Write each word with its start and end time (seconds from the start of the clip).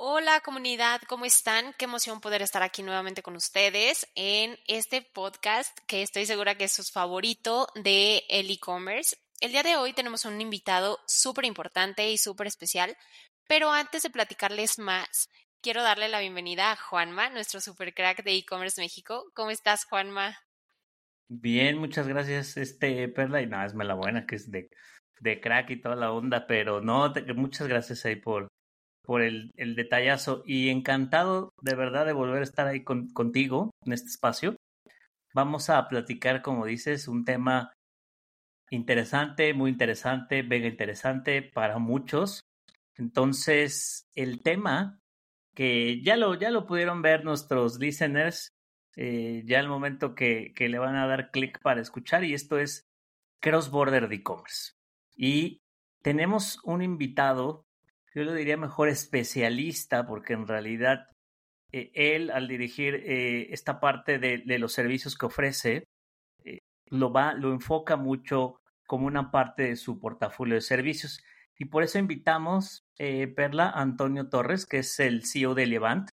Hola 0.00 0.40
comunidad, 0.44 1.00
¿cómo 1.08 1.24
están? 1.24 1.74
Qué 1.76 1.86
emoción 1.86 2.20
poder 2.20 2.40
estar 2.40 2.62
aquí 2.62 2.84
nuevamente 2.84 3.20
con 3.20 3.34
ustedes 3.34 4.06
en 4.14 4.56
este 4.68 5.02
podcast 5.02 5.76
que 5.88 6.02
estoy 6.02 6.24
segura 6.24 6.54
que 6.54 6.66
es 6.66 6.72
su 6.72 6.84
favorito 6.84 7.66
de 7.74 8.22
el 8.28 8.48
e-commerce. 8.48 9.16
El 9.40 9.50
día 9.50 9.64
de 9.64 9.74
hoy 9.74 9.94
tenemos 9.94 10.24
un 10.24 10.40
invitado 10.40 11.00
súper 11.08 11.46
importante 11.46 12.08
y 12.12 12.16
súper 12.16 12.46
especial, 12.46 12.96
pero 13.48 13.72
antes 13.72 14.04
de 14.04 14.10
platicarles 14.10 14.78
más, 14.78 15.30
quiero 15.60 15.82
darle 15.82 16.08
la 16.08 16.20
bienvenida 16.20 16.70
a 16.70 16.76
Juanma, 16.76 17.30
nuestro 17.30 17.60
super 17.60 17.92
crack 17.92 18.22
de 18.22 18.36
e-commerce 18.36 18.80
México. 18.80 19.24
¿Cómo 19.34 19.50
estás, 19.50 19.84
Juanma? 19.84 20.38
Bien, 21.26 21.76
muchas 21.76 22.06
gracias, 22.06 22.56
este 22.56 23.08
Perla, 23.08 23.42
y 23.42 23.48
nada, 23.48 23.66
es 23.66 23.74
la 23.74 23.94
buena 23.94 24.26
que 24.26 24.36
es 24.36 24.48
de, 24.48 24.70
de 25.18 25.40
crack 25.40 25.70
y 25.70 25.80
toda 25.80 25.96
la 25.96 26.12
onda, 26.12 26.46
pero 26.46 26.80
no, 26.80 27.12
muchas 27.34 27.66
gracias 27.66 28.04
ahí 28.04 28.14
por, 28.14 28.46
por 29.08 29.22
el, 29.22 29.50
detallazo 29.56 30.42
y 30.44 30.68
encantado 30.68 31.54
de 31.62 31.74
verdad 31.74 32.04
de 32.04 32.12
volver 32.12 32.40
a 32.40 32.44
estar 32.44 32.66
ahí 32.66 32.84
con, 32.84 33.08
contigo 33.08 33.70
en 33.86 33.94
este 33.94 34.08
espacio. 34.08 34.56
Vamos 35.32 35.70
a 35.70 35.88
platicar, 35.88 36.42
como 36.42 36.66
dices, 36.66 37.08
un 37.08 37.24
tema 37.24 37.72
interesante, 38.68 39.54
muy 39.54 39.70
interesante, 39.70 40.42
mega 40.42 40.68
interesante 40.68 41.40
para 41.40 41.78
muchos. 41.78 42.42
Entonces, 42.96 44.04
el 44.14 44.42
tema 44.42 44.98
que 45.54 46.02
ya 46.02 46.18
lo, 46.18 46.34
ya 46.34 46.50
lo 46.50 46.66
pudieron 46.66 47.00
ver 47.00 47.24
nuestros 47.24 47.78
listeners, 47.78 48.50
eh, 48.94 49.42
ya 49.46 49.58
el 49.58 49.68
momento 49.68 50.14
que, 50.14 50.52
que 50.54 50.68
le 50.68 50.78
van 50.78 50.96
a 50.96 51.06
dar 51.06 51.30
clic 51.30 51.58
para 51.62 51.80
escuchar, 51.80 52.24
y 52.24 52.34
esto 52.34 52.58
es 52.58 52.84
Cross 53.40 53.70
Border 53.70 54.06
de 54.08 54.16
e-commerce. 54.16 54.72
Y 55.16 55.62
tenemos 56.02 56.58
un 56.62 56.82
invitado 56.82 57.64
yo 58.14 58.24
lo 58.24 58.34
diría 58.34 58.56
mejor 58.56 58.88
especialista, 58.88 60.06
porque 60.06 60.32
en 60.32 60.46
realidad 60.46 61.06
eh, 61.72 61.90
él 61.94 62.30
al 62.30 62.48
dirigir 62.48 62.94
eh, 62.94 63.52
esta 63.52 63.80
parte 63.80 64.18
de, 64.18 64.58
los 64.58 64.72
servicios 64.72 65.16
que 65.16 65.26
ofrece, 65.26 65.84
eh, 66.44 66.58
lo, 66.86 67.12
va, 67.12 67.34
lo 67.34 67.52
enfoca 67.52 67.96
mucho 67.96 68.56
como 68.86 69.06
una 69.06 69.30
parte 69.30 69.64
de 69.64 69.76
su 69.76 69.98
portafolio 70.00 70.54
de 70.54 70.62
servicios. 70.62 71.22
Y 71.58 71.66
por 71.66 71.82
eso 71.82 71.98
invitamos, 71.98 72.84
Perla, 72.96 73.70
Antonio 73.70 74.28
Torres, 74.28 74.64
que 74.64 74.78
es 74.78 75.00
el 75.00 75.26
CEO 75.26 75.54
de 75.54 75.66
Levant, 75.66 76.08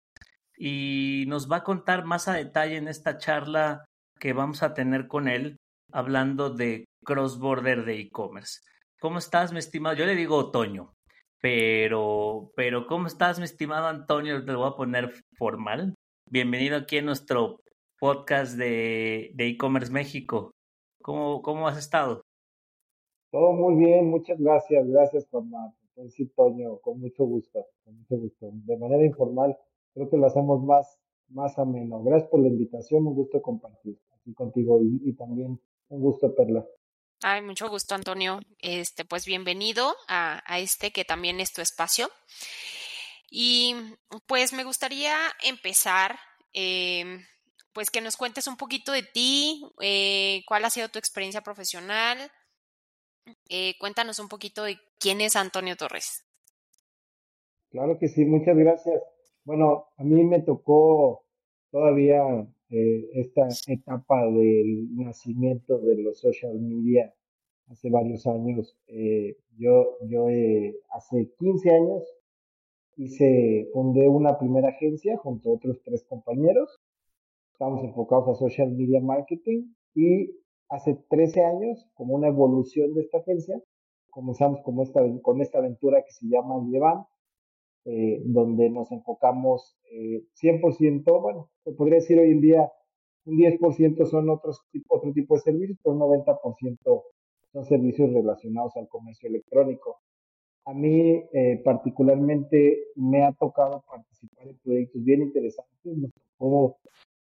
y 0.56 1.26
nos 1.28 1.52
va 1.52 1.58
a 1.58 1.64
contar 1.64 2.06
más 2.06 2.28
a 2.28 2.34
detalle 2.34 2.78
en 2.78 2.88
esta 2.88 3.18
charla 3.18 3.86
que 4.20 4.34
vamos 4.34 4.62
a 4.62 4.76
tener 4.76 5.08
con 5.08 5.28
él, 5.28 5.58
hablando 5.92 6.52
de 6.52 6.86
cross-border 7.04 7.86
de 7.86 8.00
e-commerce. 8.00 8.62
¿Cómo 9.00 9.18
estás, 9.18 9.52
mi 9.52 9.58
estimado? 9.58 9.96
Yo 9.96 10.06
le 10.06 10.16
digo 10.16 10.38
otoño. 10.38 10.94
Pero, 11.42 12.52
pero, 12.56 12.86
¿cómo 12.86 13.08
estás, 13.08 13.40
mi 13.40 13.46
estimado 13.46 13.88
Antonio? 13.88 14.46
Te 14.46 14.52
lo 14.52 14.60
voy 14.60 14.70
a 14.70 14.76
poner 14.76 15.12
formal. 15.40 15.96
Bienvenido 16.30 16.78
aquí 16.78 17.00
a 17.00 17.02
nuestro 17.02 17.62
podcast 18.00 18.56
de 18.58 19.34
e-commerce 19.38 19.92
México. 19.92 20.52
¿Cómo, 21.02 21.42
¿Cómo 21.42 21.68
has 21.68 21.80
estado? 21.80 22.22
Todo 23.32 23.54
muy 23.54 23.84
bien, 23.84 24.08
muchas 24.08 24.40
gracias. 24.40 24.88
Gracias, 24.88 25.28
Juan 25.32 25.50
decir 25.96 26.32
Toño, 26.36 26.78
con 26.78 27.00
mucho 27.00 27.26
gusto, 27.26 27.66
con 27.84 27.98
mucho 27.98 28.18
gusto. 28.18 28.52
De 28.66 28.78
manera 28.78 29.04
informal, 29.04 29.58
creo 29.96 30.10
que 30.10 30.18
lo 30.18 30.28
hacemos 30.28 30.64
más, 30.64 31.00
más 31.30 31.58
ameno. 31.58 32.04
Gracias 32.04 32.30
por 32.30 32.42
la 32.42 32.50
invitación, 32.50 33.08
un 33.08 33.16
gusto 33.16 33.42
compartir 33.42 33.98
aquí 34.16 34.34
contigo 34.36 34.80
y 34.82 35.14
también 35.14 35.60
un 35.90 36.02
gusto, 36.02 36.36
Perla. 36.36 36.66
Ay, 37.24 37.42
mucho 37.44 37.70
gusto, 37.70 37.94
Antonio. 37.94 38.40
Este, 38.60 39.06
pues 39.06 39.26
bienvenido 39.26 39.96
a, 40.08 40.42
a, 40.52 40.60
este 40.60 40.92
que 40.92 41.06
también 41.06 41.40
es 41.40 41.54
tu 41.54 41.62
espacio. 41.62 42.10
Y 43.30 43.76
pues 44.26 44.54
me 44.54 44.64
gustaría 44.64 45.16
empezar, 45.44 46.18
eh, 46.54 47.20
pues 47.74 47.92
que 47.92 48.02
nos 48.02 48.18
cuentes 48.18 48.48
un 48.48 48.58
poquito 48.58 48.92
de 48.92 49.04
ti, 49.04 49.64
eh, 49.82 50.42
cuál 50.48 50.66
ha 50.66 50.72
sido 50.72 50.90
tu 50.90 50.98
experiencia 50.98 51.42
profesional. 51.42 52.18
Eh, 53.50 53.76
cuéntanos 53.80 54.18
un 54.18 54.28
poquito 54.28 54.64
de 54.64 54.80
quién 55.00 55.22
es 55.22 55.36
Antonio 55.36 55.78
Torres. 55.78 56.26
Claro 57.70 58.00
que 58.00 58.08
sí, 58.08 58.26
muchas 58.26 58.58
gracias. 58.58 59.02
Bueno, 59.44 59.90
a 59.96 60.04
mí 60.04 60.24
me 60.24 60.42
tocó 60.42 61.24
todavía 61.72 62.24
eh, 62.72 63.10
esta 63.14 63.48
etapa 63.68 64.26
del 64.28 64.96
nacimiento 64.96 65.78
de 65.80 65.98
los 65.98 66.20
social 66.20 66.60
media 66.60 67.14
hace 67.68 67.90
varios 67.90 68.26
años. 68.28 68.78
Eh, 68.88 69.38
yo 69.58 69.98
yo 70.08 70.30
eh, 70.30 70.76
hace 70.92 71.30
15 71.38 71.70
años 71.70 72.04
hice, 72.96 73.70
fundé 73.74 74.08
una 74.08 74.38
primera 74.40 74.70
agencia 74.70 75.18
junto 75.18 75.50
a 75.50 75.54
otros 75.56 75.82
tres 75.84 76.04
compañeros. 76.06 76.80
Estamos 77.54 77.84
enfocados 77.84 78.30
a 78.30 78.36
social 78.36 78.72
media 78.72 79.02
marketing 79.02 79.74
y 79.94 80.32
hace 80.70 80.96
13 81.10 81.44
años, 81.44 81.90
como 81.94 82.16
una 82.16 82.30
evolución 82.30 82.94
de 82.94 83.02
esta 83.02 83.20
agencia, 83.20 83.62
comenzamos 84.10 84.62
como 84.62 84.84
esta, 84.84 85.02
con 85.22 85.42
esta 85.42 85.60
aventura 85.60 86.02
que 86.04 86.12
se 86.12 86.28
llama 86.28 86.66
Llevan, 86.70 87.06
eh, 87.86 88.22
donde 88.26 88.70
nos 88.70 88.92
enfocamos 88.92 89.78
eh, 89.92 90.24
100%, 90.42 91.22
bueno, 91.22 91.50
se 91.64 91.72
podría 91.72 91.96
decir 91.96 92.20
hoy 92.20 92.32
en 92.32 92.42
día 92.42 92.72
un 93.26 93.38
10% 93.38 94.06
son 94.06 94.30
otros, 94.30 94.62
otro 94.88 95.14
tipo 95.14 95.36
de 95.36 95.42
servicios, 95.42 95.78
pero 95.84 95.96
un 95.96 96.02
90% 96.02 97.04
son 97.52 97.66
servicios 97.66 98.12
relacionados 98.14 98.76
al 98.78 98.88
comercio 98.88 99.30
electrónico. 99.30 100.00
A 100.66 100.74
mí 100.74 101.24
eh, 101.34 101.62
particularmente 101.64 102.86
me 102.96 103.24
ha 103.24 103.32
tocado 103.34 103.84
participar 103.88 104.48
en 104.48 104.58
proyectos 104.60 105.04
bien 105.04 105.22
interesantes. 105.24 105.98
Nos 105.98 106.12
tocó 106.38 106.78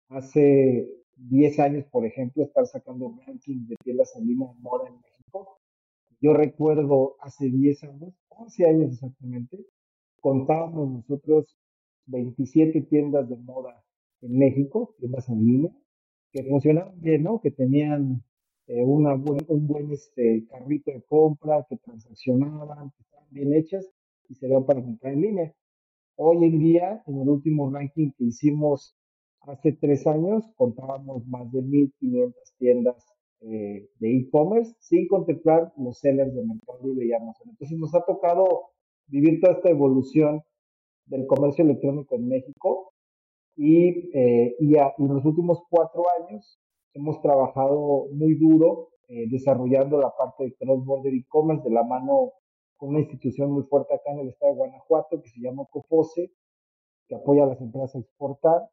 hace 0.09 0.87
10 1.15 1.59
años, 1.59 1.85
por 1.85 2.05
ejemplo, 2.05 2.43
estar 2.43 2.65
sacando 2.67 3.13
rankings 3.25 3.69
de 3.69 3.75
tiendas 3.83 4.15
en 4.15 4.27
línea 4.27 4.47
de 4.47 4.59
moda 4.59 4.87
en 4.87 4.95
México. 5.01 5.59
Yo 6.19 6.33
recuerdo 6.33 7.15
hace 7.21 7.49
10 7.49 7.83
años, 7.83 8.13
11 8.29 8.65
años 8.65 8.93
exactamente, 8.93 9.65
contábamos 10.21 10.89
nosotros 10.89 11.57
27 12.07 12.81
tiendas 12.83 13.29
de 13.29 13.37
moda 13.37 13.83
en 14.21 14.37
México, 14.37 14.95
tiendas 14.99 15.29
en 15.29 15.45
línea, 15.45 15.71
que 16.31 16.43
funcionaban 16.43 16.99
bien, 16.99 17.23
¿no? 17.23 17.39
Que 17.41 17.51
tenían 17.51 18.23
eh, 18.67 18.83
una 18.83 19.15
un 19.15 19.67
buen 19.67 19.91
este, 19.91 20.45
carrito 20.49 20.91
de 20.91 21.01
compra, 21.03 21.65
que 21.69 21.77
transaccionaban, 21.77 22.91
que 22.91 23.03
estaban 23.03 23.27
bien 23.31 23.53
hechas 23.53 23.89
y 24.29 24.33
se 24.35 24.41
servían 24.41 24.65
para 24.65 24.81
comprar 24.81 25.13
en 25.13 25.21
línea. 25.21 25.53
Hoy 26.15 26.45
en 26.45 26.59
día, 26.59 27.03
en 27.05 27.21
el 27.21 27.29
último 27.29 27.69
ranking 27.71 28.11
que 28.17 28.25
hicimos 28.25 28.97
hace 29.41 29.73
tres 29.73 30.07
años, 30.07 30.49
contábamos 30.55 31.25
más 31.27 31.51
de 31.51 31.61
1.500 31.61 32.33
tiendas 32.57 33.05
eh, 33.41 33.87
de 33.99 34.17
e-commerce, 34.17 34.75
sin 34.79 35.07
contemplar 35.07 35.71
los 35.77 35.99
sellers 35.99 36.33
de 36.33 36.43
Mercado 36.43 37.01
y 37.01 37.13
Amazon. 37.13 37.49
Entonces 37.51 37.77
nos 37.77 37.93
ha 37.93 38.03
tocado 38.03 38.71
vivir 39.07 39.39
toda 39.41 39.53
esta 39.53 39.69
evolución 39.69 40.43
del 41.05 41.25
comercio 41.25 41.63
electrónico 41.63 42.15
en 42.15 42.27
México 42.27 42.93
y, 43.55 44.09
eh, 44.17 44.55
en 44.59 45.07
los 45.07 45.25
últimos 45.25 45.63
cuatro 45.69 46.03
años 46.19 46.59
hemos 46.93 47.21
trabajado 47.21 48.07
muy 48.11 48.35
duro 48.35 48.89
eh, 49.07 49.27
desarrollando 49.29 49.99
la 49.99 50.13
parte 50.15 50.43
de 50.43 50.55
cross-border 50.55 51.13
e-commerce 51.13 51.63
de 51.63 51.73
la 51.73 51.83
mano 51.83 52.33
con 52.75 52.89
una 52.89 52.99
institución 52.99 53.51
muy 53.51 53.63
fuerte 53.63 53.95
acá 53.95 54.11
en 54.11 54.19
el 54.19 54.29
estado 54.29 54.51
de 54.51 54.57
Guanajuato 54.57 55.21
que 55.21 55.29
se 55.29 55.41
llama 55.41 55.65
COFOSE, 55.71 56.31
que 57.07 57.15
apoya 57.15 57.43
a 57.43 57.47
las 57.47 57.61
empresas 57.61 57.95
a 57.95 57.99
exportar. 57.99 58.69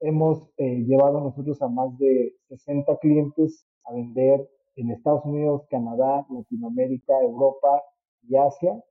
Hemos 0.00 0.50
eh, 0.58 0.84
llevado 0.86 1.20
nosotros 1.20 1.60
a 1.62 1.68
más 1.68 1.96
de 1.98 2.36
60 2.48 2.98
clientes 2.98 3.66
a 3.84 3.94
vender 3.94 4.48
en 4.76 4.90
Estados 4.90 5.24
Unidos, 5.24 5.66
Canadá, 5.70 6.26
Latinoamérica, 6.30 7.14
Europa 7.22 7.82
y 8.28 8.36
Asia 8.36 8.82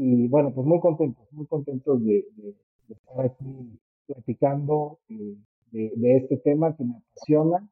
y 0.00 0.28
bueno, 0.28 0.54
pues 0.54 0.64
muy 0.64 0.78
contentos, 0.78 1.26
muy 1.32 1.46
contentos 1.46 2.04
de, 2.04 2.24
de, 2.36 2.54
de 2.86 2.94
estar 2.94 3.26
aquí 3.26 3.80
platicando 4.06 5.00
eh, 5.08 5.36
de, 5.72 5.92
de, 5.96 6.16
este 6.18 6.36
tema 6.36 6.76
que 6.76 6.84
me 6.84 6.94
apasiona 6.94 7.68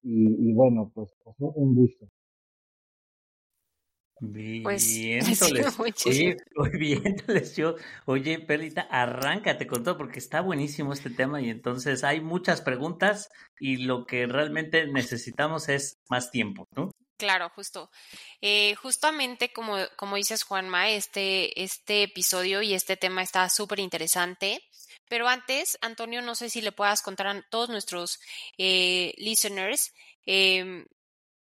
y, 0.00 0.48
y 0.48 0.52
bueno, 0.52 0.92
pues, 0.94 1.12
pues, 1.24 1.34
un 1.40 1.74
gusto. 1.74 2.06
Bien, 4.20 4.62
pues, 4.62 4.96
oye, 6.06 6.36
bien, 6.72 7.16
yo, 7.56 7.74
oye, 8.06 8.38
Perlita, 8.38 8.82
arráncate 8.82 9.66
con 9.66 9.82
todo 9.82 9.98
porque 9.98 10.20
está 10.20 10.40
buenísimo 10.40 10.92
este 10.92 11.10
tema 11.10 11.42
y 11.42 11.50
entonces 11.50 12.04
hay 12.04 12.20
muchas 12.20 12.62
preguntas 12.62 13.28
y 13.58 13.78
lo 13.78 14.06
que 14.06 14.26
realmente 14.26 14.86
necesitamos 14.86 15.68
es 15.68 15.98
más 16.08 16.30
tiempo, 16.30 16.66
¿no? 16.76 16.92
Claro, 17.16 17.48
justo. 17.50 17.90
Eh, 18.42 18.74
justamente 18.74 19.52
como, 19.52 19.76
como 19.96 20.16
dices, 20.16 20.42
Juanma, 20.42 20.90
este, 20.90 21.62
este 21.62 22.02
episodio 22.02 22.60
y 22.62 22.74
este 22.74 22.96
tema 22.96 23.22
está 23.22 23.48
súper 23.48 23.80
interesante. 23.80 24.62
Pero 25.08 25.28
antes, 25.28 25.78
Antonio, 25.80 26.20
no 26.20 26.34
sé 26.34 26.50
si 26.50 26.60
le 26.60 26.72
puedas 26.72 27.00
contar 27.00 27.28
a 27.28 27.42
todos 27.48 27.70
nuestros 27.70 28.20
eh, 28.58 29.14
listeners 29.16 29.94
eh, 30.26 30.84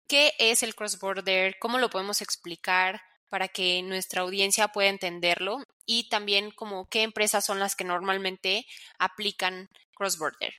qué 0.07 0.33
es 0.37 0.61
el 0.63 0.75
cross-border, 0.75 1.57
cómo 1.59 1.79
lo 1.79 1.89
podemos 1.89 2.21
explicar 2.21 3.01
para 3.29 3.47
que 3.47 3.81
nuestra 3.81 4.21
audiencia 4.21 4.67
pueda 4.67 4.89
entenderlo 4.89 5.63
y 5.87 6.07
también 6.09 6.51
como 6.51 6.87
qué 6.87 7.01
empresas 7.01 7.43
son 7.43 7.59
las 7.59 7.75
que 7.75 7.83
normalmente 7.83 8.65
aplican 8.99 9.69
cross-border. 9.95 10.53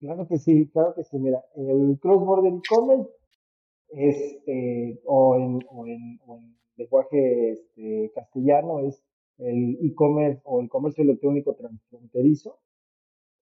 Claro 0.00 0.26
que 0.28 0.38
sí, 0.38 0.68
claro 0.72 0.94
que 0.94 1.04
sí. 1.04 1.16
Mira, 1.16 1.42
el 1.56 1.98
cross-border 2.00 2.52
e-commerce 2.52 3.08
es, 3.92 4.38
eh, 4.46 5.00
o, 5.04 5.36
en, 5.36 5.60
o, 5.70 5.86
en, 5.86 6.18
lenguaje 6.76 7.52
este, 7.52 8.10
castellano, 8.14 8.80
es 8.80 9.02
el 9.38 9.78
e-commerce 9.82 10.40
o 10.44 10.60
el 10.60 10.68
comercio 10.68 11.04
electrónico 11.04 11.54
transfronterizo. 11.54 12.58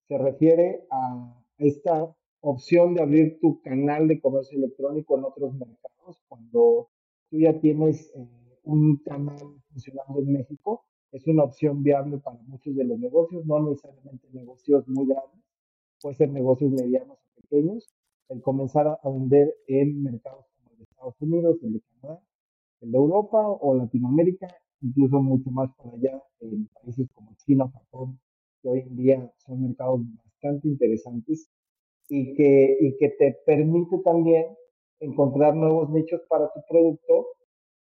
Se 0.09 0.19
refiere 0.19 0.85
a 0.91 1.43
esta 1.59 2.15
opción 2.41 2.95
de 2.95 3.03
abrir 3.03 3.39
tu 3.41 3.61
canal 3.63 4.09
de 4.09 4.21
comercio 4.21 4.59
electrónico 4.59 5.17
en 5.17 5.25
otros 5.25 5.55
mercados 5.55 6.21
cuando 6.29 6.89
tú 7.31 7.39
ya 7.39 7.61
tienes 7.61 8.11
eh, 8.17 8.59
un 8.65 8.97
canal 9.05 9.39
funcionando 9.71 10.21
en 10.21 10.33
México. 10.33 10.85
Es 11.13 11.27
una 11.27 11.45
opción 11.45 11.83
viable 11.83 12.19
para 12.19 12.41
muchos 12.43 12.75
de 12.75 12.85
los 12.85 12.99
negocios, 12.99 13.45
no 13.45 13.61
necesariamente 13.69 14.29
negocios 14.33 14.87
muy 14.89 15.07
grandes, 15.07 15.45
puede 16.01 16.15
ser 16.15 16.31
negocios 16.31 16.71
medianos 16.71 17.19
o 17.19 17.41
pequeños, 17.41 17.93
el 18.31 18.41
comenzar 18.43 18.87
a 18.87 19.11
vender 19.11 19.55
en 19.67 20.03
mercados 20.03 20.47
como 20.57 20.71
el 20.73 20.79
de 20.79 20.85
Estados 20.85 21.15
Unidos, 21.21 21.59
el 21.63 21.73
de 21.75 21.81
Canadá, 21.81 22.21
el 22.81 22.93
de 22.93 22.99
Europa 22.99 23.47
o 23.47 23.75
Latinoamérica, 23.75 24.49
incluso 24.81 25.21
mucho 25.21 25.51
más 25.51 25.71
para 25.77 25.91
allá 25.91 26.23
en 26.41 26.67
países 26.69 27.09
como 27.13 27.35
China 27.45 27.71
Japón, 27.73 28.19
que 28.63 28.69
hoy 28.69 28.81
en 28.81 28.97
día 28.97 29.33
son 29.39 29.63
mercados 29.63 30.01
bastante 30.25 30.69
interesantes 30.69 31.51
y 32.09 32.35
que, 32.35 32.77
y 32.81 32.97
que 32.97 33.11
te 33.11 33.37
permite 33.45 33.99
también 33.99 34.47
encontrar 35.01 35.55
nuevos 35.55 35.91
nichos 35.91 36.23
para 36.29 36.51
tu 36.53 36.61
producto 36.69 37.27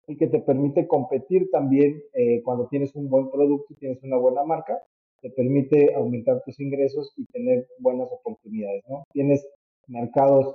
y 0.06 0.16
que 0.16 0.26
te 0.26 0.40
permite 0.40 0.86
competir 0.88 1.50
también 1.50 2.02
eh, 2.14 2.42
cuando 2.42 2.66
tienes 2.68 2.94
un 2.94 3.08
buen 3.08 3.30
producto 3.30 3.74
tienes 3.78 4.02
una 4.02 4.16
buena 4.16 4.44
marca, 4.44 4.78
te 5.20 5.30
permite 5.30 5.94
aumentar 5.94 6.42
tus 6.44 6.58
ingresos 6.58 7.12
y 7.16 7.24
tener 7.26 7.66
buenas 7.78 8.08
oportunidades, 8.10 8.82
¿no? 8.88 9.04
Tienes 9.12 9.46
mercados 9.88 10.54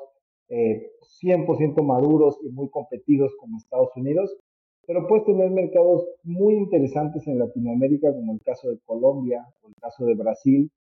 eh, 0.49 0.91
100% 1.21 1.83
maduros 1.83 2.37
y 2.43 2.49
muy 2.49 2.69
competidos 2.69 3.33
como 3.39 3.57
Estados 3.57 3.89
Unidos, 3.95 4.35
pero 4.85 5.05
puedes 5.07 5.25
tener 5.25 5.51
mercados 5.51 6.07
muy 6.23 6.55
interesantes 6.55 7.27
en 7.27 7.39
Latinoamérica, 7.39 8.13
como 8.13 8.33
el 8.33 8.41
caso 8.41 8.69
de 8.69 8.79
Colombia 8.85 9.45
o 9.61 9.67
el 9.67 9.75
caso 9.75 10.05
de 10.05 10.15
Brasil, 10.15 10.71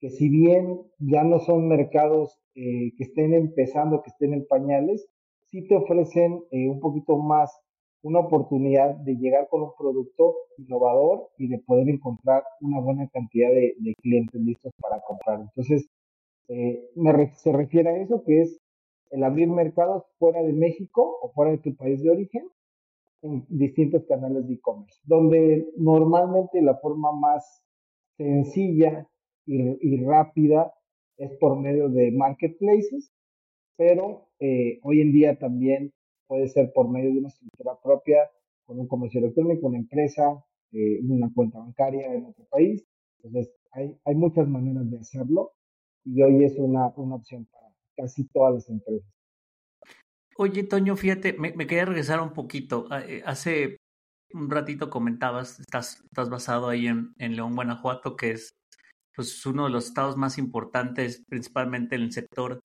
que 0.00 0.10
si 0.10 0.28
bien 0.28 0.80
ya 0.98 1.22
no 1.22 1.38
son 1.38 1.68
mercados 1.68 2.36
eh, 2.56 2.92
que 2.98 3.04
estén 3.04 3.34
empezando, 3.34 4.02
que 4.02 4.10
estén 4.10 4.34
en 4.34 4.46
pañales, 4.46 5.06
sí 5.52 5.66
te 5.68 5.76
ofrecen 5.76 6.42
eh, 6.50 6.68
un 6.68 6.80
poquito 6.80 7.16
más 7.18 7.56
una 8.02 8.18
oportunidad 8.18 8.96
de 8.96 9.14
llegar 9.14 9.48
con 9.48 9.62
un 9.62 9.70
producto 9.78 10.34
innovador 10.58 11.28
y 11.38 11.46
de 11.48 11.58
poder 11.58 11.88
encontrar 11.88 12.42
una 12.60 12.80
buena 12.80 13.06
cantidad 13.08 13.48
de, 13.50 13.94
clientes 14.02 14.40
listos 14.40 14.72
para 14.80 15.00
comprar. 15.02 15.40
Entonces, 15.40 15.86
eh, 16.48 16.90
se 17.36 17.52
refiere 17.52 17.90
a 17.90 17.96
eso, 17.96 18.22
que 18.24 18.42
es 18.42 18.60
el 19.10 19.24
abrir 19.24 19.48
mercados 19.48 20.04
fuera 20.18 20.42
de 20.42 20.52
México 20.52 21.18
o 21.22 21.32
fuera 21.32 21.52
de 21.52 21.58
tu 21.58 21.76
país 21.76 22.02
de 22.02 22.10
origen 22.10 22.48
en 23.22 23.44
distintos 23.48 24.04
canales 24.06 24.48
de 24.48 24.54
e-commerce, 24.54 24.98
donde 25.04 25.68
normalmente 25.76 26.60
la 26.60 26.76
forma 26.78 27.12
más 27.12 27.62
sencilla 28.16 29.06
y, 29.46 30.04
rápida 30.04 30.72
es 31.18 31.30
por 31.38 31.58
medio 31.58 31.88
de 31.88 32.10
marketplaces, 32.10 33.12
pero 33.76 34.28
eh, 34.40 34.78
hoy 34.82 35.00
en 35.00 35.12
día 35.12 35.38
también 35.38 35.92
puede 36.26 36.48
ser 36.48 36.72
por 36.72 36.88
medio 36.88 37.12
de 37.12 37.18
una 37.18 37.28
estructura 37.28 37.78
propia, 37.82 38.30
con 38.64 38.78
un 38.80 38.88
comercio 38.88 39.20
electrónico, 39.20 39.66
una 39.66 39.78
empresa, 39.78 40.44
eh, 40.72 41.00
una 41.02 41.30
cuenta 41.34 41.58
bancaria 41.58 42.12
en 42.14 42.26
otro 42.26 42.44
país. 42.50 42.84
Entonces, 43.22 43.52
hay, 43.72 43.96
hay 44.04 44.14
muchas 44.14 44.48
maneras 44.48 44.90
de 44.90 44.98
hacerlo 44.98 45.52
y 46.04 46.22
hoy 46.22 46.44
es 46.44 46.54
una, 46.56 46.88
una 46.96 47.16
opción 47.16 47.46
para 47.46 47.66
casi 47.96 48.24
todas 48.28 48.54
las 48.54 48.68
empresas. 48.68 49.08
Oye, 50.36 50.64
Toño, 50.64 50.96
fíjate, 50.96 51.34
me, 51.34 51.52
me 51.52 51.66
quería 51.66 51.84
regresar 51.84 52.20
un 52.20 52.32
poquito. 52.32 52.86
Ah, 52.90 53.02
eh, 53.06 53.22
hace 53.26 53.76
un 54.32 54.50
ratito 54.50 54.90
comentabas, 54.90 55.60
estás, 55.60 56.02
estás 56.04 56.30
basado 56.30 56.68
ahí 56.68 56.86
en, 56.86 57.14
en 57.18 57.36
León, 57.36 57.54
Guanajuato, 57.54 58.16
que 58.16 58.32
es 58.32 58.52
pues 59.14 59.44
uno 59.44 59.64
de 59.64 59.70
los 59.70 59.86
estados 59.86 60.16
más 60.16 60.38
importantes, 60.38 61.22
principalmente 61.28 61.96
en 61.96 62.02
el 62.02 62.12
sector 62.12 62.60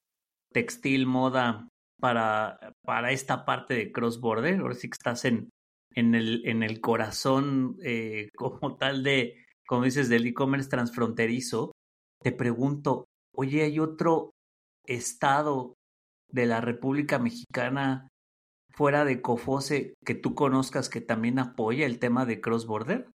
textil, 0.54 1.06
moda, 1.06 1.68
para, 2.00 2.74
para 2.84 3.12
esta 3.12 3.45
parte 3.45 3.74
de 3.74 3.92
cross 3.92 4.19
border. 4.19 4.60
Ahora 4.60 4.75
sí 4.75 4.89
que 4.89 4.95
estás 4.95 5.25
en, 5.25 5.50
en, 5.94 6.16
el, 6.16 6.48
en 6.48 6.63
el 6.63 6.80
corazón 6.80 7.78
eh, 7.84 8.30
como 8.36 8.78
tal 8.78 9.04
de, 9.04 9.45
como 9.68 9.84
dices, 9.84 10.10
del 10.10 10.25
e-commerce 10.25 10.69
transfronterizo. 10.69 11.74
Te 12.24 12.31
pregunto, 12.31 13.06
oye, 13.38 13.63
¿hay 13.63 13.80
otro 13.80 14.31
estado 14.86 15.75
de 16.30 16.45
la 16.45 16.60
República 16.60 17.19
Mexicana 17.19 18.10
fuera 18.69 19.06
de 19.06 19.22
Cofose 19.22 19.94
que 20.06 20.16
tú 20.16 20.34
conozcas 20.34 20.89
que 20.89 21.01
también 21.01 21.39
apoya 21.39 21.86
el 21.86 22.00
tema 22.00 22.25
de 22.25 22.42
cross 22.42 22.68
border? 22.68 23.07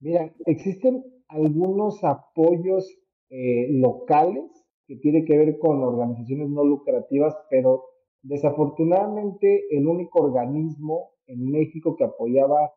Mira, 0.00 0.32
existen 0.46 1.04
algunos 1.28 2.02
apoyos 2.04 2.88
eh, 3.30 3.68
locales 3.70 4.44
que 4.86 4.96
tienen 4.96 5.24
que 5.24 5.36
ver 5.36 5.58
con 5.58 5.82
organizaciones 5.82 6.48
no 6.48 6.64
lucrativas, 6.64 7.36
pero 7.50 7.84
desafortunadamente 8.22 9.64
el 9.70 9.86
único 9.86 10.20
organismo 10.20 11.10
en 11.26 11.50
México 11.50 11.96
que 11.96 12.04
apoyaba 12.04 12.72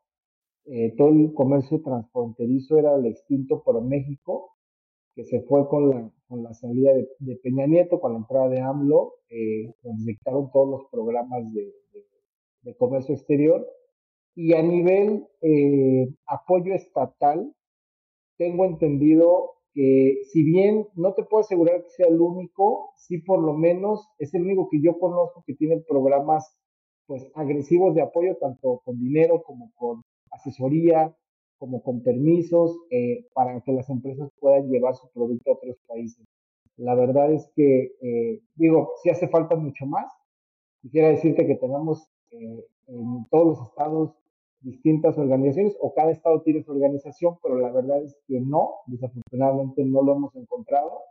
eh, 0.66 0.96
todo 0.98 1.10
el 1.10 1.34
comercio 1.34 1.82
transfronterizo 1.82 2.78
era 2.78 2.96
el 2.96 3.06
extinto 3.06 3.64
Pro 3.64 3.82
México, 3.82 4.56
que 5.20 5.26
se 5.26 5.42
fue 5.42 5.68
con 5.68 5.90
la, 5.90 6.10
con 6.30 6.44
la 6.44 6.54
salida 6.54 6.94
de, 6.94 7.36
Peña 7.44 7.68
Nieto, 7.68 8.00
con 8.00 8.14
la 8.14 8.20
entrada 8.20 8.48
de 8.48 8.62
AMLO, 8.62 9.16
eh, 9.30 9.74
donde 9.84 10.14
dictaron 10.14 10.50
todos 10.50 10.70
los 10.70 10.90
programas 10.90 11.54
de, 11.54 11.74
de, 12.62 12.76
comercio 12.78 13.16
exterior. 13.16 13.68
Y 14.34 14.54
a 14.54 14.62
nivel 14.62 15.28
eh, 15.42 16.08
apoyo 16.26 16.74
estatal, 16.74 17.54
tengo 18.38 18.64
entendido 18.64 19.56
que 19.74 20.22
si 20.32 20.42
bien 20.42 20.88
no 20.96 21.14
te 21.16 21.24
puedo 21.24 21.42
asegurar 21.42 21.84
que 21.84 21.90
sea 21.90 22.08
el 22.08 22.22
único, 22.22 22.94
sí 22.96 23.18
por 23.18 23.42
lo 23.42 23.54
menos 23.54 24.08
es 24.20 24.34
el 24.34 24.44
único 24.44 24.70
que 24.70 24.82
yo 24.82 24.98
conozco 25.00 25.44
que 25.46 25.56
tiene 25.56 25.82
programas 25.82 26.56
pues 27.08 27.30
agresivos 27.36 27.94
de 27.94 28.04
apoyo, 28.04 28.38
tanto 28.38 28.82
con 28.86 28.98
dinero 29.02 29.44
como 29.44 29.70
con 29.76 30.02
asesoría, 30.32 31.14
como 31.60 31.84
con 31.84 32.02
permisos, 32.02 32.76
eh, 32.90 33.28
para 33.34 33.62
que 33.62 33.74
las 33.74 33.90
empresas 33.90 34.32
puedan 34.40 34.70
llevar 34.70 34.96
su 34.96 35.08
producto 35.12 35.52
a 35.52 35.54
otros 35.56 35.78
países. 35.88 36.26
La 36.78 36.96
verdad 36.96 37.32
es 37.34 37.52
que, 37.56 37.94
eh, 38.02 38.42
digo, 38.56 38.94
si 39.04 39.10
hace 39.10 39.28
falta 39.28 39.56
mucho 39.56 39.86
más. 39.86 40.12
Quisiera 40.82 41.10
decirte 41.10 41.46
que 41.46 41.56
tenemos 41.56 42.10
eh, 42.32 42.66
en 42.88 43.26
todos 43.30 43.48
los 43.48 43.68
estados 43.68 44.16
distintas 44.62 45.18
organizaciones 45.18 45.78
o 45.82 45.94
cada 45.94 46.12
estado 46.12 46.42
tiene 46.42 46.64
su 46.64 46.72
organización, 46.72 47.38
pero 47.44 47.60
la 47.60 47.72
verdad 47.72 48.02
es 48.04 48.16
que 48.28 48.40
no, 48.40 48.76
desafortunadamente 48.88 49.84
no 49.84 50.02
lo 50.02 50.16
hemos 50.16 50.36
encontrado. 50.36 51.02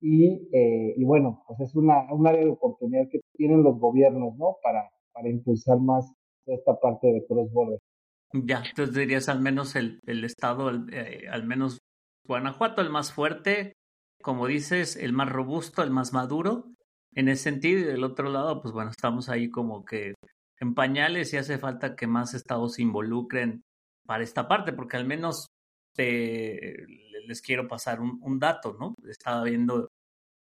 Y, 0.00 0.48
eh, 0.52 0.94
y 0.96 1.04
bueno, 1.04 1.42
pues 1.46 1.60
es 1.60 1.74
una, 1.74 2.12
un 2.12 2.26
área 2.26 2.44
de 2.44 2.50
oportunidad 2.50 3.08
que 3.10 3.20
tienen 3.36 3.62
los 3.64 3.78
gobiernos, 3.78 4.36
¿no? 4.36 4.56
Para, 4.62 4.90
para 5.12 5.28
impulsar 5.28 5.78
más 5.80 6.10
esta 6.46 6.78
parte 6.78 7.12
de 7.12 7.26
cross-border. 7.26 7.80
Ya, 8.32 8.62
entonces 8.64 8.94
dirías 8.94 9.28
al 9.28 9.40
menos 9.40 9.74
el, 9.74 10.00
el 10.06 10.24
estado, 10.24 10.70
eh, 10.92 11.26
al 11.30 11.44
menos 11.44 11.78
Guanajuato, 12.26 12.80
el 12.80 12.90
más 12.90 13.12
fuerte, 13.12 13.72
como 14.22 14.46
dices, 14.46 14.96
el 14.96 15.12
más 15.12 15.28
robusto, 15.28 15.82
el 15.82 15.90
más 15.90 16.12
maduro, 16.12 16.72
en 17.14 17.28
ese 17.28 17.44
sentido, 17.44 17.80
y 17.80 17.84
del 17.84 18.04
otro 18.04 18.30
lado, 18.30 18.62
pues 18.62 18.72
bueno, 18.72 18.90
estamos 18.90 19.28
ahí 19.28 19.50
como 19.50 19.84
que 19.84 20.14
en 20.60 20.74
pañales 20.74 21.32
y 21.32 21.38
hace 21.38 21.58
falta 21.58 21.96
que 21.96 22.06
más 22.06 22.34
estados 22.34 22.74
se 22.74 22.82
involucren 22.82 23.62
para 24.06 24.22
esta 24.22 24.46
parte, 24.46 24.72
porque 24.72 24.96
al 24.96 25.06
menos 25.06 25.46
les 25.96 27.42
quiero 27.42 27.68
pasar 27.68 28.00
un, 28.00 28.38
dato, 28.38 28.76
¿no? 28.78 28.94
Estaba 29.08 29.42
viendo 29.44 29.88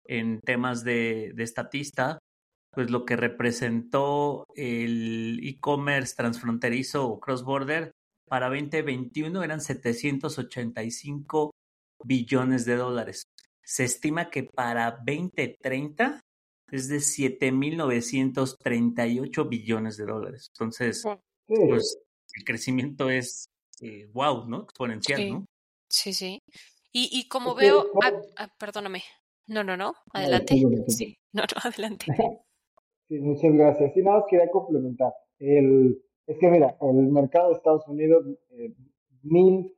en 0.05 0.39
temas 0.41 0.83
de, 0.83 1.31
de 1.35 1.43
estatista, 1.43 2.19
pues 2.71 2.91
lo 2.91 3.05
que 3.05 3.15
representó 3.15 4.45
el 4.55 5.39
e-commerce 5.43 6.15
transfronterizo 6.15 7.07
o 7.07 7.19
cross-border 7.19 7.91
para 8.27 8.49
2021 8.49 9.43
eran 9.43 9.61
785 9.61 11.51
billones 12.03 12.65
de 12.65 12.75
dólares. 12.75 13.23
Se 13.63 13.83
estima 13.83 14.29
que 14.29 14.43
para 14.43 14.99
2030 15.05 16.21
es 16.71 16.87
de 16.87 16.97
7.938 16.97 19.49
billones 19.49 19.97
de 19.97 20.05
dólares. 20.05 20.51
Entonces, 20.53 21.03
pues 21.47 21.97
el 22.35 22.43
crecimiento 22.43 23.09
es 23.09 23.47
wow, 24.13 24.43
eh, 24.43 24.45
¿no? 24.47 24.61
Exponencial, 24.63 25.29
¿no? 25.29 25.45
Sí, 25.89 26.13
sí. 26.13 26.39
Y, 26.91 27.09
y 27.11 27.27
como 27.27 27.55
veo, 27.55 27.87
ah, 28.03 28.11
ah, 28.37 28.47
perdóname. 28.57 29.03
No, 29.47 29.63
no, 29.63 29.75
no, 29.75 29.95
adelante. 30.13 30.61
Sí, 30.87 31.17
no, 31.33 31.41
no, 31.41 31.47
adelante. 31.63 32.05
Sí, 33.09 33.19
muchas 33.19 33.51
gracias. 33.53 33.97
Y 33.97 34.03
nada, 34.03 34.23
quería 34.29 34.51
complementar. 34.51 35.11
El, 35.39 35.99
es 36.27 36.37
que 36.37 36.47
mira, 36.47 36.77
el 36.79 37.07
mercado 37.11 37.49
de 37.49 37.55
Estados 37.55 37.87
Unidos, 37.87 38.23
eh, 38.51 38.75
mil, 39.23 39.73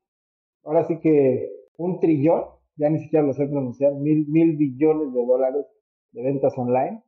ahora 0.65 0.85
sí 0.85 0.99
que 0.99 1.49
un 1.77 2.01
trillón, 2.01 2.43
ya 2.75 2.89
ni 2.89 2.99
siquiera 2.99 3.25
lo 3.25 3.33
sé 3.33 3.47
pronunciar, 3.47 3.93
mil, 3.93 4.27
mil 4.27 4.57
billones 4.57 5.13
de 5.13 5.25
dólares 5.25 5.65
de 6.11 6.23
ventas 6.23 6.57
online 6.57 7.03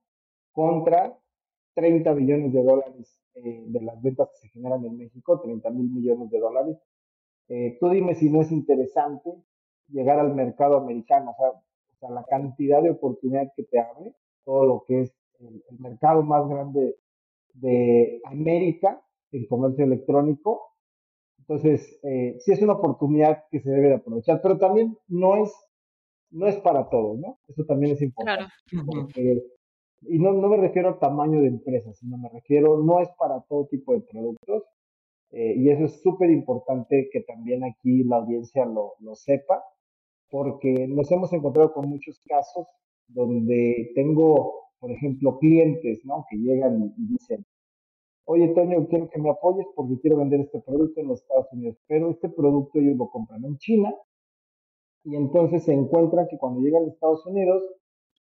contra 0.54 1.18
30 1.76 2.14
billones 2.14 2.54
de 2.54 2.64
dólares 2.64 3.22
eh, 3.36 3.66
de 3.68 3.82
las 3.82 4.02
ventas 4.02 4.30
que 4.30 4.48
se 4.48 4.54
generan 4.54 4.86
en 4.86 4.98
México, 4.98 5.42
30 5.42 5.70
mil 5.72 5.90
millones 5.92 6.30
de 6.30 6.40
dólares. 6.40 6.78
Eh, 7.50 7.78
tú 7.82 7.90
dime 7.90 8.16
si 8.16 8.30
no 8.30 8.42
es 8.42 8.52
interesante 8.54 9.30
llegar 9.90 10.20
al 10.20 10.34
mercado 10.34 10.78
americano, 10.78 11.32
o 11.32 11.36
sea, 11.36 11.50
o 11.50 11.96
sea, 12.00 12.10
la 12.12 12.24
cantidad 12.24 12.82
de 12.82 12.92
oportunidad 12.92 13.52
que 13.58 13.64
te 13.64 13.80
abre, 13.80 14.14
todo 14.46 14.66
lo 14.66 14.86
que 14.88 15.02
es 15.02 15.14
el, 15.40 15.64
el 15.70 15.80
mercado 15.80 16.24
más 16.24 16.48
grande 16.48 16.96
de 17.54 18.22
América 18.26 19.02
en 19.32 19.46
comercio 19.48 19.86
electrónico. 19.86 20.62
Entonces, 21.40 22.00
eh, 22.04 22.38
sí 22.40 22.52
es 22.52 22.62
una 22.62 22.74
oportunidad 22.74 23.44
que 23.52 23.60
se 23.60 23.70
debe 23.70 23.90
de 23.90 23.96
aprovechar, 23.96 24.42
pero 24.42 24.58
también 24.58 24.98
no 25.08 25.44
es, 25.44 25.54
no 26.32 26.48
es 26.48 26.56
para 26.58 26.90
todos, 26.90 27.20
¿no? 27.20 27.40
Eso 27.48 27.66
también 27.66 27.94
es 27.94 28.02
importante. 28.02 28.46
Claro. 28.70 28.86
Porque, 28.88 29.44
y 30.02 30.20
no, 30.20 30.34
no 30.34 30.50
me 30.50 30.58
refiero 30.58 30.90
al 30.90 31.00
tamaño 31.00 31.42
de 31.42 31.48
empresa, 31.48 31.94
sino 31.94 32.18
me 32.18 32.30
refiero, 32.30 32.82
no 32.82 33.02
es 33.02 33.10
para 33.18 33.42
todo 33.42 33.68
tipo 33.68 33.94
de 33.94 34.02
productos. 34.02 34.64
Eh, 35.32 35.56
y 35.58 35.70
eso 35.70 35.86
es 35.86 36.00
súper 36.02 36.30
importante 36.30 37.10
que 37.12 37.22
también 37.22 37.64
aquí 37.64 38.04
la 38.04 38.18
audiencia 38.18 38.66
lo, 38.66 38.94
lo 39.00 39.16
sepa, 39.16 39.64
porque 40.30 40.88
nos 40.88 41.12
hemos 41.12 41.34
encontrado 41.34 41.74
con 41.74 41.90
muchos 41.90 42.22
casos 42.28 42.68
donde 43.08 43.92
tengo, 43.96 44.70
por 44.84 44.92
ejemplo, 44.92 45.40
clientes. 45.40 46.02
Que 46.30 46.38
llegan 46.38 46.94
y 46.98 47.08
dicen, 47.08 47.46
oye, 48.26 48.50
Toño, 48.50 48.86
quiero 48.90 49.10
que 49.10 49.22
me 49.22 49.30
apoyes 49.30 49.66
porque 49.76 49.98
quiero 50.02 50.18
vender 50.18 50.42
este 50.42 50.60
producto 50.60 51.00
en 51.00 51.08
los 51.08 51.22
Estados 51.22 51.48
Unidos, 51.54 51.78
pero 51.88 52.10
este 52.10 52.28
producto 52.28 52.80
ellos 52.80 52.98
lo 52.98 53.10
compran 53.10 53.46
en 53.46 53.58
China 53.60 53.96
y 55.06 55.16
entonces 55.16 55.64
se 55.64 55.74
encuentran 55.74 56.28
que 56.30 56.38
cuando 56.38 56.60
llegan 56.60 56.84
a 56.84 56.88
Estados 56.88 57.26
Unidos, 57.26 57.64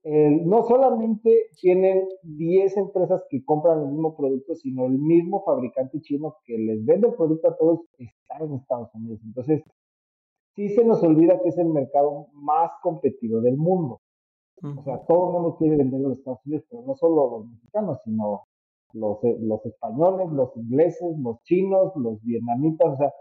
no 0.04 0.64
solamente 0.64 1.46
tienen 1.62 2.10
10 2.24 2.76
empresas 2.76 3.24
que 3.30 3.46
compran 3.46 3.84
el 3.84 3.92
mismo 3.92 4.18
producto, 4.18 4.54
sino 4.56 4.88
el 4.88 5.00
mismo 5.00 5.46
fabricante 5.46 6.02
chino 6.02 6.36
que 6.44 6.58
les 6.58 6.84
vende 6.84 7.08
el 7.08 7.14
producto 7.14 7.48
a 7.48 7.56
todos 7.56 7.80
está 7.98 8.44
en 8.44 8.56
Estados 8.56 8.94
Unidos. 8.94 9.22
Entonces, 9.24 9.64
sí 10.56 10.68
se 10.68 10.84
nos 10.84 11.02
olvida 11.02 11.40
que 11.42 11.48
es 11.48 11.58
el 11.58 11.70
mercado 11.70 12.28
más 12.34 12.72
competitivo 12.84 13.40
del 13.40 13.56
mundo. 13.56 14.02
O 14.64 14.84
sea, 14.84 15.00
todo 15.08 15.28
el 15.28 15.34
mundo 15.34 15.56
quiere 15.58 15.78
vender 15.78 16.00
en 16.02 16.10
los 16.10 16.20
Estados 16.20 16.40
Unidos, 16.46 16.66
pero 16.70 16.84
no 16.84 16.96
solo 16.96 17.32
los 17.32 17.48
mexicanos, 17.48 18.00
sino 18.04 18.44
los, 18.94 19.24
eh, 19.24 19.38
los 19.40 19.66
españoles, 19.66 20.30
los 20.32 20.56
ingleses, 20.56 21.18
los 21.20 21.42
chinos, 21.44 21.94
los 21.96 22.22
vietnamitas, 22.22 22.94
o 22.94 22.98
sea, 22.98 23.12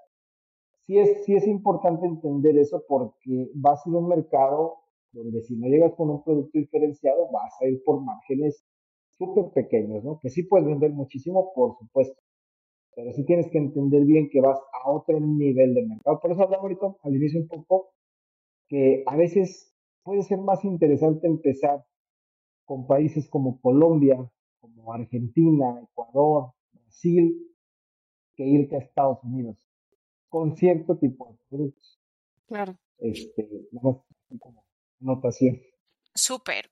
sí 0.83 0.99
es, 0.99 1.25
sí 1.25 1.35
es 1.35 1.47
importante 1.47 2.07
entender 2.07 2.59
eso 2.59 2.83
porque 2.87 3.51
va 3.65 3.73
a 3.73 3.77
ser 3.77 3.95
un 3.95 4.09
mercado 4.09 4.77
donde 5.13 5.41
si 5.43 5.57
no 5.57 5.67
llegas 5.69 5.95
con 5.95 6.11
un 6.11 6.23
producto 6.23 6.59
diferenciado 6.59 7.29
vas 7.33 7.53
a 7.61 7.67
ir 7.67 7.83
por 7.85 8.01
márgenes 8.03 8.65
súper 9.19 9.51
pequeños, 9.53 10.05
¿no? 10.05 10.21
Que 10.21 10.31
sí 10.31 10.43
puedes 10.45 10.67
vender 10.67 10.93
muchísimo, 10.93 11.53
por 11.55 11.77
supuesto, 11.79 12.21
pero 12.95 13.13
sí 13.13 13.25
tienes 13.25 13.49
que 13.51 13.59
entender 13.59 14.05
bien 14.05 14.29
que 14.31 14.41
vas 14.41 14.59
a 14.59 14.91
otro 14.91 15.19
nivel 15.21 15.75
de 15.75 15.87
mercado. 15.87 16.21
Por 16.21 16.33
eso 16.33 16.43
hablaba 16.43 16.63
ahorita 16.63 16.95
al 17.03 17.17
inicio 17.17 17.41
un 17.41 17.49
poco 17.49 17.93
que 18.69 19.03
a 19.07 19.17
veces 19.17 19.70
puede 20.03 20.23
ser 20.23 20.39
más 20.39 20.65
interesante 20.65 21.27
empezar 21.27 21.85
con 22.65 22.87
países 22.87 23.29
como 23.29 23.61
Colombia, 23.61 24.31
como 24.61 24.93
Argentina, 24.93 25.81
Ecuador, 25.83 26.53
Brasil, 26.73 27.37
que 28.35 28.45
irte 28.45 28.77
a 28.77 28.81
Estados 28.81 29.19
Unidos 29.25 29.57
con 30.31 30.57
cierto 30.57 30.97
tipo 30.97 31.33
de 31.33 31.39
productos. 31.49 31.99
Claro. 32.47 32.79
Este, 32.99 33.49
como 34.39 34.65
notación. 35.01 35.61
Súper. 36.15 36.71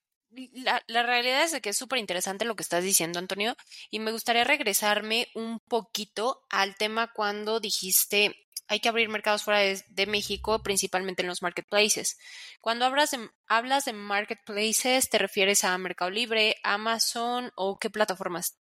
La, 0.53 0.83
la, 0.87 1.03
realidad 1.03 1.45
es 1.45 1.53
de 1.53 1.61
que 1.61 1.71
es 1.71 1.77
súper 1.77 1.99
interesante 1.99 2.45
lo 2.45 2.55
que 2.55 2.63
estás 2.63 2.85
diciendo, 2.85 3.19
Antonio, 3.19 3.55
y 3.91 3.99
me 3.99 4.13
gustaría 4.13 4.45
regresarme 4.45 5.27
un 5.35 5.59
poquito 5.59 6.43
al 6.51 6.77
tema 6.77 7.13
cuando 7.15 7.61
dijiste 7.61 8.37
hay 8.69 8.81
que 8.81 8.89
abrir 8.89 9.09
mercados 9.09 9.45
fuera 9.45 9.61
de, 9.61 10.07
México, 10.07 10.61
principalmente 10.63 11.23
en 11.23 11.29
los 11.29 11.43
marketplaces. 11.43 12.19
Cuando 12.61 12.85
hablas 12.85 13.11
de, 13.11 13.19
hablas 13.49 13.87
de 13.87 13.95
marketplaces, 13.95 15.09
¿te 15.09 15.19
refieres 15.19 15.65
a 15.65 15.77
Mercado 15.79 16.11
Libre, 16.11 16.57
Amazon 16.63 17.51
o 17.57 17.79
qué 17.79 17.91
plataformas? 17.91 18.59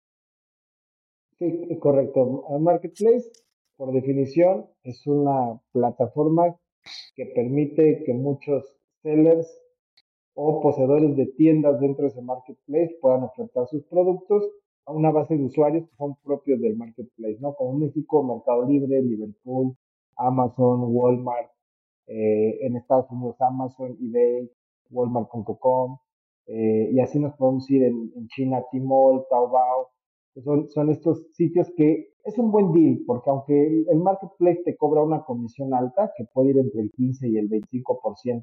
Sí, 1.38 1.78
correcto. 1.80 2.44
Marketplace, 2.61 3.30
por 3.76 3.92
definición, 3.92 4.66
es 4.82 5.06
una 5.06 5.61
plataforma 5.73 6.56
que 7.16 7.26
permite 7.26 8.04
que 8.04 8.12
muchos 8.12 8.62
sellers 9.02 9.49
o 10.34 10.61
poseedores 10.61 11.16
de 11.16 11.26
tiendas 11.26 11.80
dentro 11.80 12.02
de 12.02 12.08
ese 12.11 12.23
marketplace 12.23 12.99
puedan 13.00 13.23
ofertar 13.23 13.66
sus 13.68 13.84
productos 13.84 14.44
a 14.87 14.92
una 14.92 15.11
base 15.11 15.37
de 15.37 15.44
usuarios 15.44 15.88
que 15.88 15.96
son 15.96 16.16
propios 16.23 16.61
del 16.61 16.76
marketplace, 16.76 17.38
¿no? 17.40 17.54
Como 17.54 17.78
México, 17.78 18.23
Mercado 18.23 18.68
Libre, 18.68 19.00
Liverpool, 19.02 19.76
Amazon, 20.16 20.85
Walmart, 20.88 21.50
eh, 22.06 22.59
en 22.66 22.76
Estados 22.76 23.11
Unidos 23.11 23.37
Amazon, 23.40 23.97
eBay, 24.00 24.50
Walmart.com, 24.90 25.99
eh, 26.47 26.90
y 26.92 27.00
así 27.00 27.18
nos 27.18 27.35
podemos 27.35 27.71
ir 27.71 27.85
en, 27.85 28.28
China, 28.28 28.62
Tmall, 28.71 29.25
Taobao. 29.30 29.88
Son, 30.42 30.68
son 30.68 30.90
estos 30.90 31.26
sitios 31.33 31.71
que 31.76 32.09
es 32.25 32.38
un 32.38 32.50
buen 32.50 32.73
deal, 32.73 33.02
porque 33.06 33.30
aunque 33.30 33.66
el, 33.66 33.87
el, 33.88 33.99
marketplace 34.00 34.62
te 34.64 34.76
cobra 34.76 35.02
una 35.02 35.23
comisión 35.25 35.73
alta, 35.75 36.11
que 36.16 36.25
puede 36.33 36.50
ir 36.50 36.59
entre 36.59 36.83
el 36.83 36.90
15 36.90 37.28
y 37.28 37.37
el 37.37 37.49
25%, 37.49 38.42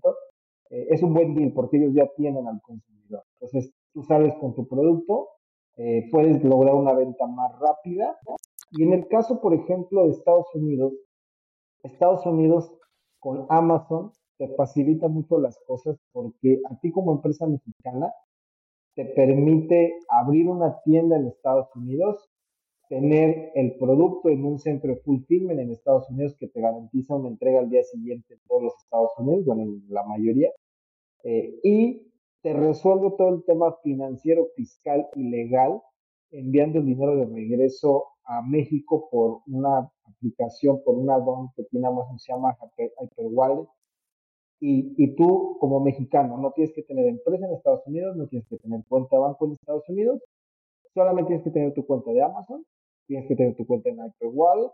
eh, 0.71 0.87
es 0.89 1.03
un 1.03 1.13
buen 1.13 1.35
deal 1.35 1.51
porque 1.53 1.77
ellos 1.77 1.93
ya 1.93 2.07
tienen 2.15 2.47
al 2.47 2.61
consumidor. 2.61 3.23
Entonces, 3.39 3.73
tú 3.93 4.03
sales 4.03 4.33
con 4.39 4.55
tu 4.55 4.67
producto, 4.67 5.27
eh, 5.77 6.07
puedes 6.11 6.43
lograr 6.43 6.75
una 6.75 6.93
venta 6.93 7.27
más 7.27 7.51
rápida. 7.59 8.17
Y 8.71 8.83
en 8.83 8.93
el 8.93 9.07
caso, 9.07 9.41
por 9.41 9.53
ejemplo, 9.53 10.05
de 10.05 10.11
Estados 10.11 10.47
Unidos, 10.55 10.93
Estados 11.83 12.25
Unidos 12.25 12.71
con 13.19 13.45
Amazon 13.50 14.11
te 14.38 14.47
facilita 14.55 15.07
mucho 15.07 15.39
las 15.39 15.59
cosas 15.67 15.97
porque 16.11 16.61
a 16.69 16.79
ti 16.79 16.91
como 16.91 17.11
empresa 17.11 17.45
mexicana 17.45 18.11
te 18.95 19.05
permite 19.05 20.00
abrir 20.09 20.50
una 20.50 20.81
tienda 20.81 21.17
en 21.17 21.27
Estados 21.27 21.67
Unidos, 21.75 22.29
tener 22.89 23.51
el 23.55 23.75
producto 23.77 24.29
en 24.29 24.43
un 24.43 24.59
centro 24.59 24.89
de 24.91 25.01
fulfillment 25.01 25.59
en 25.59 25.71
Estados 25.71 26.09
Unidos 26.09 26.35
que 26.38 26.47
te 26.47 26.59
garantiza 26.59 27.15
una 27.15 27.29
entrega 27.29 27.59
al 27.59 27.69
día 27.69 27.83
siguiente 27.83 28.33
en 28.33 28.39
todos 28.47 28.63
los 28.63 28.73
Estados 28.83 29.11
Unidos, 29.17 29.45
bueno, 29.45 29.63
en 29.63 29.83
la 29.89 30.03
mayoría, 30.03 30.50
eh, 31.23 31.59
y 31.63 32.11
te 32.41 32.53
resuelve 32.53 33.11
todo 33.17 33.29
el 33.29 33.43
tema 33.45 33.75
financiero, 33.83 34.47
fiscal 34.55 35.07
y 35.15 35.29
legal, 35.29 35.81
enviando 36.31 36.79
el 36.79 36.85
dinero 36.85 37.15
de 37.15 37.25
regreso 37.25 38.05
a 38.23 38.41
México 38.41 39.09
por 39.11 39.41
una 39.47 39.91
aplicación, 40.05 40.81
por 40.83 40.95
una 40.95 41.17
DOM 41.17 41.51
que 41.55 41.63
tiene 41.65 41.88
Amazon, 41.88 42.19
se 42.19 42.33
llama 42.33 42.57
Hyperwallet. 43.00 43.67
Y, 44.59 44.93
y 44.97 45.15
tú, 45.15 45.57
como 45.59 45.79
mexicano, 45.79 46.38
no 46.38 46.51
tienes 46.51 46.73
que 46.75 46.83
tener 46.83 47.07
empresa 47.07 47.47
en 47.47 47.53
Estados 47.53 47.81
Unidos, 47.88 48.15
no 48.15 48.27
tienes 48.27 48.47
que 48.47 48.57
tener 48.57 48.81
cuenta 48.88 49.15
de 49.15 49.21
banco 49.21 49.45
en 49.45 49.53
Estados 49.53 49.89
Unidos, 49.89 50.21
solamente 50.93 51.29
tienes 51.29 51.43
que 51.43 51.51
tener 51.51 51.73
tu 51.73 51.85
cuenta 51.85 52.11
de 52.11 52.21
Amazon, 52.21 52.63
tienes 53.07 53.27
que 53.27 53.35
tener 53.35 53.55
tu 53.55 53.65
cuenta 53.65 53.89
en 53.89 53.97
Hyperwallet, 53.97 54.71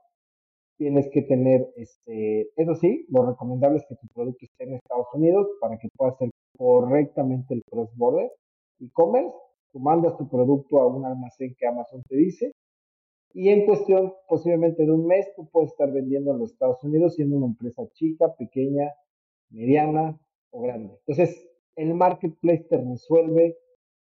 tienes 0.78 1.10
que 1.12 1.22
tener, 1.24 1.68
este, 1.76 2.52
eso 2.56 2.76
sí, 2.76 3.06
lo 3.10 3.26
recomendable 3.26 3.80
es 3.80 3.86
que 3.88 3.96
tu 3.96 4.08
producto 4.14 4.46
esté 4.46 4.66
en 4.66 4.76
Estados 4.76 5.08
Unidos 5.14 5.48
para 5.60 5.78
que 5.78 5.90
pueda 5.96 6.12
hacer 6.12 6.30
correctamente 6.58 7.56
el 7.56 7.64
cross-border 7.70 8.32
e-commerce. 8.80 9.36
Tú 9.72 9.80
mandas 9.80 10.18
tu 10.18 10.28
producto 10.30 10.80
a 10.80 10.88
un 10.88 11.06
almacén 11.06 11.56
que 11.58 11.68
Amazon 11.68 12.04
te 12.08 12.16
dice 12.16 12.54
y 13.34 13.50
en 13.50 13.66
cuestión 13.66 14.14
posiblemente 14.28 14.84
de 14.84 14.92
un 14.92 15.06
mes 15.06 15.28
tú 15.36 15.48
puedes 15.50 15.70
estar 15.70 15.92
vendiendo 15.92 16.32
en 16.32 16.40
los 16.40 16.54
Estados 16.54 16.84
Unidos 16.84 17.16
siendo 17.16 17.38
una 17.38 17.46
empresa 17.46 17.84
chica, 17.94 18.34
pequeña, 18.36 18.92
mediana 19.50 20.20
o 20.50 20.62
grande. 20.62 20.96
Entonces, 21.06 21.48
el 21.76 21.94
marketplace 21.94 22.66
te 22.70 22.78
resuelve 22.78 23.58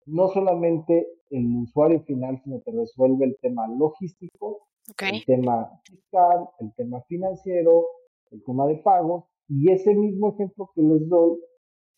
no 0.06 0.28
solamente 0.28 1.06
el 1.30 1.54
usuario 1.54 2.00
final, 2.04 2.40
sino 2.42 2.60
te 2.60 2.70
resuelve 2.70 3.26
el 3.26 3.36
tema 3.42 3.68
logístico, 3.68 4.68
okay. 4.90 5.18
el 5.18 5.24
tema 5.26 5.82
fiscal, 5.84 6.48
el 6.60 6.72
tema 6.74 7.02
financiero, 7.02 7.84
el 8.30 8.42
tema 8.42 8.66
de 8.66 8.76
pagos. 8.76 9.24
Y 9.48 9.70
ese 9.70 9.94
mismo 9.94 10.30
ejemplo 10.30 10.70
que 10.74 10.82
les 10.82 11.06
doy 11.08 11.38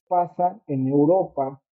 pasa 0.08 0.60
en 0.66 0.88
Europa, 0.88 1.62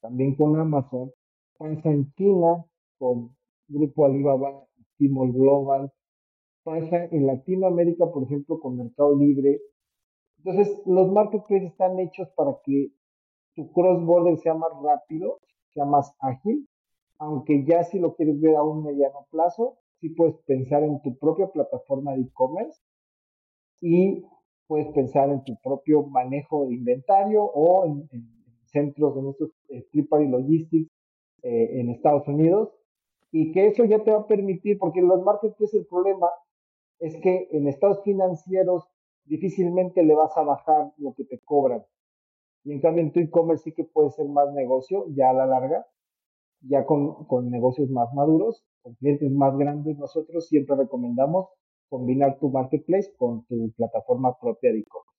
también 0.00 0.34
con 0.34 0.60
Amazon, 0.60 1.12
pasa 1.58 1.90
en 1.90 2.12
China 2.14 2.64
con 2.98 3.36
Grupo 3.68 4.04
Alibaba, 4.04 4.64
Tmall 4.98 5.32
Global, 5.32 5.92
pasa 6.62 7.04
en 7.04 7.26
Latinoamérica, 7.26 8.10
por 8.10 8.24
ejemplo, 8.24 8.60
con 8.60 8.76
Mercado 8.76 9.16
Libre. 9.16 9.60
Entonces, 10.38 10.82
los 10.86 11.10
marketplaces 11.10 11.70
están 11.70 11.98
hechos 11.98 12.28
para 12.36 12.58
que 12.64 12.92
tu 13.54 13.70
cross-border 13.72 14.36
sea 14.38 14.54
más 14.54 14.70
rápido, 14.82 15.40
sea 15.72 15.84
más 15.84 16.14
ágil, 16.20 16.68
aunque 17.18 17.64
ya 17.64 17.84
si 17.84 17.98
lo 17.98 18.14
quieres 18.14 18.40
ver 18.40 18.56
a 18.56 18.62
un 18.62 18.84
mediano 18.84 19.26
plazo, 19.30 19.78
sí 20.00 20.10
puedes 20.10 20.36
pensar 20.46 20.82
en 20.82 21.00
tu 21.02 21.16
propia 21.18 21.48
plataforma 21.48 22.14
de 22.14 22.22
e-commerce 22.22 22.82
y 23.80 24.24
puedes 24.66 24.88
pensar 24.88 25.30
en 25.30 25.44
tu 25.44 25.56
propio 25.62 26.02
manejo 26.04 26.66
de 26.66 26.74
inventario 26.74 27.44
o 27.44 27.86
en, 27.86 28.08
centros 28.66 29.14
de 29.14 29.22
nuestros 29.22 29.50
eh, 29.68 29.86
Tripari 29.92 30.26
Logistics 30.26 30.90
eh, 31.44 31.78
en 31.78 31.90
Estados 31.90 32.26
Unidos 32.26 32.72
y 33.30 33.52
que 33.52 33.66
eso 33.66 33.84
ya 33.84 34.02
te 34.02 34.10
va 34.10 34.20
a 34.20 34.26
permitir, 34.26 34.78
porque 34.78 35.02
los 35.02 35.22
marketplaces 35.22 35.74
el 35.74 35.86
problema 35.86 36.30
es 37.00 37.16
que 37.20 37.48
en 37.52 37.68
estados 37.68 38.02
financieros 38.02 38.88
difícilmente 39.24 40.02
le 40.02 40.14
vas 40.14 40.34
a 40.38 40.42
bajar 40.42 40.92
lo 40.96 41.12
que 41.12 41.24
te 41.24 41.38
cobran. 41.40 41.84
Y 42.64 42.72
en 42.72 42.80
cambio 42.80 43.02
en 43.02 43.12
tu 43.12 43.20
e-commerce 43.20 43.64
sí 43.64 43.72
que 43.72 43.84
puede 43.84 44.10
ser 44.10 44.26
más 44.26 44.52
negocio 44.54 45.04
ya 45.10 45.30
a 45.30 45.34
la 45.34 45.44
larga, 45.44 45.86
ya 46.62 46.86
con, 46.86 47.26
con 47.26 47.50
negocios 47.50 47.90
más 47.90 48.12
maduros, 48.14 48.64
con 48.80 48.94
clientes 48.94 49.30
más 49.30 49.54
grandes. 49.58 49.98
Nosotros 49.98 50.48
siempre 50.48 50.76
recomendamos 50.76 51.48
combinar 51.90 52.38
tu 52.38 52.48
marketplace 52.48 53.12
con 53.18 53.44
tu 53.46 53.70
plataforma 53.76 54.38
propia 54.38 54.72
de 54.72 54.78
e-commerce. 54.78 55.13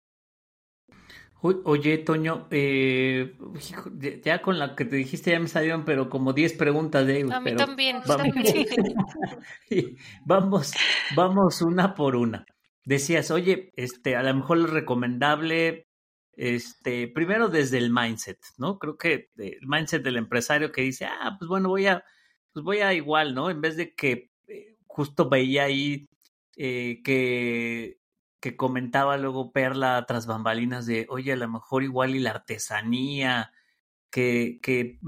Oye, 1.64 2.00
Toño, 2.00 2.48
eh, 2.50 3.36
ya 4.24 4.42
con 4.42 4.58
la 4.58 4.76
que 4.76 4.86
te 4.86 4.96
dijiste 4.96 5.32
ya 5.32 5.40
me 5.40 5.48
salieron, 5.48 5.86
pero 5.86 6.10
como 6.10 6.34
10 6.34 6.54
preguntas 6.54 7.06
de... 7.06 7.28
A 7.32 7.40
mí 7.40 7.56
también. 7.56 8.02
Vamos, 10.26 10.74
vamos, 11.16 11.62
una 11.62 11.94
por 11.94 12.16
una. 12.16 12.46
Decías, 12.84 13.30
oye, 13.32 13.72
este, 13.76 14.16
a 14.16 14.24
lo 14.24 14.34
mejor 14.34 14.60
es 14.60 14.70
recomendable, 14.70 15.88
este, 16.34 17.08
primero 17.08 17.50
desde 17.50 17.78
el 17.78 17.92
mindset, 17.92 18.40
¿no? 18.58 18.80
Creo 18.80 18.98
que 18.98 19.30
el 19.38 19.68
mindset 19.68 20.04
del 20.04 20.18
empresario 20.18 20.72
que 20.72 20.82
dice, 20.82 21.06
ah, 21.06 21.36
pues 21.38 21.48
bueno, 21.48 21.70
voy 21.70 21.88
a, 21.88 22.04
pues 22.54 22.64
voy 22.64 22.80
a 22.80 22.94
igual, 22.94 23.36
¿no? 23.36 23.50
En 23.50 23.62
vez 23.62 23.78
de 23.78 23.94
que 23.94 24.32
eh, 24.48 24.78
justo 24.88 25.30
veía 25.30 25.66
ahí 25.66 26.08
eh, 26.58 27.02
que 27.04 28.00
que 28.46 28.56
comentaba 28.56 29.18
luego 29.18 29.52
Perla 29.52 30.06
tras 30.08 30.28
bambalinas 30.28 30.86
de, 30.86 31.08
oye, 31.10 31.34
a 31.34 31.36
lo 31.36 31.50
mejor 31.50 31.82
igual 31.82 32.14
y 32.14 32.20
la 32.20 32.30
artesanía, 32.30 33.52
que, 34.12 34.60
que 34.62 35.00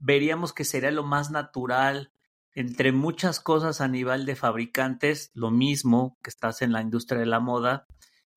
veríamos 0.00 0.54
que 0.54 0.64
sería 0.64 0.90
lo 0.90 1.04
más 1.04 1.30
natural 1.30 2.10
entre 2.54 2.92
muchas 2.92 3.38
cosas 3.38 3.82
a 3.82 3.88
nivel 3.88 4.24
de 4.24 4.34
fabricantes, 4.34 5.30
lo 5.34 5.50
mismo 5.50 6.16
que 6.22 6.30
estás 6.30 6.62
en 6.62 6.72
la 6.72 6.80
industria 6.80 7.20
de 7.20 7.26
la 7.26 7.38
moda, 7.38 7.86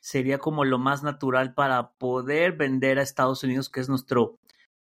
sería 0.01 0.39
como 0.39 0.65
lo 0.65 0.77
más 0.77 1.03
natural 1.03 1.53
para 1.53 1.91
poder 1.93 2.57
vender 2.57 2.99
a 2.99 3.03
Estados 3.03 3.45
Unidos, 3.45 3.69
que 3.69 3.79
es 3.79 3.87
nuestro 3.87 4.39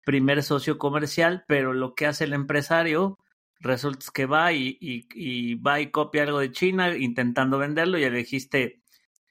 primer 0.06 0.42
socio 0.42 0.78
comercial, 0.78 1.44
pero 1.50 1.74
lo 1.74 1.96
que 1.96 2.06
hace 2.06 2.24
el 2.24 2.32
empresario 2.32 3.20
resulta 3.60 4.06
que 4.14 4.26
va 4.26 4.54
y, 4.54 4.78
y, 4.80 5.06
y 5.14 5.56
va 5.56 5.82
y 5.82 5.92
copia 5.92 6.24
algo 6.24 6.40
de 6.40 6.54
China 6.54 6.96
intentando 6.96 7.58
venderlo, 7.58 7.98
ya 7.98 8.10
dijiste 8.10 8.85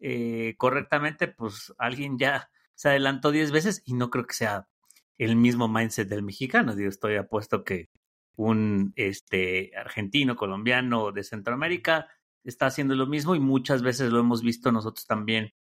eh, 0.06 0.54
correctamente, 0.58 1.28
pues 1.28 1.72
alguien 1.78 2.18
ya 2.18 2.50
se 2.74 2.90
adelantó 2.90 3.30
10 3.30 3.52
veces 3.52 3.82
y 3.86 3.94
no 3.94 4.10
creo 4.10 4.26
que 4.26 4.34
sea 4.34 4.68
el 5.16 5.34
mismo 5.34 5.66
mindset 5.66 6.06
del 6.06 6.22
mexicano. 6.22 6.76
Digo, 6.76 6.90
estoy 6.90 7.16
apuesto 7.16 7.64
que 7.64 7.88
un 8.36 8.92
este, 8.96 9.72
argentino, 9.74 10.36
colombiano 10.36 11.10
de 11.10 11.24
Centroamérica 11.24 12.06
está 12.42 12.66
haciendo 12.66 12.94
lo 12.94 13.06
mismo 13.06 13.34
y 13.34 13.40
muchas 13.40 13.80
veces 13.80 14.12
lo 14.12 14.20
hemos 14.20 14.42
visto 14.42 14.70
nosotros 14.70 15.06
también, 15.06 15.54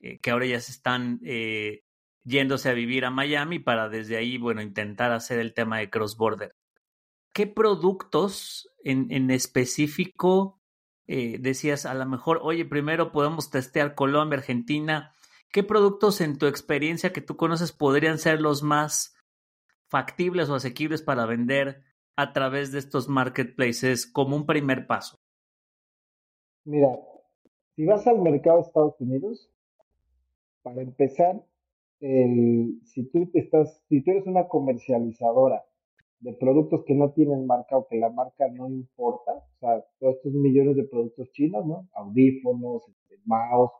eh, 0.00 0.18
que 0.18 0.30
ahora 0.30 0.44
ya 0.44 0.60
se 0.60 0.72
están 0.72 1.18
eh, 1.24 1.82
yéndose 2.22 2.68
a 2.68 2.74
vivir 2.74 3.06
a 3.06 3.10
Miami 3.10 3.60
para 3.60 3.88
desde 3.88 4.18
ahí, 4.18 4.36
bueno, 4.36 4.60
intentar 4.60 5.10
hacer 5.12 5.38
el 5.38 5.54
tema 5.54 5.78
de 5.78 5.88
cross-border. 5.88 6.54
¿Qué 7.32 7.46
productos 7.46 8.68
en, 8.84 9.06
en 9.10 9.30
específico 9.30 10.60
eh, 11.06 11.38
decías 11.38 11.86
a 11.86 11.94
lo 11.94 12.06
mejor, 12.06 12.40
oye, 12.42 12.64
primero 12.64 13.12
podemos 13.12 13.50
testear 13.50 13.94
Colombia, 13.94 14.38
Argentina. 14.38 15.12
¿Qué 15.52 15.62
productos 15.62 16.20
en 16.20 16.38
tu 16.38 16.46
experiencia 16.46 17.12
que 17.12 17.20
tú 17.20 17.36
conoces 17.36 17.72
podrían 17.72 18.18
ser 18.18 18.40
los 18.40 18.62
más 18.62 19.16
factibles 19.88 20.48
o 20.48 20.56
asequibles 20.56 21.02
para 21.02 21.26
vender 21.26 21.82
a 22.16 22.32
través 22.32 22.72
de 22.72 22.78
estos 22.78 23.08
marketplaces 23.08 24.06
como 24.06 24.36
un 24.36 24.46
primer 24.46 24.86
paso? 24.86 25.20
Mira, 26.64 26.98
si 27.76 27.84
vas 27.84 28.06
al 28.06 28.18
mercado 28.20 28.56
de 28.56 28.62
Estados 28.62 29.00
Unidos, 29.00 29.50
para 30.62 30.82
empezar, 30.82 31.44
si 32.00 33.08
tú 33.12 33.30
estás, 33.34 33.80
si 33.88 34.02
tú 34.02 34.10
eres 34.10 34.26
una 34.26 34.48
comercializadora 34.48 35.64
de 36.20 36.32
productos 36.34 36.84
que 36.86 36.94
no 36.94 37.12
tienen 37.12 37.46
marca 37.46 37.76
o 37.76 37.86
que 37.86 37.96
la 37.98 38.10
marca 38.10 38.48
no 38.48 38.68
importa, 38.68 39.32
o 39.32 39.58
sea, 39.60 39.84
todos 39.98 40.16
estos 40.16 40.32
millones 40.32 40.76
de 40.76 40.84
productos 40.84 41.30
chinos, 41.32 41.66
¿no? 41.66 41.88
Audífonos, 41.94 42.88
este, 42.88 43.20
mouse, 43.24 43.72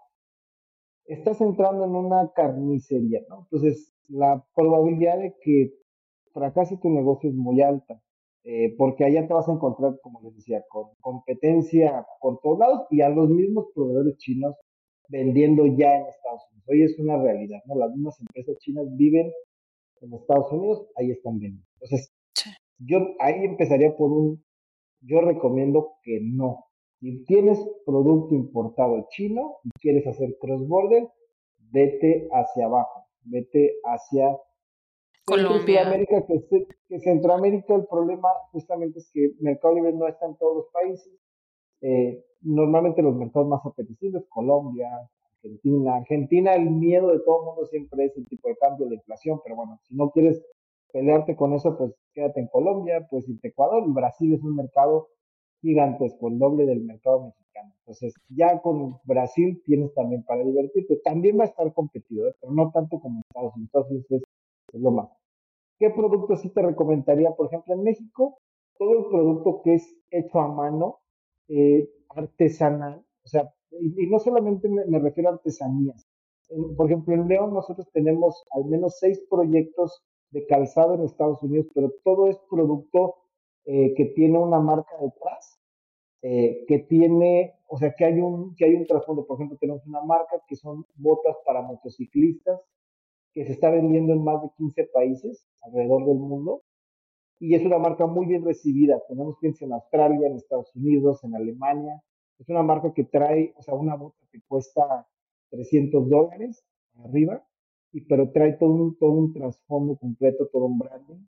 estás 1.07 1.41
entrando 1.41 1.85
en 1.85 1.95
una 1.95 2.31
carnicería, 2.35 3.23
¿no? 3.29 3.49
Entonces, 3.51 3.95
la 4.09 4.45
probabilidad 4.55 5.19
de 5.19 5.35
que 5.41 5.73
fracase 6.33 6.77
tu 6.79 6.91
negocio 6.91 7.31
es 7.31 7.37
muy 7.37 7.63
alta, 7.63 8.01
eh, 8.45 8.75
porque 8.77 9.05
allá 9.05 9.27
te 9.27 9.35
vas 9.35 9.49
a 9.49 9.53
encontrar, 9.53 9.99
como 10.03 10.21
les 10.23 10.37
decía, 10.37 10.63
con 10.69 10.91
competencia 11.01 12.07
por 12.21 12.39
todos 12.41 12.59
lados 12.59 12.87
y 12.91 13.01
a 13.01 13.09
los 13.09 13.29
mismos 13.29 13.67
proveedores 13.75 14.17
chinos 14.19 14.55
vendiendo 15.09 15.67
ya 15.67 15.97
en 15.97 16.07
Estados 16.07 16.43
Unidos. 16.51 16.69
Hoy 16.69 16.83
es 16.83 16.99
una 16.99 17.17
realidad, 17.21 17.61
¿no? 17.67 17.77
Las 17.77 17.91
mismas 17.93 18.21
empresas 18.21 18.57
chinas 18.59 18.85
viven 18.97 19.33
en 20.01 20.15
Estados 20.15 20.53
Unidos, 20.53 20.87
ahí 20.97 21.11
están 21.11 21.39
vendiendo. 21.39 21.67
Entonces, 21.81 22.13
yo 22.79 22.99
ahí 23.19 23.45
empezaría 23.45 23.97
por 23.97 24.13
un, 24.13 24.45
yo 25.01 25.21
recomiendo 25.21 25.95
que 26.03 26.21
no. 26.23 26.67
Si 27.01 27.25
tienes 27.25 27.59
producto 27.85 28.35
importado 28.35 29.07
chino 29.11 29.59
y 29.65 29.71
quieres 29.81 30.07
hacer 30.07 30.37
cross-border, 30.41 31.09
vete 31.71 32.29
hacia 32.33 32.67
abajo, 32.67 33.07
vete 33.25 33.77
hacia 33.85 34.37
Colombia. 35.27 35.83
Centroamérica, 35.83 36.27
que, 36.27 36.67
que, 36.89 37.01
Centroamérica 37.01 37.75
el 37.75 37.87
problema 37.87 38.29
justamente 38.53 39.01
es 39.01 39.11
que 39.13 39.33
Mercado 39.41 39.75
Libre 39.75 39.93
no 39.93 40.07
está 40.07 40.27
en 40.27 40.37
todos 40.37 40.57
los 40.57 40.67
países. 40.73 41.13
Eh, 41.83 42.25
normalmente 42.41 43.03
los 43.03 43.17
mercados 43.17 43.49
más 43.49 43.61
apetecibles, 43.65 44.25
Colombia, 44.29 44.89
Argentina. 45.35 45.97
Argentina, 45.97 46.55
el 46.55 46.71
miedo 46.71 47.09
de 47.09 47.21
todo 47.21 47.41
el 47.41 47.47
mundo 47.47 47.67
siempre 47.67 48.07
es 48.07 48.17
el 48.17 48.27
tipo 48.27 48.49
de 48.49 48.57
cambio, 48.57 48.89
la 48.89 48.95
inflación, 48.95 49.41
pero 49.43 49.57
bueno, 49.57 49.79
si 49.83 49.95
no 49.95 50.11
quieres 50.11 50.43
pelearte 50.93 51.37
con 51.37 51.53
eso, 51.55 51.77
pues 51.77 51.95
quédate 52.15 52.41
en 52.41 52.49
Colombia, 52.49 53.07
pues 53.11 53.29
irte 53.29 53.49
Ecuador. 53.49 53.85
Y 53.87 53.93
Brasil 53.93 54.35
es 54.35 54.43
un 54.43 54.57
mercado 54.57 55.09
gigantesco, 55.61 56.29
el 56.29 56.39
doble 56.39 56.67
del 56.67 56.83
mercado 56.83 57.27
mexicano. 57.27 57.73
Entonces, 57.81 58.15
ya 58.29 58.61
con 58.61 58.99
Brasil 59.05 59.63
tienes 59.65 59.93
también 59.95 60.25
para 60.25 60.45
divertirte. 60.45 61.01
También 61.05 61.39
va 61.39 61.45
a 61.45 61.49
estar 61.49 61.73
competido, 61.73 62.33
pero 62.41 62.53
no 62.53 62.71
tanto 62.73 63.01
como 63.01 63.21
Estados 63.21 63.55
Unidos. 63.57 63.71
Entonces, 63.75 64.23
es, 64.73 64.81
lo 64.81 64.91
más. 64.91 65.09
¿Qué 65.79 65.91
producto 65.91 66.37
sí 66.37 66.51
te 66.51 66.63
recomendaría? 66.63 67.31
Por 67.33 67.47
ejemplo, 67.47 67.75
en 67.75 67.83
México, 67.83 68.39
todo 68.79 68.99
el 68.99 69.05
producto 69.07 69.63
que 69.63 69.75
es 69.75 69.97
hecho 70.11 70.41
a 70.41 70.49
mano, 70.49 70.99
eh, 71.49 71.89
artesanal, 72.09 73.05
o 73.25 73.29
sea, 73.29 73.53
y, 73.71 74.07
no 74.07 74.19
solamente 74.19 74.69
me, 74.69 74.85
me, 74.87 74.99
refiero 74.99 75.31
a 75.31 75.33
artesanías. 75.35 76.07
por 76.77 76.87
ejemplo, 76.87 77.15
en 77.15 77.29
León 77.29 77.53
nosotros 77.53 77.89
tenemos 77.93 78.45
al 78.53 78.65
menos 78.67 78.99
seis 78.99 79.23
proyectos 79.29 80.03
de 80.37 80.47
calzado 80.47 80.95
en 80.95 81.05
Estados 81.05 81.43
Unidos, 81.43 81.67
pero 81.75 81.91
todo 82.05 82.29
es 82.29 82.37
producto 82.51 83.15
eh, 83.65 83.95
que 83.95 84.05
tiene 84.05 84.39
una 84.39 84.61
marca 84.61 84.95
detrás, 85.01 85.59
eh, 86.21 86.67
que 86.69 86.81
tiene, 86.81 87.55
o 87.69 87.79
sea, 87.79 87.95
que 87.95 88.05
hay 88.05 88.21
un, 88.21 88.55
que 88.55 88.67
hay 88.67 88.75
un 88.75 88.87
trasfondo. 88.87 89.27
Por 89.27 89.39
ejemplo, 89.39 89.57
tenemos 89.59 89.87
una 89.87 90.03
marca 90.03 90.43
que 90.47 90.55
son 90.55 90.85
botas 90.97 91.37
para 91.47 91.63
motociclistas, 91.63 92.61
que 93.33 93.47
se 93.47 93.53
está 93.53 93.71
vendiendo 93.71 94.13
en 94.13 94.25
más 94.25 94.43
de 94.43 94.51
15 94.59 94.85
países 94.93 95.49
alrededor 95.63 96.05
del 96.05 96.19
mundo. 96.19 96.63
Y 97.39 97.55
es 97.55 97.65
una 97.65 97.79
marca 97.79 98.07
muy 98.07 98.27
bien 98.27 98.45
recibida. 98.45 99.01
Tenemos 99.09 99.39
clientes 99.39 99.63
en 99.63 99.73
Australia, 99.73 100.29
en 100.29 100.37
Estados 100.37 100.71
Unidos, 100.77 101.25
en 101.25 101.35
Alemania. 101.35 102.03
Es 102.39 102.47
una 102.51 102.63
marca 102.63 102.93
que 102.93 103.05
trae, 103.05 103.55
o 103.57 103.63
sea, 103.63 103.73
una 103.73 103.97
bota 103.97 104.19
que 104.31 104.43
cuesta 104.47 105.09
300 105.49 106.11
dólares 106.11 106.63
arriba 107.05 107.43
pero 108.09 108.31
trae 108.31 108.55
todo 108.55 108.71
un, 108.71 108.99
todo 108.99 109.13
un 109.13 109.33
trasfondo 109.33 109.97
completo, 109.97 110.49
todo 110.53 110.67
un 110.67 110.79
branding. 110.79 111.27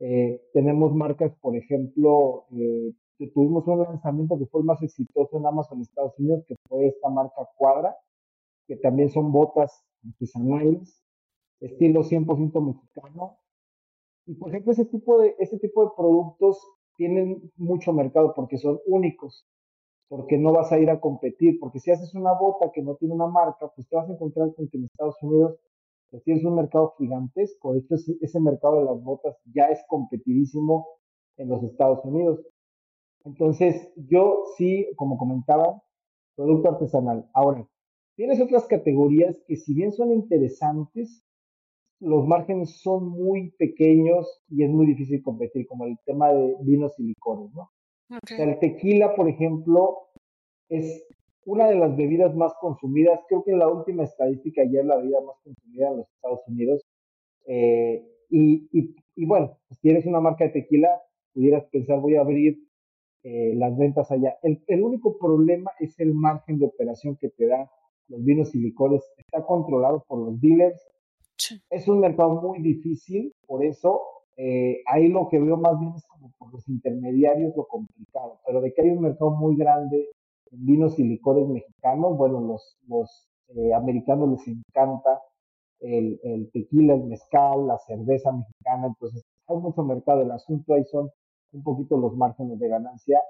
Eh, 0.00 0.40
tenemos 0.52 0.94
marcas, 0.94 1.34
por 1.40 1.56
ejemplo, 1.56 2.46
eh, 2.52 2.92
tuvimos 3.28 3.66
un 3.66 3.82
lanzamiento 3.82 4.38
que 4.38 4.46
fue 4.46 4.60
el 4.60 4.66
más 4.66 4.82
exitoso 4.82 5.36
en 5.36 5.46
Amazon 5.46 5.80
Estados 5.80 6.18
Unidos, 6.18 6.44
que 6.46 6.56
fue 6.68 6.88
esta 6.88 7.10
marca 7.10 7.48
Cuadra, 7.56 7.96
que 8.66 8.76
también 8.76 9.10
son 9.10 9.30
botas 9.32 9.84
artesanales, 10.06 11.02
estilo 11.60 12.02
100% 12.02 12.60
mexicano. 12.60 13.38
Y 14.26 14.34
por 14.34 14.50
ejemplo, 14.50 14.72
ese 14.72 14.86
tipo, 14.86 15.18
de, 15.18 15.34
ese 15.38 15.58
tipo 15.58 15.84
de 15.84 15.90
productos 15.96 16.66
tienen 16.96 17.50
mucho 17.56 17.92
mercado 17.92 18.32
porque 18.34 18.58
son 18.58 18.80
únicos, 18.86 19.46
porque 20.08 20.38
no 20.38 20.52
vas 20.52 20.72
a 20.72 20.78
ir 20.78 20.90
a 20.90 21.00
competir, 21.00 21.58
porque 21.58 21.80
si 21.80 21.90
haces 21.90 22.14
una 22.14 22.32
bota 22.32 22.70
que 22.72 22.82
no 22.82 22.94
tiene 22.96 23.14
una 23.14 23.26
marca, 23.26 23.68
pues 23.74 23.88
te 23.88 23.96
vas 23.96 24.08
a 24.08 24.12
encontrar 24.12 24.54
con 24.54 24.68
que 24.68 24.78
en 24.78 24.84
Estados 24.84 25.16
Unidos 25.22 25.58
sí 26.18 26.32
es 26.32 26.44
un 26.44 26.56
mercado 26.56 26.94
gigantesco. 26.98 27.72
De 27.72 27.80
hecho, 27.80 27.94
ese 28.20 28.40
mercado 28.40 28.78
de 28.78 28.84
las 28.84 29.02
botas 29.02 29.36
ya 29.54 29.66
es 29.66 29.80
competidísimo 29.88 30.86
en 31.36 31.48
los 31.48 31.62
Estados 31.62 32.04
Unidos. 32.04 32.44
Entonces, 33.24 33.92
yo 33.96 34.44
sí, 34.56 34.88
como 34.96 35.18
comentaba, 35.18 35.82
producto 36.34 36.70
artesanal. 36.70 37.28
Ahora, 37.34 37.66
tienes 38.16 38.40
otras 38.40 38.66
categorías 38.66 39.42
que 39.46 39.56
si 39.56 39.74
bien 39.74 39.92
son 39.92 40.12
interesantes, 40.12 41.24
los 42.00 42.26
márgenes 42.26 42.80
son 42.80 43.08
muy 43.08 43.50
pequeños 43.52 44.42
y 44.48 44.64
es 44.64 44.70
muy 44.70 44.86
difícil 44.86 45.22
competir, 45.22 45.66
como 45.66 45.84
el 45.84 45.98
tema 46.06 46.32
de 46.32 46.56
vinos 46.62 46.98
y 46.98 47.04
licores, 47.04 47.52
¿no? 47.52 47.70
O 48.10 48.26
sea, 48.26 48.44
el 48.44 48.58
tequila, 48.58 49.14
por 49.14 49.28
ejemplo, 49.28 50.08
es 50.68 51.06
una 51.44 51.68
de 51.68 51.76
las 51.76 51.96
bebidas 51.96 52.34
más 52.34 52.52
consumidas. 52.60 53.20
Creo 53.28 53.42
que 53.44 53.52
en 53.52 53.58
la 53.58 53.68
última 53.68 54.04
estadística 54.04 54.62
ya 54.64 54.80
es 54.80 54.86
la 54.86 54.96
bebida 54.96 55.20
más 55.20 55.36
consumida 55.42 55.88
en 55.90 55.96
los 55.98 56.10
Estados 56.10 56.40
Unidos. 56.46 56.82
Eh, 57.46 58.04
y, 58.28 58.68
y, 58.72 58.94
y, 59.16 59.26
bueno, 59.26 59.58
si 59.80 59.90
eres 59.90 60.06
una 60.06 60.20
marca 60.20 60.44
de 60.44 60.50
tequila, 60.50 60.88
pudieras 61.34 61.64
pensar, 61.66 62.00
voy 62.00 62.16
a 62.16 62.20
abrir 62.20 62.58
eh, 63.22 63.54
las 63.56 63.76
ventas 63.76 64.10
allá. 64.10 64.36
El, 64.42 64.62
el, 64.66 64.82
único 64.82 65.18
problema 65.18 65.70
es 65.80 65.98
el 65.98 66.14
margen 66.14 66.58
de 66.58 66.66
operación 66.66 67.16
que 67.16 67.30
te 67.30 67.46
da 67.46 67.70
los 68.08 68.24
vinos 68.24 68.54
y 68.54 68.58
licores. 68.58 69.02
Está 69.16 69.44
controlado 69.44 70.04
por 70.06 70.18
los 70.18 70.40
dealers. 70.40 70.80
Sí. 71.36 71.60
Es 71.70 71.88
un 71.88 72.00
mercado 72.00 72.40
muy 72.40 72.60
difícil, 72.60 73.32
por 73.46 73.64
eso 73.64 74.00
eh, 74.42 74.82
ahí 74.86 75.08
lo 75.08 75.28
que 75.28 75.38
veo 75.38 75.58
más 75.58 75.78
bien 75.78 75.92
es 75.94 76.06
como 76.06 76.32
por 76.38 76.50
los 76.50 76.66
intermediarios 76.66 77.54
lo 77.54 77.66
complicado, 77.66 78.40
pero 78.46 78.62
de 78.62 78.72
que 78.72 78.80
hay 78.80 78.88
un 78.88 79.02
mercado 79.02 79.32
muy 79.32 79.54
grande 79.54 80.08
vinos 80.50 80.98
y 80.98 81.04
licores 81.04 81.48
mexicanos, 81.48 82.16
bueno, 82.16 82.40
los, 82.40 82.78
los 82.88 83.28
eh, 83.48 83.74
americanos 83.74 84.30
les 84.30 84.48
encanta 84.48 85.20
el, 85.80 86.20
el, 86.22 86.50
tequila, 86.52 86.94
el 86.94 87.04
mezcal, 87.04 87.66
la 87.66 87.78
cerveza 87.78 88.32
mexicana, 88.32 88.88
entonces 88.88 89.24
hay 89.46 89.56
mucho 89.56 89.82
mercado, 89.82 90.22
el 90.22 90.30
asunto 90.30 90.74
ahí 90.74 90.84
son 90.84 91.10
un 91.52 91.62
poquito 91.62 91.96
los 91.96 92.14
márgenes 92.16 92.58
de 92.58 92.68
ganancia 92.68 93.20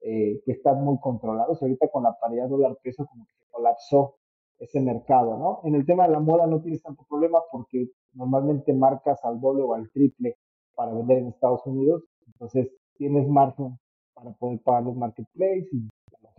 eh, 0.00 0.40
que 0.44 0.52
están 0.52 0.82
muy 0.84 0.98
controlados, 1.00 1.60
ahorita 1.60 1.88
con 1.88 2.04
la 2.04 2.16
paridad 2.18 2.48
dólar-peso 2.48 3.06
como 3.06 3.24
que 3.24 3.46
colapsó 3.50 4.14
ese 4.58 4.80
mercado, 4.80 5.36
¿no? 5.36 5.60
En 5.64 5.74
el 5.74 5.86
tema 5.86 6.06
de 6.06 6.12
la 6.12 6.20
moda 6.20 6.46
no 6.46 6.60
tienes 6.60 6.82
tanto 6.82 7.04
problema 7.08 7.40
porque 7.52 7.88
normalmente 8.12 8.72
marcas 8.72 9.24
al 9.24 9.40
doble 9.40 9.62
o 9.62 9.74
al 9.74 9.90
triple 9.90 10.36
para 10.74 10.92
vender 10.92 11.18
en 11.18 11.28
Estados 11.28 11.64
Unidos, 11.66 12.04
entonces 12.26 12.68
tienes 12.96 13.28
margen 13.28 13.78
para 14.14 14.32
poder 14.32 14.60
pagar 14.62 14.84
los 14.84 14.96
marketplaces 14.96 15.72
y 15.72 15.88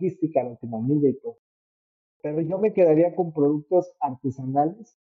logística, 0.00 0.42
la 0.42 0.58
y 1.08 1.20
todo. 1.20 1.36
Pero 2.22 2.40
yo 2.42 2.58
me 2.58 2.72
quedaría 2.72 3.14
con 3.14 3.32
productos 3.32 3.92
artesanales, 4.00 4.98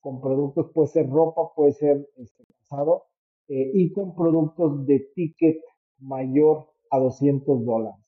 con 0.00 0.20
productos, 0.20 0.70
puede 0.72 0.88
ser 0.88 1.08
ropa, 1.08 1.52
puede 1.54 1.72
ser 1.72 2.08
este, 2.16 2.44
calzado, 2.46 3.04
eh, 3.48 3.70
y 3.74 3.92
con 3.92 4.14
productos 4.14 4.86
de 4.86 5.10
ticket 5.14 5.60
mayor 5.98 6.68
a 6.90 6.98
200 6.98 7.64
dólares. 7.64 8.00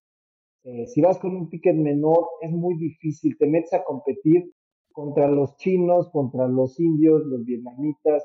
Eh, 0.64 0.86
si 0.86 1.00
vas 1.00 1.18
con 1.18 1.34
un 1.34 1.48
ticket 1.48 1.74
menor, 1.74 2.28
es 2.40 2.52
muy 2.52 2.76
difícil, 2.76 3.36
te 3.36 3.46
metes 3.46 3.72
a 3.72 3.82
competir 3.82 4.52
contra 4.92 5.28
los 5.28 5.56
chinos, 5.56 6.08
contra 6.10 6.46
los 6.46 6.78
indios, 6.78 7.24
los 7.26 7.44
vietnamitas, 7.44 8.22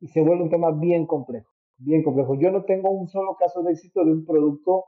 y 0.00 0.08
se 0.08 0.20
vuelve 0.20 0.44
un 0.44 0.50
tema 0.50 0.70
bien 0.70 1.06
complejo, 1.06 1.50
bien 1.78 2.04
complejo. 2.04 2.38
Yo 2.38 2.52
no 2.52 2.64
tengo 2.64 2.90
un 2.90 3.08
solo 3.08 3.34
caso 3.36 3.62
de 3.62 3.72
éxito 3.72 4.04
de 4.04 4.12
un 4.12 4.24
producto 4.24 4.84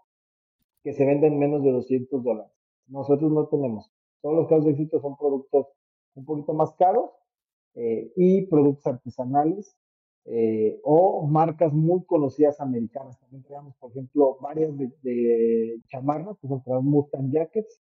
que 0.82 0.92
se 0.92 1.04
vende 1.04 1.26
en 1.26 1.38
menos 1.38 1.62
de 1.62 1.72
200 1.72 2.22
dólares. 2.22 2.52
Nosotros 2.86 3.30
no 3.30 3.46
tenemos. 3.48 3.90
Todos 4.22 4.36
los 4.36 4.48
casos 4.48 4.64
de 4.64 4.72
éxito 4.72 5.00
son 5.00 5.16
productos 5.16 5.66
un 6.14 6.24
poquito 6.24 6.52
más 6.52 6.72
caros 6.74 7.10
eh, 7.74 8.12
y 8.16 8.46
productos 8.46 8.86
artesanales 8.86 9.76
eh, 10.24 10.80
o 10.82 11.26
marcas 11.26 11.72
muy 11.72 12.04
conocidas 12.04 12.60
americanas. 12.60 13.18
También 13.20 13.44
tenemos, 13.44 13.74
por 13.76 13.90
ejemplo, 13.92 14.36
varias 14.40 14.76
de, 14.76 14.92
de 15.02 15.80
chamarras, 15.86 16.36
que 16.40 16.48
son 16.48 16.62
Mustang 16.84 17.30
Jackets, 17.30 17.80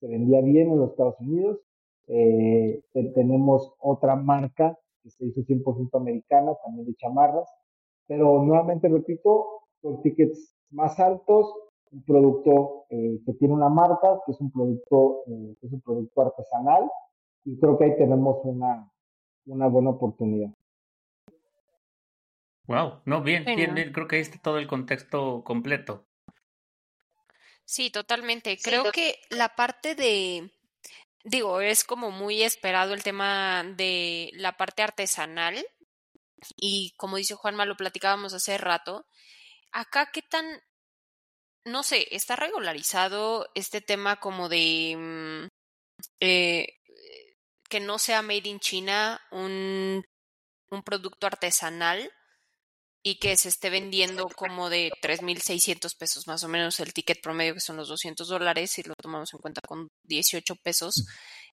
se 0.00 0.08
vendía 0.08 0.40
bien 0.40 0.70
en 0.70 0.78
los 0.78 0.90
Estados 0.90 1.20
Unidos. 1.20 1.60
Eh, 2.08 2.82
tenemos 3.14 3.72
otra 3.78 4.16
marca 4.16 4.78
que 5.02 5.10
se 5.10 5.26
hizo 5.26 5.42
100% 5.42 5.90
americana, 5.94 6.52
también 6.64 6.86
de 6.86 6.94
chamarras, 6.94 7.48
pero 8.06 8.42
nuevamente 8.42 8.88
repito, 8.88 9.46
con 9.80 10.02
tickets 10.02 10.56
más 10.70 10.98
altos, 10.98 11.52
un 11.92 12.02
producto 12.04 12.86
eh, 12.90 13.20
que 13.24 13.34
tiene 13.34 13.54
una 13.54 13.68
marca, 13.68 14.20
que 14.24 14.32
es 14.32 14.40
un 14.40 14.50
producto, 14.50 15.22
eh, 15.26 15.56
que 15.60 15.66
es 15.66 15.72
un 15.72 15.80
producto 15.80 16.22
artesanal, 16.22 16.90
y 17.44 17.58
creo 17.58 17.78
que 17.78 17.84
ahí 17.84 17.96
tenemos 17.96 18.38
una, 18.44 18.90
una 19.46 19.66
buena 19.68 19.90
oportunidad. 19.90 20.50
Wow, 22.66 23.02
no, 23.04 23.22
bien, 23.22 23.44
bien, 23.44 23.74
bien, 23.74 23.92
creo 23.92 24.08
que 24.08 24.16
ahí 24.16 24.22
está 24.22 24.38
todo 24.38 24.58
el 24.58 24.66
contexto 24.66 25.42
completo. 25.44 26.06
Sí, 27.64 27.90
totalmente. 27.90 28.56
Creo 28.62 28.90
que 28.92 29.16
la 29.30 29.54
parte 29.54 29.94
de, 29.94 30.50
digo, 31.24 31.60
es 31.60 31.84
como 31.84 32.10
muy 32.10 32.42
esperado 32.42 32.94
el 32.94 33.02
tema 33.02 33.64
de 33.76 34.30
la 34.34 34.56
parte 34.56 34.82
artesanal 34.82 35.56
y 36.56 36.92
como 36.96 37.16
dice 37.16 37.34
Juanma, 37.34 37.66
lo 37.66 37.76
platicábamos 37.76 38.34
hace 38.34 38.58
rato. 38.58 39.06
Acá, 39.72 40.10
¿qué 40.12 40.22
tan, 40.22 40.44
no 41.64 41.82
sé, 41.82 42.08
está 42.10 42.36
regularizado 42.36 43.48
este 43.54 43.80
tema 43.80 44.20
como 44.20 44.48
de 44.48 44.96
mm, 44.96 45.48
eh, 46.20 46.78
que 47.68 47.80
no 47.80 47.98
sea 47.98 48.22
made 48.22 48.48
in 48.48 48.60
China 48.60 49.20
un, 49.30 50.04
un 50.70 50.82
producto 50.82 51.26
artesanal? 51.26 52.10
y 53.04 53.18
que 53.18 53.36
se 53.36 53.48
esté 53.48 53.68
vendiendo 53.68 54.28
como 54.28 54.70
de 54.70 54.92
3.600 55.02 55.96
pesos 55.96 56.26
más 56.28 56.44
o 56.44 56.48
menos 56.48 56.78
el 56.80 56.92
ticket 56.92 57.20
promedio, 57.20 57.54
que 57.54 57.60
son 57.60 57.76
los 57.76 57.88
200 57.88 58.28
dólares, 58.28 58.70
si 58.70 58.82
lo 58.84 58.94
tomamos 58.94 59.32
en 59.34 59.40
cuenta 59.40 59.60
con 59.60 59.88
18 60.04 60.54
pesos. 60.56 61.06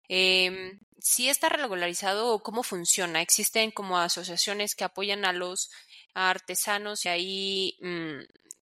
Eh, 0.09 0.73
¿Sí 0.99 1.29
está 1.29 1.49
regularizado 1.49 2.33
o 2.33 2.43
cómo 2.43 2.63
funciona? 2.63 3.21
¿Existen 3.21 3.71
como 3.71 3.97
asociaciones 3.97 4.75
que 4.75 4.83
apoyan 4.83 5.25
a 5.25 5.33
los 5.33 5.69
artesanos 6.13 7.05
y 7.05 7.09
ahí 7.09 7.77
mmm, 7.81 8.19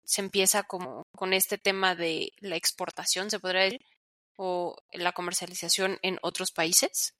se 0.03 0.21
empieza 0.21 0.63
como 0.63 1.03
con 1.15 1.33
este 1.33 1.57
tema 1.57 1.95
de 1.95 2.29
la 2.39 2.55
exportación, 2.55 3.29
se 3.29 3.39
podría 3.39 3.63
decir, 3.63 3.81
o 4.37 4.75
la 4.93 5.11
comercialización 5.11 5.97
en 6.01 6.17
otros 6.21 6.51
países? 6.51 7.13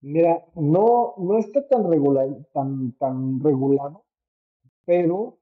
Mira, 0.00 0.44
no, 0.54 1.14
no 1.18 1.38
está 1.38 1.66
tan 1.66 1.90
regular, 1.90 2.28
tan, 2.52 2.92
tan 2.98 3.40
regulado, 3.40 4.04
pero 4.84 5.38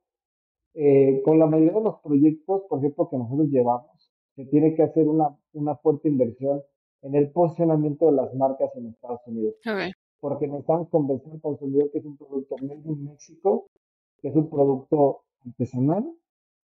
eh, 0.74 1.22
con 1.24 1.38
la 1.38 1.46
mayoría 1.46 1.72
de 1.72 1.84
los 1.84 2.00
proyectos, 2.00 2.62
por 2.68 2.78
ejemplo, 2.78 3.08
que 3.08 3.18
nosotros 3.18 3.48
llevamos, 3.48 4.10
se 4.34 4.44
tiene 4.46 4.74
que 4.74 4.82
hacer 4.82 5.06
una, 5.06 5.36
una 5.52 5.76
fuerte 5.76 6.08
inversión 6.08 6.62
en 7.02 7.14
el 7.14 7.30
posicionamiento 7.30 8.06
de 8.06 8.12
las 8.12 8.34
marcas 8.34 8.70
en 8.76 8.88
Estados 8.88 9.20
Unidos. 9.26 9.54
Okay. 9.60 9.92
Porque 10.18 10.46
necesitamos 10.46 10.88
convencer 10.88 11.32
al 11.32 11.40
consumidor 11.40 11.90
que 11.92 11.98
es 11.98 12.04
un 12.04 12.16
producto 12.16 12.56
made 12.62 12.80
in 12.84 13.04
México, 13.04 13.66
que 14.20 14.28
es 14.28 14.36
un 14.36 14.50
producto 14.50 15.22
artesanal, 15.46 16.04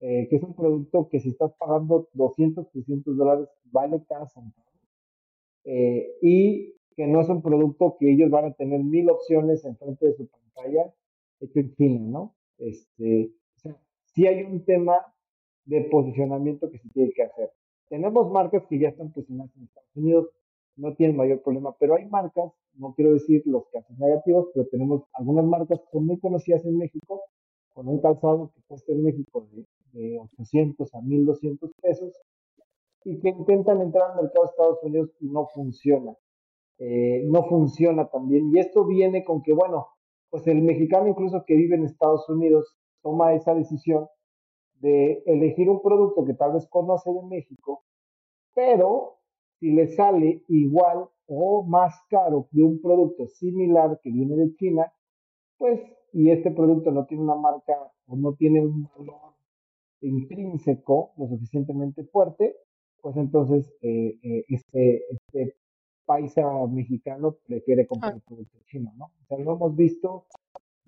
eh, 0.01 0.27
que 0.29 0.37
es 0.37 0.43
un 0.43 0.55
producto 0.55 1.09
que 1.09 1.21
si 1.21 1.31
estás 1.31 1.53
pagando 1.59 2.09
200, 2.15 2.71
300 2.71 3.17
dólares, 3.17 3.49
vale 3.65 4.03
cada 4.09 4.27
centavo. 4.27 4.67
Eh, 5.65 6.17
y 6.23 6.75
que 6.97 7.07
no 7.07 7.21
es 7.21 7.29
un 7.29 7.43
producto 7.43 7.97
que 7.99 8.13
ellos 8.13 8.31
van 8.31 8.47
a 8.47 8.55
tener 8.55 8.83
mil 8.83 9.11
opciones 9.11 9.65
enfrente 9.65 10.07
de 10.07 10.15
su 10.15 10.27
pantalla 10.27 10.93
hecho 11.41 11.61
en 11.61 11.75
China, 11.75 12.01
¿no? 12.01 12.35
Este, 12.59 13.33
o 13.57 13.59
sea, 13.61 13.77
sí 14.05 14.27
hay 14.27 14.43
un 14.43 14.65
tema 14.65 14.95
de 15.65 15.83
posicionamiento 15.83 16.71
que 16.71 16.79
se 16.79 16.89
tiene 16.91 17.13
que 17.13 17.23
hacer. 17.23 17.51
Tenemos 17.89 18.31
marcas 18.31 18.65
que 18.69 18.79
ya 18.79 18.89
están 18.89 19.13
posicionadas 19.13 19.55
en 19.57 19.65
Estados 19.65 19.97
Unidos, 19.97 20.29
no 20.77 20.95
tienen 20.95 21.17
mayor 21.17 21.43
problema, 21.43 21.77
pero 21.79 21.97
hay 21.97 22.07
marcas, 22.07 22.53
no 22.75 22.95
quiero 22.95 23.13
decir 23.13 23.43
los 23.47 23.67
casos 23.69 23.99
negativos, 23.99 24.49
pero 24.55 24.67
tenemos 24.69 25.03
algunas 25.15 25.45
marcas 25.45 25.81
que 25.81 25.91
son 25.93 26.07
muy 26.07 26.19
conocidas 26.19 26.65
en 26.65 26.79
México, 26.79 27.23
un 27.89 28.01
calzado 28.01 28.51
que 28.55 28.61
cuesta 28.67 28.93
en 28.93 29.05
México 29.05 29.47
de, 29.53 29.67
de 29.93 30.19
800 30.19 30.95
a 30.95 31.01
1200 31.01 31.71
pesos, 31.81 32.15
y 33.05 33.19
que 33.21 33.31
intentan 33.31 33.81
entrar 33.81 34.11
al 34.11 34.23
mercado 34.23 34.45
de 34.45 34.51
Estados 34.51 34.83
Unidos 34.83 35.11
y 35.21 35.27
no 35.29 35.47
funciona 35.47 36.15
eh, 36.81 37.25
no 37.27 37.45
funciona 37.45 38.09
también. 38.09 38.51
Y 38.55 38.59
esto 38.59 38.87
viene 38.87 39.23
con 39.23 39.43
que, 39.43 39.53
bueno, 39.53 39.89
pues 40.31 40.47
el 40.47 40.63
mexicano 40.63 41.09
incluso 41.09 41.45
que 41.47 41.55
vive 41.55 41.77
en 41.77 41.85
Estados 41.85 42.27
Unidos 42.29 42.75
toma 43.03 43.35
esa 43.35 43.55
decisión 43.55 44.09
de 44.81 45.23
elegir 45.27 45.69
un 45.69 45.83
producto 45.83 46.25
que 46.25 46.33
tal 46.33 46.55
vez 46.55 46.67
conoce 46.69 47.13
de 47.13 47.23
México, 47.23 47.85
pero 48.55 49.19
si 49.59 49.73
le 49.73 49.89
sale 49.89 50.43
igual 50.49 51.07
o 51.27 51.63
más 51.65 52.01
caro 52.09 52.49
de 52.51 52.63
un 52.63 52.81
producto 52.81 53.27
similar 53.27 54.01
que 54.03 54.11
viene 54.11 54.37
de 54.37 54.55
China, 54.55 54.91
pues, 55.59 55.81
y 56.13 56.31
este 56.31 56.51
producto 56.51 56.91
no 56.91 57.07
tiene 57.07 57.25
una 57.25 57.37
marca 57.37 57.75
o 58.07 58.17
no 58.17 58.35
tiene 58.35 58.61
un 58.61 58.89
valor 58.97 59.35
intrínseco 60.01 61.13
lo 61.17 61.29
suficientemente 61.29 62.05
fuerte, 62.05 62.57
pues 63.01 63.17
entonces 63.17 63.73
eh, 63.83 64.19
eh, 64.23 64.45
este, 64.49 65.05
este 65.11 65.57
paisa 66.07 66.45
mexicano 66.67 67.37
prefiere 67.47 67.87
comprar 67.87 68.15
ah. 68.17 68.23
producto 68.27 68.59
chino, 68.67 68.93
¿no? 68.97 69.05
O 69.05 69.27
sea, 69.29 69.39
lo 69.39 69.55
hemos 69.55 69.77
visto 69.77 70.27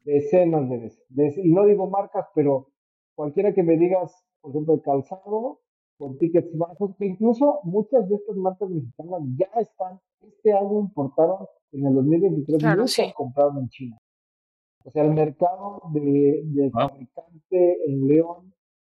decenas 0.05 0.69
de 0.69 0.79
veces. 0.79 1.45
y 1.45 1.53
no 1.53 1.65
digo 1.65 1.89
marcas, 1.89 2.27
pero 2.35 2.69
cualquiera 3.15 3.55
que 3.55 3.63
me 3.63 3.77
digas 3.77 4.13
por 4.43 4.51
ejemplo, 4.51 4.77
de 4.77 4.83
calzado, 4.83 5.61
con 5.97 6.19
tickets 6.19 6.57
bajos, 6.59 6.97
que 6.99 7.07
incluso 7.07 7.61
muchas 7.63 8.09
de 8.09 8.17
estas 8.17 8.37
marcas 8.37 8.69
mexicanas 8.69 9.23
ya 9.37 9.49
están, 9.61 10.01
este 10.21 10.53
año 10.53 10.81
importaron, 10.81 11.47
en 11.71 11.87
el 11.87 11.95
2023, 11.95 12.59
claro, 12.59 12.83
muchas 12.83 13.15
compraron 13.15 13.59
en 13.59 13.69
China. 13.69 13.99
O 14.85 14.91
sea, 14.91 15.05
el 15.05 15.13
mercado 15.13 15.83
de, 15.93 16.43
de 16.45 16.71
fabricante 16.71 17.91
en 17.91 18.07
León 18.09 18.53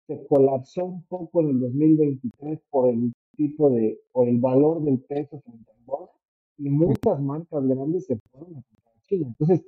se 0.08 0.26
colapsó 0.28 0.86
un 0.86 1.04
poco 1.04 1.41
en 1.41 1.50
el 1.50 1.60
2023 1.62 2.60
por 2.69 2.89
el 2.89 3.13
tipo 3.36 3.69
de, 3.69 4.00
por 4.12 4.28
el 4.28 4.39
valor 4.39 4.82
del 4.84 5.00
peso 5.00 5.39
frente 5.41 5.72
al 5.72 5.86
dólar, 5.86 6.10
y 6.58 6.69
muchas 6.69 7.19
marcas 7.22 7.65
grandes 7.65 8.06
se 8.06 8.17
fueron 8.32 8.58
a 8.58 8.62
comprar 8.62 8.96
China. 9.08 9.28
Entonces, 9.28 9.65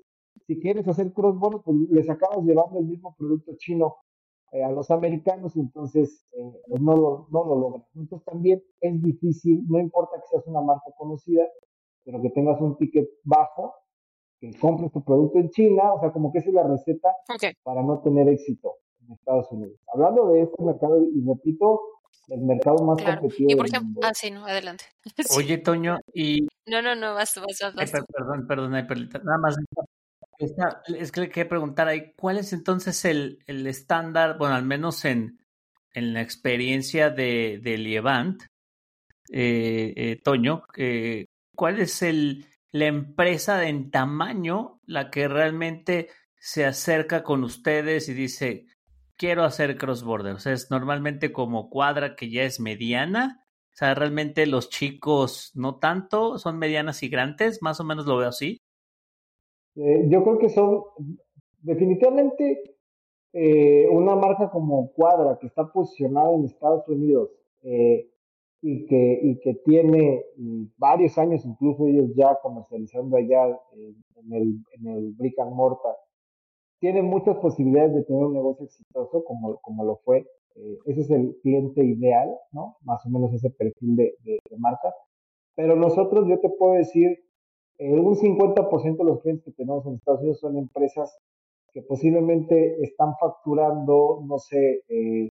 si 0.47 0.59
quieres 0.59 0.87
hacer 0.87 1.13
cross-border, 1.13 1.61
pues 1.63 1.77
les 1.89 2.09
acabas 2.09 2.43
llevando 2.45 2.79
el 2.79 2.85
mismo 2.85 3.15
producto 3.17 3.53
chino 3.57 3.95
eh, 4.51 4.63
a 4.63 4.71
los 4.71 4.91
americanos, 4.91 5.55
entonces 5.55 6.25
eh, 6.33 6.61
pues 6.67 6.81
no, 6.81 6.95
lo, 6.95 7.27
no 7.31 7.45
lo 7.45 7.55
logran. 7.59 7.85
Entonces 7.95 8.25
también 8.25 8.63
es 8.81 9.01
difícil, 9.01 9.65
no 9.67 9.79
importa 9.79 10.17
que 10.17 10.27
seas 10.29 10.45
una 10.47 10.61
marca 10.61 10.91
conocida, 10.97 11.47
pero 12.03 12.21
que 12.21 12.29
tengas 12.29 12.61
un 12.61 12.77
ticket 12.77 13.09
bajo, 13.23 13.73
compres 14.53 14.91
tu 14.91 15.03
producto 15.03 15.39
en 15.39 15.49
China, 15.49 15.93
o 15.93 15.99
sea, 15.99 16.11
como 16.11 16.31
que 16.31 16.39
esa 16.39 16.49
es 16.49 16.55
la 16.55 16.63
receta 16.63 17.09
para 17.63 17.81
no 17.81 17.99
tener 17.99 18.27
éxito 18.29 18.75
en 19.01 19.13
Estados 19.13 19.51
Unidos. 19.51 19.79
Hablando 19.93 20.27
de 20.29 20.41
este 20.43 20.63
mercado, 20.63 21.01
y 21.03 21.23
repito, 21.25 21.81
el 22.29 22.41
mercado 22.41 22.83
más 22.83 23.03
competitivo. 23.03 23.51
Y 23.51 23.55
por 23.55 23.67
ejemplo, 23.67 24.01
ah, 24.03 24.13
sí, 24.13 24.31
no, 24.31 24.45
adelante. 24.45 24.85
Oye, 25.37 25.57
Toño, 25.57 25.99
y. 26.13 26.47
No, 26.65 26.81
no, 26.81 26.95
no, 26.95 27.13
vas 27.13 27.39
vas, 27.39 27.73
vas. 27.75 27.91
perdón, 27.91 28.47
perdón, 28.47 28.87
Perlita. 28.87 29.19
Nada 29.19 29.37
más 29.37 29.57
es 30.37 31.11
que 31.11 31.21
le 31.21 31.29
quería 31.29 31.49
preguntar 31.49 31.87
ahí, 31.87 32.13
¿cuál 32.17 32.37
es 32.37 32.53
entonces 32.53 33.05
el, 33.05 33.39
el 33.47 33.65
estándar, 33.67 34.37
bueno, 34.37 34.55
al 34.55 34.65
menos 34.65 35.05
en, 35.05 35.39
en 35.93 36.13
la 36.13 36.21
experiencia 36.21 37.09
de, 37.09 37.59
de 37.61 37.77
Lievant, 37.77 38.43
eh, 39.31 39.93
eh, 39.95 40.21
Toño, 40.23 40.63
eh, 40.75 41.25
¿cuál 41.55 41.79
es 41.79 42.01
el, 42.01 42.45
la 42.71 42.87
empresa 42.87 43.67
en 43.67 43.91
tamaño 43.91 44.79
la 44.85 45.09
que 45.09 45.27
realmente 45.27 46.09
se 46.37 46.65
acerca 46.65 47.23
con 47.23 47.43
ustedes 47.43 48.09
y 48.09 48.13
dice, 48.13 48.67
quiero 49.17 49.43
hacer 49.43 49.77
cross-border? 49.77 50.35
O 50.35 50.39
sea, 50.39 50.53
es 50.53 50.69
normalmente 50.69 51.31
como 51.31 51.69
cuadra 51.69 52.15
que 52.15 52.29
ya 52.29 52.43
es 52.43 52.59
mediana. 52.59 53.45
O 53.73 53.77
sea, 53.77 53.93
realmente 53.93 54.45
los 54.45 54.69
chicos 54.69 55.51
no 55.55 55.79
tanto, 55.79 56.37
son 56.37 56.57
medianas 56.57 57.03
y 57.03 57.09
grandes, 57.09 57.61
más 57.61 57.79
o 57.79 57.83
menos 57.83 58.05
lo 58.05 58.17
veo 58.17 58.29
así. 58.29 58.61
Eh, 59.75 60.05
yo 60.07 60.23
creo 60.23 60.37
que 60.37 60.49
son 60.49 60.83
definitivamente 61.61 62.77
eh, 63.33 63.87
una 63.89 64.15
marca 64.15 64.49
como 64.49 64.93
Cuadra 64.93 65.37
que 65.39 65.47
está 65.47 65.71
posicionada 65.71 66.33
en 66.35 66.45
Estados 66.45 66.87
Unidos 66.87 67.29
eh, 67.63 68.09
y, 68.67 68.87
que, 68.87 69.19
y 69.21 69.39
que 69.41 69.53
tiene 69.63 70.25
varios 70.77 71.19
años, 71.19 71.45
incluso 71.45 71.85
ellos 71.85 72.09
ya 72.15 72.35
comercializando 72.41 73.15
allá 73.15 73.45
en, 73.73 74.33
el, 74.33 74.55
en 74.71 74.87
el 74.87 75.11
brick 75.13 75.37
and 75.37 75.53
mortar, 75.53 75.95
tiene 76.79 77.03
muchas 77.03 77.37
posibilidades 77.37 77.93
de 77.93 78.03
tener 78.05 78.23
un 78.23 78.33
negocio 78.33 78.65
exitoso 78.65 79.23
como, 79.23 79.57
como 79.57 79.85
lo 79.85 79.97
fue. 79.97 80.25
ese 80.85 81.01
es 81.01 81.11
el 81.11 81.35
cliente 81.43 81.83
ideal, 81.83 82.35
¿no? 82.53 82.77
Más 82.81 83.05
o 83.05 83.09
menos 83.09 83.31
ese 83.33 83.51
perfil 83.51 83.95
de, 83.97 84.15
de 84.23 84.57
marca. 84.57 84.91
Pero 85.53 85.75
nosotros, 85.75 86.27
yo 86.27 86.39
te 86.39 86.49
puedo 86.49 86.73
decir, 86.73 87.19
eh, 87.77 87.99
un 87.99 88.15
50% 88.15 88.97
de 88.97 89.03
los 89.03 89.21
clientes 89.21 89.45
que 89.45 89.51
tenemos 89.51 89.85
en 89.85 89.93
Estados 89.93 90.21
Unidos 90.21 90.39
son 90.39 90.57
empresas 90.57 91.15
que 91.71 91.83
posiblemente 91.83 92.81
están 92.83 93.13
facturando, 93.19 94.23
no 94.25 94.39
sé, 94.39 94.81
eh, 94.89 95.29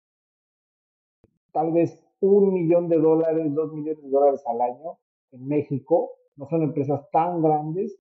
tal 1.50 1.72
vez 1.72 2.05
un 2.20 2.52
millón 2.52 2.88
de 2.88 2.98
dólares, 2.98 3.54
dos 3.54 3.72
millones 3.72 4.02
de 4.02 4.08
dólares 4.08 4.42
al 4.46 4.60
año 4.60 4.98
en 5.32 5.46
México. 5.46 6.12
No 6.36 6.46
son 6.48 6.62
empresas 6.62 7.08
tan 7.10 7.42
grandes, 7.42 7.98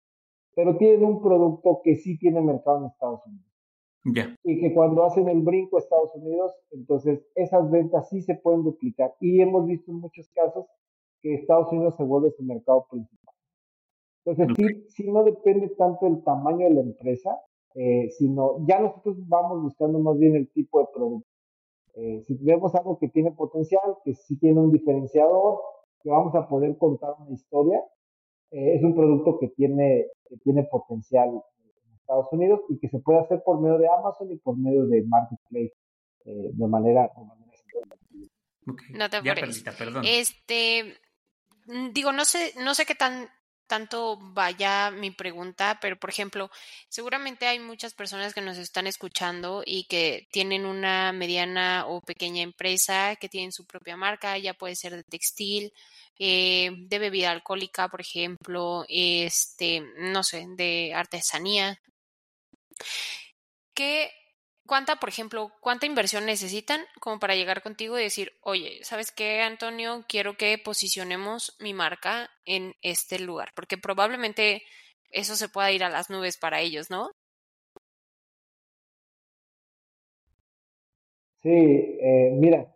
pero 0.55 0.77
tienen 0.77 1.03
un 1.03 1.21
producto 1.21 1.81
que 1.83 1.95
sí 1.95 2.17
tiene 2.17 2.41
mercado 2.41 2.79
en 2.79 2.85
Estados 2.85 3.25
Unidos. 3.25 3.45
Y 4.43 4.59
que 4.59 4.73
cuando 4.73 5.03
hacen 5.03 5.27
el 5.29 5.41
brinco 5.41 5.77
a 5.77 5.79
Estados 5.79 6.13
Unidos, 6.15 6.53
entonces 6.71 7.25
esas 7.33 7.69
ventas 7.71 8.07
sí 8.09 8.21
se 8.21 8.35
pueden 8.35 8.63
duplicar. 8.63 9.15
Y 9.19 9.41
hemos 9.41 9.65
visto 9.65 9.91
en 9.91 9.99
muchos 9.99 10.29
casos 10.29 10.67
que 11.21 11.33
Estados 11.33 11.71
Unidos 11.71 11.95
se 11.95 12.03
vuelve 12.03 12.29
su 12.31 12.43
mercado 12.43 12.85
principal. 12.89 13.33
Entonces, 14.23 14.85
sí, 14.89 15.09
no 15.09 15.23
depende 15.23 15.69
tanto 15.69 16.05
del 16.05 16.23
tamaño 16.23 16.67
de 16.67 16.73
la 16.75 16.81
empresa, 16.81 17.39
eh, 17.75 18.09
sino 18.11 18.65
ya 18.67 18.79
nosotros 18.79 19.17
vamos 19.27 19.61
buscando 19.61 19.99
más 19.99 20.17
bien 20.17 20.35
el 20.35 20.51
tipo 20.51 20.79
de 20.79 20.87
producto. 20.93 21.27
Eh, 21.95 22.23
si 22.27 22.37
vemos 22.41 22.75
algo 22.75 22.97
que 22.99 23.07
tiene 23.07 23.31
potencial, 23.31 23.97
que 24.03 24.13
sí 24.13 24.37
tiene 24.37 24.59
un 24.59 24.71
diferenciador, 24.71 25.59
que 26.03 26.09
vamos 26.09 26.35
a 26.35 26.47
poder 26.47 26.77
contar 26.77 27.11
una 27.19 27.33
historia, 27.33 27.79
eh, 28.51 28.75
es 28.75 28.83
un 28.83 28.95
producto 28.95 29.39
que 29.39 29.47
tiene, 29.49 30.07
que 30.29 30.37
tiene 30.37 30.63
potencial 30.63 31.29
en 31.29 31.95
Estados 31.95 32.27
Unidos 32.31 32.61
y 32.69 32.79
que 32.79 32.89
se 32.89 32.99
puede 32.99 33.19
hacer 33.19 33.41
por 33.43 33.61
medio 33.61 33.77
de 33.77 33.87
Amazon 33.87 34.31
y 34.31 34.37
por 34.37 34.57
medio 34.57 34.85
de 34.87 35.03
Marketplace 35.03 35.73
de 36.25 36.67
manera, 36.67 37.11
de 37.15 37.23
manera 37.23 37.45
No 38.89 39.09
te 39.09 39.21
perdón. 39.77 40.03
Este, 40.05 40.95
mm, 41.67 41.91
digo, 41.93 42.11
no 42.11 42.25
sé, 42.25 42.53
no 42.63 42.73
sé 42.73 42.85
qué 42.85 42.95
tan 42.95 43.27
tanto 43.67 44.17
vaya 44.19 44.91
mi 44.91 45.11
pregunta, 45.11 45.77
pero 45.81 45.97
por 45.97 46.09
ejemplo, 46.09 46.49
seguramente 46.89 47.47
hay 47.47 47.59
muchas 47.59 47.93
personas 47.93 48.33
que 48.33 48.41
nos 48.41 48.57
están 48.57 48.87
escuchando 48.87 49.63
y 49.65 49.85
que 49.85 50.27
tienen 50.31 50.65
una 50.65 51.11
mediana 51.11 51.85
o 51.87 52.01
pequeña 52.01 52.41
empresa, 52.41 53.15
que 53.15 53.29
tienen 53.29 53.51
su 53.51 53.65
propia 53.65 53.97
marca, 53.97 54.37
ya 54.37 54.53
puede 54.53 54.75
ser 54.75 54.95
de 54.95 55.03
textil, 55.03 55.73
eh, 56.19 56.71
de 56.77 56.99
bebida 56.99 57.31
alcohólica, 57.31 57.89
por 57.89 58.01
ejemplo, 58.01 58.85
este, 58.87 59.81
no 59.97 60.23
sé, 60.23 60.45
de 60.55 60.93
artesanía. 60.93 61.79
¿Qué 63.73 64.11
¿Cuánta, 64.67 64.95
por 64.95 65.09
ejemplo, 65.09 65.51
cuánta 65.61 65.85
inversión 65.85 66.25
necesitan 66.25 66.81
como 66.99 67.19
para 67.19 67.35
llegar 67.35 67.61
contigo 67.61 67.99
y 67.99 68.03
decir, 68.03 68.31
oye, 68.41 68.79
¿sabes 68.81 69.11
qué, 69.11 69.41
Antonio? 69.41 70.03
Quiero 70.07 70.37
que 70.37 70.57
posicionemos 70.57 71.55
mi 71.59 71.75
marca 71.75 72.29
en 72.45 72.73
este 72.81 73.19
lugar, 73.19 73.49
porque 73.55 73.77
probablemente 73.77 74.63
eso 75.11 75.35
se 75.35 75.49
pueda 75.49 75.71
ir 75.71 75.83
a 75.83 75.89
las 75.89 76.09
nubes 76.09 76.37
para 76.37 76.61
ellos, 76.61 76.89
¿no? 76.89 77.11
Sí, 81.43 81.49
eh, 81.51 82.31
mira, 82.33 82.75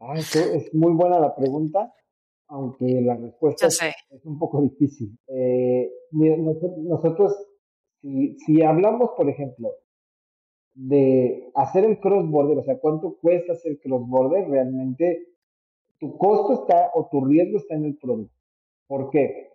ah, 0.00 0.14
es 0.16 0.72
muy 0.72 0.92
buena 0.94 1.20
la 1.20 1.36
pregunta, 1.36 1.92
aunque 2.46 2.86
la 3.02 3.14
respuesta 3.14 3.66
es, 3.66 3.78
un 4.24 4.38
poco 4.38 4.62
difícil. 4.62 5.18
Eh, 5.26 5.90
nosotros, 6.12 7.36
si, 8.00 8.38
si 8.38 8.62
hablamos, 8.62 9.10
por 9.18 9.28
ejemplo, 9.28 9.68
de 10.78 11.50
hacer 11.56 11.84
el 11.84 11.98
cross-border, 11.98 12.58
o 12.58 12.62
sea, 12.62 12.78
cuánto 12.78 13.18
cuesta 13.18 13.52
hacer 13.52 13.80
cross-border, 13.80 14.48
realmente 14.48 15.26
tu 15.98 16.16
costo 16.16 16.62
está 16.62 16.92
o 16.94 17.08
tu 17.10 17.24
riesgo 17.24 17.58
está 17.58 17.74
en 17.74 17.86
el 17.86 17.96
producto. 17.96 18.32
¿Por 18.86 19.10
qué? 19.10 19.50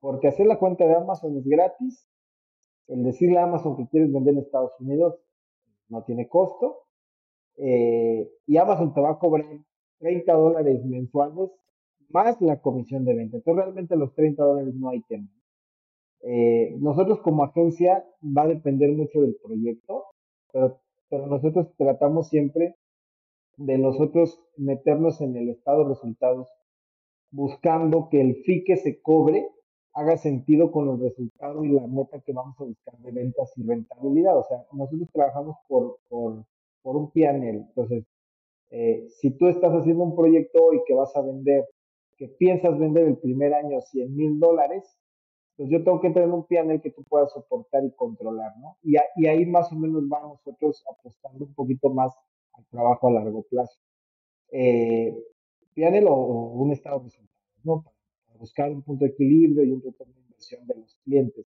Porque 0.00 0.28
hacer 0.28 0.46
la 0.46 0.58
cuenta 0.58 0.86
de 0.86 0.96
Amazon 0.96 1.38
es 1.38 1.46
gratis, 1.46 2.06
el 2.88 3.04
decirle 3.04 3.38
a 3.38 3.44
Amazon 3.44 3.78
que 3.78 3.88
quieres 3.88 4.12
vender 4.12 4.34
en 4.34 4.40
Estados 4.40 4.78
Unidos 4.80 5.18
no 5.88 6.04
tiene 6.04 6.28
costo, 6.28 6.82
eh, 7.56 8.30
y 8.46 8.58
Amazon 8.58 8.92
te 8.92 9.00
va 9.00 9.12
a 9.12 9.18
cobrar 9.18 9.46
30 10.00 10.30
dólares 10.30 10.84
mensuales 10.84 11.52
más 12.10 12.38
la 12.42 12.60
comisión 12.60 13.06
de 13.06 13.14
venta. 13.14 13.38
Entonces 13.38 13.64
realmente 13.64 13.96
los 13.96 14.14
30 14.14 14.44
dólares 14.44 14.74
no 14.74 14.90
hay 14.90 15.00
tema. 15.08 15.28
Eh, 16.20 16.76
nosotros 16.80 17.20
como 17.22 17.44
agencia 17.44 18.04
va 18.22 18.42
a 18.42 18.48
depender 18.48 18.92
mucho 18.92 19.22
del 19.22 19.36
proyecto 19.42 20.04
pero, 20.54 20.78
pero 21.10 21.26
nosotros 21.26 21.66
tratamos 21.76 22.28
siempre 22.28 22.76
de 23.56 23.76
nosotros 23.76 24.40
meternos 24.56 25.20
en 25.20 25.36
el 25.36 25.48
estado 25.48 25.82
de 25.82 25.90
resultados, 25.90 26.48
buscando 27.32 28.08
que 28.08 28.20
el 28.20 28.36
fee 28.44 28.64
que 28.64 28.76
se 28.76 29.02
cobre 29.02 29.48
haga 29.92 30.16
sentido 30.16 30.70
con 30.70 30.86
los 30.86 31.00
resultados 31.00 31.64
y 31.64 31.68
la 31.68 31.86
meta 31.86 32.20
que 32.20 32.32
vamos 32.32 32.54
a 32.60 32.64
buscar 32.64 32.96
de 32.98 33.10
ventas 33.10 33.52
y 33.56 33.64
rentabilidad. 33.64 34.38
O 34.38 34.44
sea, 34.44 34.64
nosotros 34.72 35.08
trabajamos 35.12 35.56
por, 35.68 35.98
por, 36.08 36.44
por 36.82 36.96
un 36.96 37.10
PNL. 37.10 37.66
Entonces, 37.68 38.04
eh, 38.70 39.06
si 39.20 39.30
tú 39.36 39.48
estás 39.48 39.72
haciendo 39.72 40.04
un 40.04 40.16
proyecto 40.16 40.64
hoy 40.64 40.80
que 40.86 40.94
vas 40.94 41.14
a 41.16 41.22
vender, 41.22 41.64
que 42.16 42.28
piensas 42.28 42.78
vender 42.78 43.06
el 43.06 43.18
primer 43.18 43.54
año 43.54 43.80
100 43.80 44.14
mil 44.14 44.38
dólares, 44.38 44.96
pues 45.56 45.68
yo 45.70 45.82
tengo 45.84 46.00
que 46.00 46.10
tener 46.10 46.28
un 46.28 46.44
PNL 46.46 46.80
que 46.80 46.90
tú 46.90 47.04
puedas 47.04 47.32
soportar 47.32 47.84
y 47.84 47.92
controlar, 47.92 48.56
¿no? 48.58 48.76
Y, 48.82 48.96
y 49.16 49.26
ahí 49.26 49.46
más 49.46 49.70
o 49.72 49.76
menos 49.76 50.08
vamos 50.08 50.40
nosotros 50.44 50.84
apostando 50.90 51.44
un 51.44 51.54
poquito 51.54 51.90
más 51.90 52.12
al 52.54 52.66
trabajo 52.66 53.08
a 53.08 53.12
largo 53.12 53.42
plazo. 53.42 53.78
Eh, 54.50 55.14
PNL 55.74 56.06
o, 56.08 56.14
un 56.14 56.72
estado 56.72 56.98
de 56.98 57.04
resultados, 57.04 57.64
¿no? 57.64 57.84
Para 58.26 58.38
buscar 58.38 58.70
un 58.70 58.82
punto 58.82 59.04
de 59.04 59.10
equilibrio 59.10 59.64
y 59.64 59.72
un 59.72 59.82
retorno 59.82 60.14
de 60.14 60.20
inversión 60.20 60.66
de 60.66 60.74
los 60.76 60.96
clientes. 61.04 61.46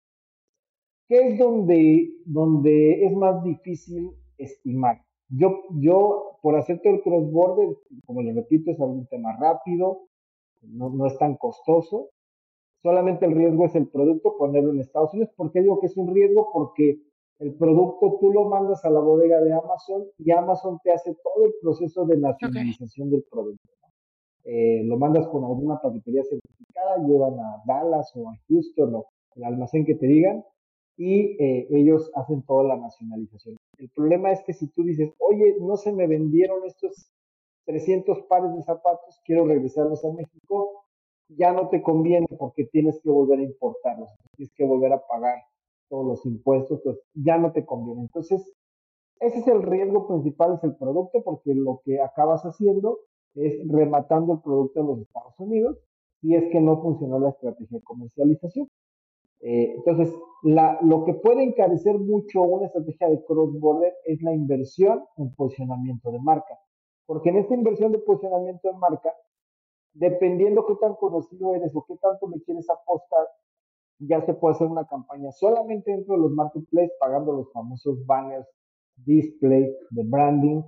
¿Qué 1.08 1.28
es 1.28 1.38
donde, 1.38 2.10
donde 2.24 3.04
es 3.04 3.12
más 3.12 3.42
difícil 3.42 4.12
estimar? 4.38 5.02
Yo, 5.28 5.62
yo, 5.80 6.38
por 6.42 6.56
hacer 6.56 6.80
todo 6.82 6.94
el 6.94 7.02
cross-border, 7.02 7.76
como 8.06 8.22
les 8.22 8.34
repito, 8.34 8.70
es 8.70 8.80
algún 8.80 9.06
tema 9.06 9.36
rápido, 9.36 10.08
no, 10.62 10.90
no 10.90 11.06
es 11.06 11.18
tan 11.18 11.36
costoso. 11.36 12.10
Solamente 12.82 13.26
el 13.26 13.34
riesgo 13.34 13.66
es 13.66 13.74
el 13.74 13.88
producto, 13.88 14.36
ponerlo 14.38 14.70
en 14.70 14.80
Estados 14.80 15.12
Unidos. 15.12 15.32
¿Por 15.36 15.52
qué 15.52 15.60
digo 15.60 15.80
que 15.80 15.86
es 15.86 15.96
un 15.96 16.14
riesgo? 16.14 16.50
Porque 16.52 17.00
el 17.38 17.54
producto 17.54 18.18
tú 18.20 18.32
lo 18.32 18.48
mandas 18.48 18.84
a 18.84 18.90
la 18.90 19.00
bodega 19.00 19.40
de 19.40 19.52
Amazon 19.52 20.04
y 20.18 20.30
Amazon 20.30 20.78
te 20.82 20.92
hace 20.92 21.14
todo 21.22 21.46
el 21.46 21.54
proceso 21.60 22.04
de 22.06 22.18
nacionalización 22.18 23.10
del 23.10 23.24
producto. 23.30 23.68
Eh, 24.44 24.82
lo 24.84 24.96
mandas 24.98 25.26
con 25.28 25.44
alguna 25.44 25.80
paquetería 25.80 26.22
certificada, 26.24 26.96
llevan 27.06 27.38
a 27.38 27.62
Dallas 27.66 28.10
o 28.14 28.30
a 28.30 28.36
Houston 28.48 28.94
o 28.94 29.06
el 29.36 29.44
almacén 29.44 29.84
que 29.84 29.94
te 29.94 30.06
digan 30.06 30.44
y 30.96 31.42
eh, 31.42 31.66
ellos 31.70 32.10
hacen 32.14 32.42
toda 32.42 32.64
la 32.64 32.76
nacionalización. 32.76 33.56
El 33.78 33.88
problema 33.90 34.32
es 34.32 34.42
que 34.44 34.52
si 34.52 34.66
tú 34.68 34.82
dices, 34.82 35.10
oye, 35.18 35.56
no 35.60 35.76
se 35.76 35.92
me 35.92 36.06
vendieron 36.06 36.64
estos 36.66 37.10
300 37.64 38.22
pares 38.28 38.54
de 38.54 38.62
zapatos, 38.62 39.20
quiero 39.24 39.46
regresarlos 39.46 40.04
a 40.04 40.12
México, 40.12 40.84
ya 41.36 41.52
no 41.52 41.68
te 41.68 41.82
conviene 41.82 42.26
porque 42.38 42.64
tienes 42.66 43.00
que 43.02 43.10
volver 43.10 43.38
a 43.40 43.44
importarlos, 43.44 44.10
tienes 44.36 44.52
que 44.54 44.64
volver 44.64 44.92
a 44.92 45.06
pagar 45.06 45.38
todos 45.88 46.06
los 46.06 46.26
impuestos, 46.26 46.80
pues 46.82 46.98
ya 47.14 47.38
no 47.38 47.52
te 47.52 47.64
conviene. 47.64 48.02
Entonces, 48.02 48.52
ese 49.20 49.38
es 49.38 49.46
el 49.48 49.62
riesgo 49.62 50.06
principal, 50.06 50.54
es 50.54 50.64
el 50.64 50.76
producto, 50.76 51.22
porque 51.22 51.54
lo 51.54 51.82
que 51.84 52.00
acabas 52.00 52.42
haciendo 52.42 52.98
es 53.34 53.66
rematando 53.68 54.34
el 54.34 54.40
producto 54.40 54.80
en 54.80 54.86
los 54.86 55.00
Estados 55.00 55.38
Unidos 55.38 55.78
si 56.20 56.34
es 56.34 56.44
que 56.50 56.60
no 56.60 56.80
funcionó 56.82 57.18
la 57.18 57.30
estrategia 57.30 57.78
de 57.78 57.84
comercialización. 57.84 58.68
Eh, 59.40 59.72
entonces, 59.76 60.14
lo 60.42 61.04
que 61.04 61.14
puede 61.14 61.44
encarecer 61.44 61.98
mucho 61.98 62.42
una 62.42 62.66
estrategia 62.66 63.08
de 63.08 63.24
cross-border 63.24 63.94
es 64.04 64.20
la 64.22 64.34
inversión 64.34 65.02
en 65.16 65.34
posicionamiento 65.34 66.10
de 66.12 66.20
marca. 66.20 66.58
Porque 67.06 67.30
en 67.30 67.38
esta 67.38 67.54
inversión 67.54 67.92
de 67.92 67.98
posicionamiento 67.98 68.68
de 68.68 68.78
marca, 68.78 69.14
dependiendo 69.92 70.66
qué 70.66 70.74
tan 70.76 70.94
conocido 70.94 71.54
eres 71.54 71.74
o 71.74 71.84
qué 71.86 71.96
tanto 71.96 72.28
le 72.28 72.40
quieres 72.42 72.68
apostar, 72.70 73.26
ya 73.98 74.20
se 74.24 74.34
puede 74.34 74.54
hacer 74.54 74.66
una 74.66 74.86
campaña 74.86 75.30
solamente 75.32 75.90
dentro 75.90 76.14
de 76.14 76.22
los 76.22 76.32
marketplaces, 76.32 76.96
pagando 76.98 77.32
los 77.32 77.52
famosos 77.52 78.04
banners, 78.06 78.48
display 78.96 79.74
de 79.90 80.02
branding, 80.04 80.62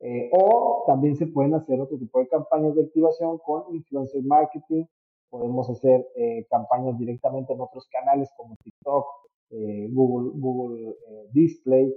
eh, 0.00 0.28
o 0.32 0.84
también 0.86 1.16
se 1.16 1.26
pueden 1.26 1.54
hacer 1.54 1.80
otro 1.80 1.98
tipo 1.98 2.18
de 2.18 2.28
campañas 2.28 2.74
de 2.74 2.82
activación 2.82 3.38
con 3.38 3.74
influencer 3.74 4.22
marketing. 4.24 4.84
Podemos 5.30 5.68
hacer 5.70 6.06
eh, 6.16 6.46
campañas 6.50 6.98
directamente 6.98 7.52
en 7.52 7.60
otros 7.60 7.88
canales 7.88 8.30
como 8.36 8.56
TikTok, 8.62 9.06
eh, 9.50 9.88
Google, 9.90 10.32
Google 10.34 10.94
Display, 11.32 11.94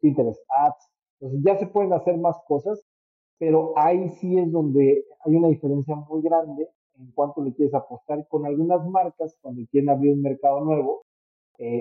Pinterest 0.00 0.42
Ads. 0.48 0.90
Entonces 1.20 1.44
ya 1.44 1.58
se 1.58 1.66
pueden 1.66 1.92
hacer 1.92 2.18
más 2.18 2.36
cosas, 2.46 2.84
pero 3.38 3.72
ahí 3.76 4.08
sí 4.20 4.38
es 4.38 4.50
donde 4.50 5.04
hay 5.24 5.36
una 5.36 5.48
diferencia 5.48 5.94
muy 5.94 6.22
grande 6.22 6.68
en 6.98 7.10
cuanto 7.12 7.42
le 7.42 7.52
quieres 7.54 7.74
apostar. 7.74 8.26
Con 8.28 8.46
algunas 8.46 8.86
marcas, 8.88 9.36
cuando 9.40 9.62
quieren 9.70 9.90
abrir 9.90 10.12
un 10.12 10.22
mercado 10.22 10.60
nuevo, 10.64 11.04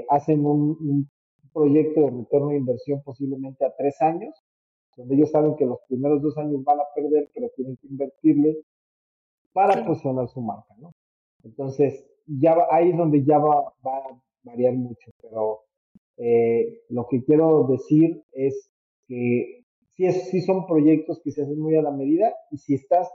hacen 0.10 0.46
un, 0.46 0.78
un 0.80 1.10
proyecto 1.54 2.02
de 2.02 2.12
retorno 2.12 2.50
de 2.50 2.58
inversión 2.58 3.02
posiblemente 3.04 3.65
a 3.65 3.76
tres 3.76 4.02
años 4.02 4.34
donde 4.98 5.15
ellos 5.15 5.30
saben 5.30 5.56
que 5.56 5.65
los 5.65 5.80
primeros 5.88 6.22
dos 6.22 6.38
años 6.38 6.63
van 6.63 6.80
a 6.80 6.93
perder, 6.96 7.30
pero 7.34 7.50
tienen 7.56 7.78
que 7.78 7.88
invertirle 7.88 8.58
para 9.54 9.86
posicionar 9.86 10.28
su 10.28 10.41
marca, 10.41 10.76
¿no? 10.80 10.91
Entonces, 11.43 12.04
ya 12.26 12.58
ahí 12.72 12.89
es 12.89 12.98
donde 12.98 13.24
ya 13.24 13.38
va, 13.38 13.60
a 13.60 14.22
variar 14.43 14.74
mucho, 14.74 15.12
pero 15.22 15.62
eh, 16.17 16.82
lo 16.89 17.08
que 17.08 17.24
quiero 17.24 17.67
decir 17.67 18.24
es 18.34 18.72
que 19.08 19.57
sí, 19.97 20.05
es, 20.05 20.29
sí 20.29 20.41
son 20.41 20.65
proyectos 20.67 21.19
que 21.23 21.31
se 21.31 21.41
hacen 21.41 21.60
muy 21.60 21.75
a 21.75 21.81
la 21.81 21.91
medida 21.91 22.33
y 22.51 22.57
si 22.57 22.75
estás, 22.75 23.10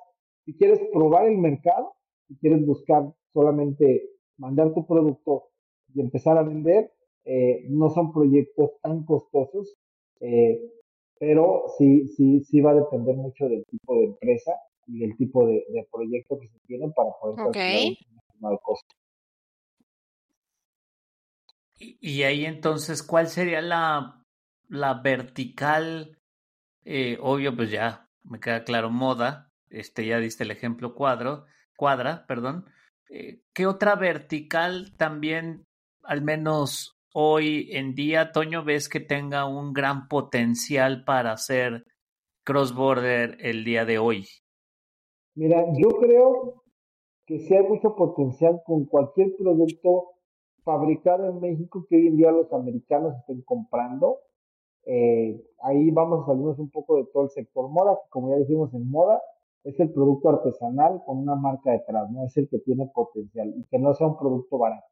si 0.44 0.54
quieres 0.54 0.80
probar 0.92 1.26
el 1.26 1.38
mercado, 1.38 1.94
si 2.26 2.36
quieres 2.36 2.66
buscar 2.66 3.14
solamente 3.32 4.10
mandar 4.36 4.74
tu 4.74 4.86
producto 4.86 5.50
y 5.94 6.00
empezar 6.00 6.36
a 6.36 6.42
vender, 6.42 6.92
eh, 7.24 7.64
no 7.68 7.88
son 7.90 8.12
proyectos 8.12 8.72
tan 8.82 9.04
costosos. 9.04 9.78
Eh, 10.20 10.60
pero 11.18 11.64
sí, 11.78 12.08
sí, 12.08 12.42
sí 12.42 12.60
va 12.60 12.72
a 12.72 12.74
depender 12.74 13.14
mucho 13.14 13.48
del 13.48 13.64
tipo 13.66 13.94
de 13.94 14.06
empresa 14.06 14.52
y 14.88 14.98
del 14.98 15.16
tipo 15.16 15.46
de, 15.46 15.64
proyecto 15.92 16.38
que 16.40 16.48
se 16.48 16.58
tienen 16.66 16.92
para 16.92 17.10
poder 17.20 17.36
calcular 17.36 17.96
un 18.40 18.50
de 18.50 18.58
costo. 18.60 18.96
Y, 21.78 22.22
ahí 22.22 22.44
entonces, 22.44 23.02
¿cuál 23.02 23.28
sería 23.28 23.60
la, 23.60 24.24
la 24.68 24.94
vertical? 24.94 26.21
Eh, 26.84 27.18
obvio, 27.20 27.54
pues 27.54 27.70
ya 27.70 28.08
me 28.24 28.40
queda 28.40 28.64
claro, 28.64 28.90
moda. 28.90 29.50
Este 29.68 30.06
ya 30.06 30.18
diste 30.18 30.44
el 30.44 30.50
ejemplo 30.50 30.94
cuadro, 30.94 31.46
cuadra, 31.76 32.26
perdón. 32.26 32.66
Eh, 33.08 33.42
¿Qué 33.52 33.66
otra 33.66 33.94
vertical 33.94 34.94
también, 34.96 35.66
al 36.02 36.22
menos 36.22 36.98
hoy 37.12 37.68
en 37.72 37.94
día, 37.94 38.32
Toño, 38.32 38.64
ves 38.64 38.88
que 38.88 39.00
tenga 39.00 39.46
un 39.46 39.72
gran 39.72 40.08
potencial 40.08 41.04
para 41.04 41.32
hacer 41.32 41.84
cross-border 42.44 43.38
el 43.40 43.64
día 43.64 43.84
de 43.84 43.98
hoy? 43.98 44.26
Mira, 45.34 45.64
yo 45.78 45.88
creo 45.98 46.64
que 47.26 47.38
sí 47.38 47.54
hay 47.54 47.62
mucho 47.62 47.94
potencial 47.96 48.60
con 48.64 48.84
cualquier 48.86 49.34
producto 49.38 50.12
fabricado 50.64 51.28
en 51.30 51.40
México 51.40 51.86
que 51.88 51.96
hoy 51.96 52.08
en 52.08 52.16
día 52.16 52.30
los 52.30 52.52
americanos 52.52 53.14
estén 53.20 53.42
comprando. 53.42 54.18
Eh, 54.84 55.40
ahí 55.62 55.90
vamos 55.90 56.22
a 56.22 56.26
salirnos 56.26 56.58
un 56.58 56.70
poco 56.70 56.96
de 56.96 57.06
todo 57.12 57.24
el 57.24 57.30
sector 57.30 57.68
moda, 57.68 57.94
que 58.02 58.10
como 58.10 58.30
ya 58.30 58.36
dijimos 58.36 58.74
en 58.74 58.90
moda, 58.90 59.22
es 59.64 59.78
el 59.78 59.92
producto 59.92 60.28
artesanal 60.28 61.02
con 61.06 61.18
una 61.18 61.36
marca 61.36 61.70
detrás, 61.72 62.10
¿no? 62.10 62.24
Es 62.24 62.36
el 62.36 62.48
que 62.48 62.58
tiene 62.58 62.86
potencial 62.92 63.52
y 63.56 63.64
que 63.66 63.78
no 63.78 63.94
sea 63.94 64.08
un 64.08 64.18
producto 64.18 64.58
barato. 64.58 64.86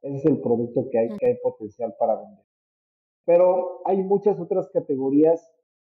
Ese 0.00 0.16
es 0.16 0.24
el 0.26 0.40
producto 0.40 0.88
que 0.90 0.98
hay, 0.98 1.08
que 1.18 1.26
hay 1.26 1.36
potencial 1.42 1.94
para 1.98 2.16
vender. 2.16 2.44
Pero 3.24 3.82
hay 3.84 4.02
muchas 4.02 4.40
otras 4.40 4.70
categorías 4.70 5.46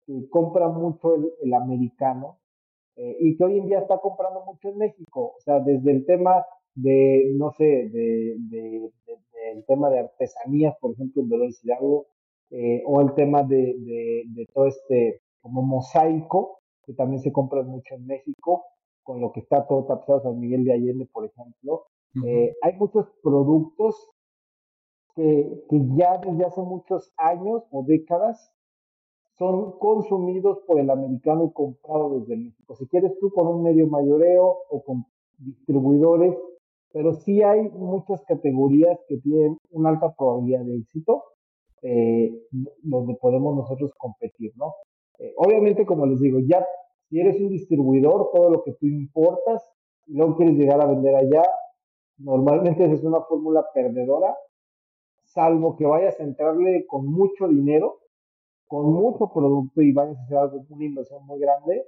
que 0.07 0.29
compra 0.29 0.69
mucho 0.69 1.15
el, 1.41 1.55
americano 1.55 2.39
eh, 2.97 3.17
y 3.21 3.37
que 3.37 3.45
hoy 3.45 3.59
en 3.59 3.69
día 3.69 3.79
está 3.79 3.99
comprando 3.99 4.45
mucho 4.45 4.69
en 4.69 4.79
México. 4.79 5.35
O 5.37 5.41
sea, 5.41 5.61
desde 5.61 5.93
el 5.93 6.05
tema 6.05 6.45
de, 6.75 7.33
no 7.37 7.53
sé, 7.53 7.65
de, 7.65 8.37
el 9.55 9.65
tema 9.67 9.89
de 9.91 10.01
artesanías, 10.01 10.77
por 10.79 10.93
ejemplo, 10.93 11.23
en 11.23 11.29
Dolores 11.29 11.65
Hidalgo, 11.65 12.07
eh, 12.55 12.83
o 12.87 13.01
el 13.01 13.15
tema 13.15 13.43
de, 13.45 13.75
de, 14.27 14.47
todo 14.53 14.67
este 14.67 15.23
como 15.41 15.63
mosaico, 15.63 16.59
que 16.85 16.93
también 16.93 17.23
se 17.23 17.33
compra 17.33 17.63
mucho 17.63 17.95
en 17.95 18.07
México, 18.07 18.67
con 19.03 19.23
lo 19.23 19.33
que 19.33 19.41
está 19.41 19.67
todo 19.67 19.87
tapado 19.87 20.21
San 20.21 20.39
Miguel 20.39 20.65
de 20.65 20.75
Allende, 20.75 21.09
por 21.11 21.25
ejemplo. 21.25 21.87
Eh, 22.27 22.55
hay 22.61 22.77
muchos 22.77 23.07
productos 23.23 24.11
que, 25.17 25.65
que, 25.71 25.81
ya 25.97 26.19
desde 26.19 26.45
hace 26.45 26.61
muchos 26.61 27.11
años 27.17 27.63
o 27.71 27.85
décadas 27.85 28.53
son 29.39 29.79
consumidos 29.79 30.59
por 30.67 30.79
el 30.79 30.91
americano 30.91 31.47
y 31.47 31.53
comprados 31.53 32.21
desde 32.21 32.37
México. 32.37 32.77
Si 32.77 32.87
quieres 32.87 33.19
tú 33.19 33.31
con 33.31 33.47
un 33.47 33.63
medio 33.63 33.87
mayoreo 33.87 34.59
o 34.69 34.85
con 34.85 35.07
distribuidores, 35.39 36.37
pero 36.93 37.15
sí 37.15 37.43
hay 37.43 37.71
muchas 37.71 38.23
categorías 38.27 39.01
que 39.09 39.17
tienen 39.17 39.57
una 39.71 39.89
alta 39.89 40.15
probabilidad 40.15 40.67
de 40.67 40.77
éxito 40.77 41.25
eh, 41.83 42.33
donde 42.83 43.15
podemos 43.17 43.57
nosotros 43.57 43.93
competir, 43.97 44.53
¿no? 44.57 44.75
Eh, 45.19 45.33
obviamente, 45.37 45.85
como 45.85 46.07
les 46.07 46.21
digo, 46.21 46.39
ya 46.41 46.67
si 47.09 47.21
eres 47.21 47.41
un 47.41 47.49
distribuidor, 47.51 48.31
todo 48.33 48.51
lo 48.51 48.63
que 48.63 48.73
tú 48.73 48.87
importas, 48.87 49.63
y 50.07 50.15
luego 50.15 50.37
quieres 50.37 50.57
llegar 50.57 50.81
a 50.81 50.87
vender 50.87 51.15
allá, 51.15 51.43
Normalmente 52.19 52.85
es 52.93 53.03
una 53.03 53.21
fórmula 53.23 53.67
perdedora, 53.75 54.37
salvo 55.25 55.77
que 55.77 55.87
vayas 55.87 56.19
a 56.21 56.23
entrarle 56.23 56.87
con 56.87 57.07
mucho 57.07 57.49
dinero, 57.49 57.99
con 58.69 58.93
mucho 58.93 59.31
producto 59.33 59.83
y 59.83 59.93
vayas 59.93 60.19
a 60.19 60.45
hacer 60.45 60.61
una 60.69 60.85
inversión 60.85 61.27
muy 61.27 61.41
grande. 61.41 61.85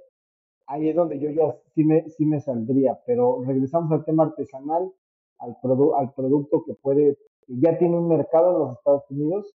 Ahí 0.67 0.89
es 0.89 0.95
donde 0.95 1.19
yo 1.19 1.29
ya 1.29 1.55
sí 1.73 1.85
me, 1.85 2.09
sí 2.09 2.25
me 2.25 2.41
saldría, 2.41 2.99
pero 3.05 3.43
regresamos 3.45 3.91
al 3.91 4.03
tema 4.03 4.23
artesanal, 4.23 4.91
al, 5.37 5.57
al 5.97 6.13
producto 6.13 6.63
que 6.65 6.73
puede, 6.73 7.17
que 7.45 7.59
ya 7.59 7.77
tiene 7.77 7.97
un 7.97 8.07
mercado 8.09 8.51
en 8.51 8.59
los 8.59 8.77
Estados 8.77 9.09
Unidos 9.09 9.55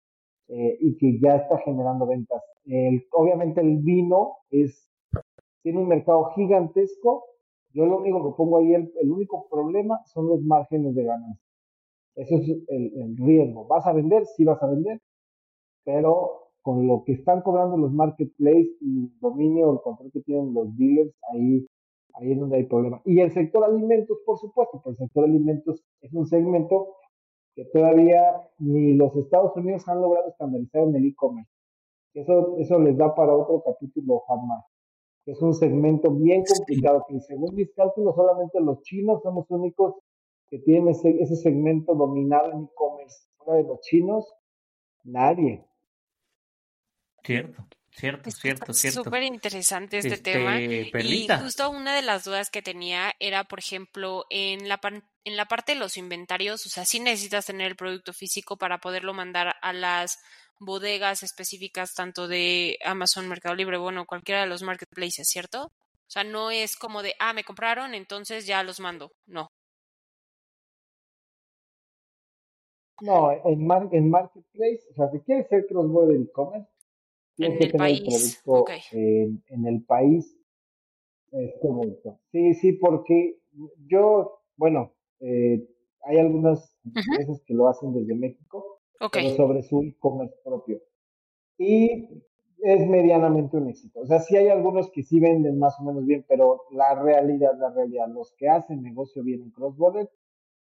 eh, 0.49 0.77
y 0.81 0.97
que 0.97 1.19
ya 1.19 1.35
está 1.35 1.59
generando 1.59 2.07
ventas. 2.07 2.41
obviamente 3.11 3.61
el 3.61 3.77
vino 3.77 4.37
es, 4.49 4.89
tiene 5.61 5.79
un 5.79 5.87
mercado 5.87 6.31
gigantesco, 6.35 7.25
yo 7.73 7.85
lo 7.85 7.99
único 7.99 8.23
que 8.23 8.35
pongo 8.35 8.57
ahí, 8.57 8.73
el, 8.73 9.11
único 9.11 9.47
problema 9.47 10.01
son 10.05 10.27
los 10.27 10.41
márgenes 10.41 10.95
de 10.95 11.03
ganancia. 11.03 11.45
Eso 12.15 12.35
es 12.37 12.49
el, 12.67 13.15
riesgo. 13.17 13.67
¿Vas 13.67 13.85
a 13.85 13.93
vender? 13.93 14.25
Sí 14.25 14.43
vas 14.43 14.61
a 14.63 14.67
vender, 14.67 14.99
pero 15.85 16.47
con 16.63 16.87
lo 16.87 17.03
que 17.05 17.13
están 17.13 17.41
cobrando 17.41 17.77
los 17.77 17.93
marketplaces 17.93 18.75
y 18.81 19.05
el 19.05 19.19
dominio, 19.19 19.71
el 19.73 19.81
control 19.81 20.11
que 20.11 20.21
tienen 20.21 20.53
los 20.53 20.75
dealers, 20.77 21.13
ahí, 21.31 21.65
ahí 22.15 22.31
es 22.31 22.39
donde 22.39 22.57
hay 22.57 22.63
problema. 22.63 23.01
Y 23.05 23.19
el 23.19 23.31
sector 23.31 23.63
alimentos, 23.63 24.17
por 24.25 24.39
supuesto, 24.39 24.81
pues 24.83 24.99
el 24.99 25.05
sector 25.05 25.25
alimentos 25.25 25.83
es 26.01 26.11
un 26.13 26.25
segmento 26.25 26.95
que 27.55 27.65
todavía 27.65 28.21
ni 28.59 28.93
los 28.93 29.15
Estados 29.15 29.55
Unidos 29.55 29.87
han 29.87 30.01
logrado 30.01 30.29
estandarizar 30.29 30.83
en 30.83 30.95
el 30.95 31.07
e-commerce. 31.07 31.51
Eso, 32.13 32.55
eso 32.57 32.79
les 32.79 32.97
da 32.97 33.13
para 33.13 33.33
otro 33.33 33.61
capítulo 33.63 34.19
jamás. 34.27 34.65
Es 35.25 35.41
un 35.41 35.53
segmento 35.53 36.11
bien 36.11 36.43
complicado 36.43 37.05
que 37.07 37.19
según 37.19 37.55
mis 37.55 37.71
cálculos 37.73 38.15
solamente 38.15 38.59
los 38.59 38.81
chinos 38.81 39.21
son 39.21 39.35
los 39.35 39.49
únicos 39.51 39.95
que 40.49 40.59
tienen 40.59 40.89
ese, 40.89 41.21
ese 41.21 41.35
segmento 41.35 41.93
dominado 41.93 42.51
en 42.51 42.63
e-commerce. 42.63 43.27
Fuera 43.37 43.61
de 43.61 43.67
los 43.67 43.79
chinos, 43.81 44.33
nadie. 45.03 45.65
Cierto. 47.23 47.63
Cierto, 47.99 48.31
cierto, 48.31 48.73
cierto. 48.73 49.03
Súper 49.03 49.23
interesante 49.23 49.97
este, 49.97 50.17
tema. 50.17 50.57
Y 50.61 51.27
justo 51.43 51.69
una 51.69 51.93
de 51.93 52.01
las 52.01 52.23
dudas 52.23 52.49
que 52.49 52.61
tenía 52.61 53.13
era, 53.19 53.43
por 53.43 53.59
ejemplo, 53.59 54.25
en 54.29 54.69
la, 54.69 54.79
en 55.25 55.35
la 55.35 55.45
parte 55.47 55.73
de 55.73 55.79
los 55.79 55.97
inventarios, 55.97 56.65
o 56.65 56.69
sea, 56.69 56.85
sí 56.85 57.01
necesitas 57.01 57.45
tener 57.45 57.67
el 57.67 57.75
producto 57.75 58.13
físico 58.13 58.55
para 58.55 58.77
poderlo 58.77 59.13
mandar 59.13 59.53
a 59.61 59.73
las 59.73 60.17
bodegas 60.61 61.23
específicas, 61.23 61.93
tanto 61.93 62.29
de 62.29 62.77
Amazon, 62.85 63.27
Mercado 63.27 63.55
Libre, 63.55 63.77
bueno, 63.77 64.05
cualquiera 64.05 64.41
de 64.41 64.47
los 64.47 64.63
marketplaces, 64.63 65.27
¿cierto? 65.27 65.65
O 65.65 66.11
sea, 66.11 66.23
no 66.23 66.51
es 66.51 66.77
como 66.77 67.03
de, 67.03 67.15
ah, 67.19 67.33
me 67.33 67.43
compraron, 67.43 67.93
entonces 67.93 68.47
ya 68.47 68.63
los 68.63 68.79
mando. 68.79 69.11
No. 69.25 69.49
No, 73.01 73.31
en, 73.31 73.69
en 73.91 74.09
Marketplace, 74.09 74.83
o 74.91 74.93
sea, 74.95 75.11
si 75.11 75.19
quieres 75.19 75.49
ser 75.49 75.65
cross-border 75.67 76.21
e-commerce, 76.21 76.67
en 77.45 77.61
el 77.61 77.71
país. 77.71 78.43
en, 78.91 79.67
el 79.67 79.83
país. 79.83 80.35
Es 81.31 81.53
correcto. 81.61 82.19
Sí, 82.31 82.53
sí, 82.55 82.73
porque 82.73 83.39
yo, 83.87 84.39
bueno, 84.57 84.93
eh, 85.19 85.67
hay 86.03 86.17
algunas 86.17 86.75
empresas 86.83 87.41
que 87.45 87.53
lo 87.53 87.67
hacen 87.67 87.93
desde 87.93 88.15
México, 88.15 88.81
pero 89.11 89.35
sobre 89.35 89.61
su 89.63 89.83
e-commerce 89.83 90.35
propio. 90.43 90.81
Y 91.57 92.07
es 92.61 92.87
medianamente 92.87 93.57
un 93.57 93.69
éxito. 93.69 94.01
O 94.01 94.05
sea, 94.05 94.19
sí 94.19 94.35
hay 94.35 94.49
algunos 94.49 94.91
que 94.91 95.03
sí 95.03 95.19
venden 95.19 95.59
más 95.59 95.79
o 95.79 95.83
menos 95.83 96.05
bien, 96.05 96.25
pero 96.27 96.63
la 96.71 97.01
realidad, 97.01 97.57
la 97.57 97.69
realidad, 97.69 98.07
los 98.09 98.33
que 98.33 98.49
hacen 98.49 98.81
negocio 98.81 99.23
bien 99.23 99.43
en 99.43 99.51
cross-border, 99.51 100.09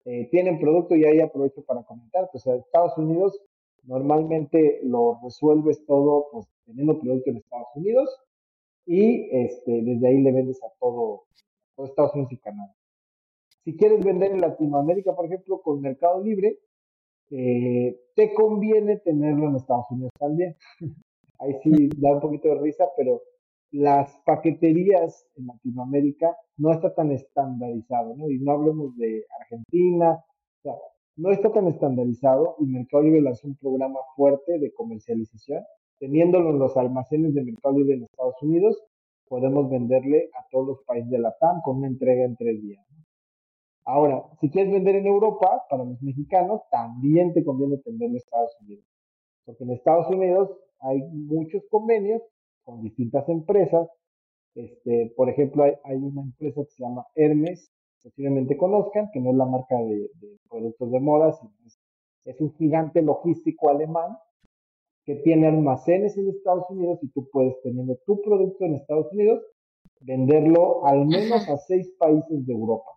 eh, 0.06 0.28
tienen 0.30 0.60
producto 0.60 0.96
y 0.96 1.06
ahí 1.06 1.20
aprovecho 1.20 1.64
para 1.64 1.84
comentar, 1.84 2.30
pues 2.32 2.46
Estados 2.46 2.98
Unidos 2.98 3.42
Normalmente 3.88 4.80
lo 4.84 5.20
resuelves 5.24 5.86
todo 5.86 6.28
pues 6.32 6.48
teniendo 6.66 7.00
producto 7.00 7.30
en 7.30 7.38
Estados 7.38 7.68
Unidos 7.76 8.10
y 8.86 9.30
este, 9.32 9.82
desde 9.82 10.08
ahí 10.08 10.22
le 10.22 10.32
vendes 10.32 10.62
a 10.64 10.70
todo, 10.80 11.26
todo 11.76 11.86
Estados 11.86 12.14
Unidos 12.14 12.34
y 12.34 12.38
Canadá. 12.38 12.76
Si 13.64 13.76
quieres 13.76 14.04
vender 14.04 14.32
en 14.32 14.42
Latinoamérica, 14.42 15.16
por 15.16 15.26
ejemplo, 15.26 15.62
con 15.62 15.82
Mercado 15.82 16.24
Libre, 16.24 16.60
eh, 17.32 18.00
te 18.16 18.34
conviene 18.34 18.98
tenerlo 18.98 19.50
en 19.50 19.56
Estados 19.56 19.90
Unidos 19.90 20.12
también. 20.20 20.56
ahí 21.40 21.54
sí 21.64 21.90
da 21.98 22.14
un 22.14 22.22
poquito 22.22 22.50
de 22.50 22.62
risa, 22.62 22.86
pero 22.96 23.22
las 23.72 24.16
paqueterías 24.26 25.26
en 25.36 25.48
Latinoamérica 25.48 26.36
no 26.58 26.72
está 26.72 26.94
tan 26.94 27.12
estandarizado, 27.12 28.16
¿no? 28.16 28.30
Y 28.30 28.40
no 28.40 28.54
hablemos 28.54 28.96
de 28.98 29.26
Argentina, 29.42 30.12
o 30.14 30.62
sea, 30.62 30.74
no 31.18 31.32
está 31.32 31.52
tan 31.52 31.68
estandarizado 31.68 32.56
y 32.60 32.66
Mercado 32.66 33.04
Libre 33.04 33.22
lanzó 33.22 33.48
un 33.48 33.56
programa 33.56 34.00
fuerte 34.16 34.60
de 34.60 34.74
comercialización. 34.74 35.64
Teniéndolo 35.98 36.50
en 36.50 36.60
los 36.60 36.76
almacenes 36.76 37.34
de 37.34 37.44
Mercado 37.44 37.78
Libre 37.78 37.96
en 37.96 38.04
Estados 38.04 38.36
Unidos, 38.42 38.84
podemos 39.28 39.70
venderle 39.70 40.30
a 40.34 40.46
todos 40.52 40.68
los 40.68 40.84
países 40.86 41.10
de 41.10 41.20
la 41.20 41.36
TAM 41.40 41.62
con 41.62 41.78
una 41.78 41.88
entrega 41.88 42.26
en 42.26 42.36
tres 42.36 42.62
días. 42.62 42.86
Ahora, 43.86 44.24
si 44.42 44.50
quieres 44.50 44.74
vender 44.74 44.96
en 44.96 45.06
Europa, 45.06 45.64
para 45.70 45.86
los 45.86 46.02
mexicanos, 46.02 46.62
también 46.70 47.34
te 47.34 47.46
conviene 47.46 47.80
venderlo 47.86 48.12
en 48.12 48.18
Estados 48.18 48.52
Unidos. 48.62 48.86
Porque 49.46 49.64
en 49.64 49.72
Estados 49.72 50.10
Unidos 50.10 50.50
hay 50.80 51.02
muchos 51.04 51.64
convenios 51.70 52.22
con 52.64 52.82
distintas 52.82 53.30
empresas. 53.30 53.88
Este, 54.56 55.14
por 55.16 55.30
ejemplo, 55.30 55.64
hay, 55.64 55.74
hay 55.84 55.98
una 55.98 56.22
empresa 56.22 56.62
que 56.64 56.72
se 56.72 56.84
llama 56.84 57.06
Hermes, 57.16 57.72
posiblemente 58.06 58.56
conozcan, 58.56 59.10
que 59.12 59.20
no 59.20 59.32
es 59.32 59.36
la 59.36 59.46
marca 59.46 59.76
de, 59.82 60.12
productos 60.48 60.92
de 60.92 61.00
moda, 61.00 61.32
sino 61.34 61.52
es, 62.26 62.40
un 62.40 62.54
gigante 62.54 63.02
logístico 63.02 63.70
alemán 63.70 64.16
que 65.06 65.16
tiene 65.16 65.48
almacenes 65.48 66.16
en 66.18 66.30
Estados 66.30 66.70
Unidos 66.70 67.00
y 67.02 67.10
tú 67.10 67.28
puedes, 67.32 67.60
teniendo 67.64 67.98
tu 68.06 68.22
producto 68.22 68.66
en 68.66 68.76
Estados 68.76 69.12
Unidos, 69.12 69.44
venderlo 70.02 70.86
al 70.86 71.06
menos 71.08 71.50
a 71.50 71.58
seis 71.58 71.92
países 71.98 72.46
de 72.46 72.54
Europa. 72.54 72.92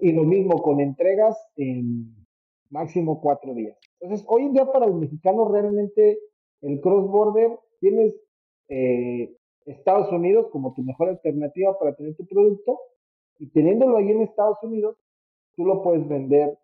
y 0.00 0.12
lo 0.12 0.24
mismo 0.24 0.60
con 0.62 0.80
entregas 0.80 1.36
en 1.56 2.14
máximo 2.70 3.20
cuatro 3.20 3.54
días. 3.54 3.76
Entonces, 4.00 4.26
hoy 4.28 4.42
en 4.42 4.54
día 4.54 4.66
para 4.66 4.86
el 4.86 4.94
mexicano 4.94 5.48
realmente 5.48 6.18
el 6.62 6.80
cross-border 6.80 7.58
tienes 7.80 8.14
eh, 8.68 9.36
Estados 9.66 10.10
Unidos 10.12 10.48
como 10.50 10.74
tu 10.74 10.82
mejor 10.82 11.08
alternativa 11.10 11.78
para 11.78 11.94
tener 11.94 12.16
tu 12.16 12.26
producto 12.26 12.78
y 13.38 13.48
teniéndolo 13.50 13.96
ahí 13.96 14.10
en 14.10 14.22
Estados 14.22 14.58
Unidos, 14.62 14.96
tú 15.56 15.64
lo 15.64 15.82
puedes 15.82 16.06
vender. 16.08 16.58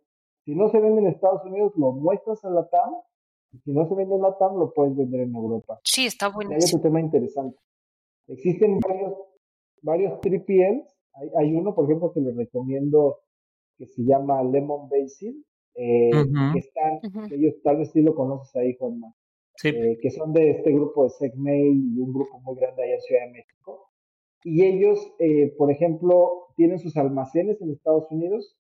Si 0.44 0.54
no 0.54 0.68
se 0.68 0.80
vende 0.80 1.00
en 1.00 1.08
Estados 1.08 1.44
Unidos, 1.44 1.72
lo 1.76 1.92
muestras 1.92 2.44
a 2.44 2.50
la 2.50 2.68
TAM. 2.68 2.94
Y 3.52 3.58
si 3.58 3.72
no 3.72 3.88
se 3.88 3.94
vende 3.94 4.14
en 4.14 4.22
la 4.22 4.36
TAM, 4.38 4.56
lo 4.56 4.72
puedes 4.72 4.96
vender 4.96 5.20
en 5.20 5.34
Europa. 5.34 5.80
Sí, 5.84 6.06
está 6.06 6.28
bueno. 6.28 6.50
Hay 6.52 6.58
otro 6.64 6.80
tema 6.80 7.00
interesante. 7.00 7.58
Existen 8.28 8.78
varios, 8.80 9.14
varios 9.82 10.20
3 10.20 10.42
Hay, 11.14 11.30
hay 11.36 11.54
uno, 11.54 11.74
por 11.74 11.84
ejemplo, 11.84 12.12
que 12.12 12.20
les 12.20 12.36
recomiendo 12.36 13.18
que 13.76 13.86
se 13.86 14.02
llama 14.02 14.42
Lemon 14.42 14.88
Basil. 14.88 15.44
Eh, 15.74 16.10
que 16.52 16.58
están, 16.58 17.00
ellos 17.30 17.54
tal 17.62 17.78
vez 17.78 17.90
sí 17.92 18.02
lo 18.02 18.14
conoces 18.14 18.54
ahí, 18.56 18.76
Juanma. 18.76 19.14
Sí. 19.56 19.68
Eh, 19.68 19.98
que 20.00 20.10
son 20.10 20.32
de 20.32 20.50
este 20.50 20.72
grupo 20.72 21.04
de 21.04 21.10
Segmail 21.10 21.96
y 21.96 22.00
un 22.00 22.12
grupo 22.12 22.38
muy 22.40 22.56
grande 22.56 22.82
allá 22.82 22.94
en 22.94 23.00
Ciudad 23.00 23.26
de 23.26 23.32
México. 23.32 23.89
Y 24.42 24.64
ellos, 24.64 25.12
eh, 25.18 25.54
por 25.58 25.70
ejemplo, 25.70 26.48
tienen 26.56 26.78
sus 26.78 26.96
almacenes 26.96 27.60
en 27.60 27.72
Estados 27.72 28.10
Unidos. 28.10 28.56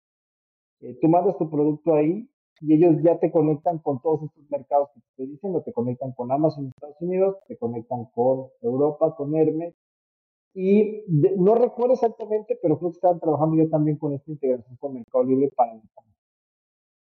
Eh, 0.79 0.97
tú 1.01 1.07
mandas 1.07 1.37
tu 1.37 1.49
producto 1.49 1.93
ahí 1.93 2.29
y 2.61 2.73
ellos 2.73 3.01
ya 3.03 3.19
te 3.19 3.31
conectan 3.31 3.79
con 3.79 4.01
todos 4.01 4.23
estos 4.23 4.49
mercados 4.49 4.89
que 4.93 5.01
te 5.01 5.07
estoy 5.09 5.27
diciendo. 5.27 5.61
Te 5.61 5.73
conectan 5.73 6.13
con 6.13 6.31
Amazon 6.31 6.65
en 6.65 6.69
Estados 6.69 7.01
Unidos, 7.01 7.37
te 7.47 7.57
conectan 7.57 8.05
con 8.13 8.47
Europa, 8.61 9.15
con 9.15 9.35
Hermes. 9.35 9.75
Y 10.53 11.03
no 11.37 11.53
recuerdo 11.53 11.93
exactamente, 11.93 12.57
pero 12.59 12.79
creo 12.79 12.89
que 12.89 12.95
estaban 12.95 13.19
trabajando 13.19 13.63
ya 13.63 13.69
también 13.69 13.97
con 13.97 14.13
esta 14.13 14.31
integración 14.31 14.75
con 14.77 14.95
Mercado 14.95 15.23
Libre 15.23 15.51
para 15.55 15.73
el 15.73 15.81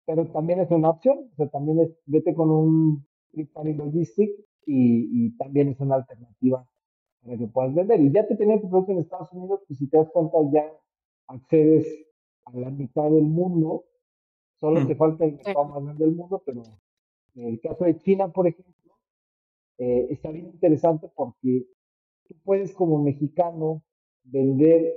Pero 0.07 0.25
también 0.31 0.59
es 0.59 0.71
una 0.71 0.89
opción, 0.89 1.29
o 1.31 1.35
sea, 1.35 1.47
también 1.49 1.79
es, 1.81 1.91
vete 2.07 2.33
con 2.33 2.49
un 2.49 3.05
Tripari 3.31 3.75
Logistic 3.75 4.31
y, 4.65 5.27
y 5.27 5.37
también 5.37 5.69
es 5.69 5.79
una 5.79 5.95
alternativa 5.95 6.67
para 7.23 7.37
que 7.37 7.47
puedas 7.47 7.73
vender. 7.73 7.99
Y 8.01 8.11
ya 8.11 8.27
te 8.27 8.35
tenías 8.35 8.61
tu 8.61 8.69
producto 8.69 8.91
en 8.91 8.99
Estados 8.99 9.31
Unidos, 9.31 9.61
pues 9.67 9.79
si 9.79 9.87
te 9.87 9.97
das 9.97 10.09
cuenta 10.11 10.37
ya 10.51 10.71
accedes 11.27 11.87
a 12.45 12.57
la 12.57 12.69
mitad 12.69 13.09
del 13.09 13.23
mundo, 13.23 13.85
solo 14.59 14.81
mm. 14.81 14.87
te 14.87 14.95
falta 14.95 15.25
el 15.25 15.33
mercado 15.33 15.65
más 15.65 15.83
grande 15.83 16.05
del 16.05 16.15
mundo, 16.15 16.41
pero 16.45 16.61
en 17.35 17.47
el 17.47 17.59
caso 17.59 17.85
de 17.85 17.97
China, 17.97 18.31
por 18.31 18.47
ejemplo, 18.47 18.93
eh, 19.77 20.07
está 20.11 20.29
bien 20.29 20.47
interesante 20.47 21.09
porque 21.15 21.65
tú 22.27 22.35
puedes 22.43 22.73
como 22.73 23.01
mexicano 23.01 23.83
vender 24.23 24.93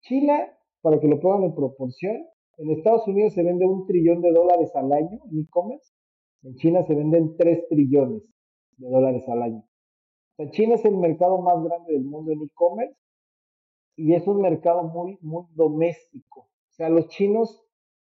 China, 0.00 0.52
para 0.80 1.00
que 1.00 1.08
lo 1.08 1.20
pongan 1.20 1.44
en 1.44 1.54
proporción, 1.54 2.16
en 2.58 2.70
Estados 2.70 3.06
Unidos 3.06 3.34
se 3.34 3.42
vende 3.42 3.66
un 3.66 3.86
trillón 3.86 4.22
de 4.22 4.32
dólares 4.32 4.74
al 4.74 4.92
año 4.92 5.20
en 5.30 5.40
e-commerce, 5.40 5.92
en 6.42 6.54
China 6.56 6.84
se 6.86 6.94
venden 6.94 7.36
tres 7.36 7.66
trillones 7.68 8.22
de 8.78 8.88
dólares 8.88 9.28
al 9.28 9.42
año. 9.42 9.64
China 10.50 10.74
es 10.74 10.84
el 10.84 10.96
mercado 10.96 11.40
más 11.40 11.62
grande 11.64 11.94
del 11.94 12.04
mundo 12.04 12.32
en 12.32 12.42
e-commerce 12.42 12.96
y 13.96 14.14
es 14.14 14.26
un 14.26 14.42
mercado 14.42 14.82
muy, 14.82 15.18
muy 15.22 15.44
doméstico. 15.54 16.40
O 16.40 16.72
sea, 16.72 16.90
los 16.90 17.08
chinos 17.08 17.66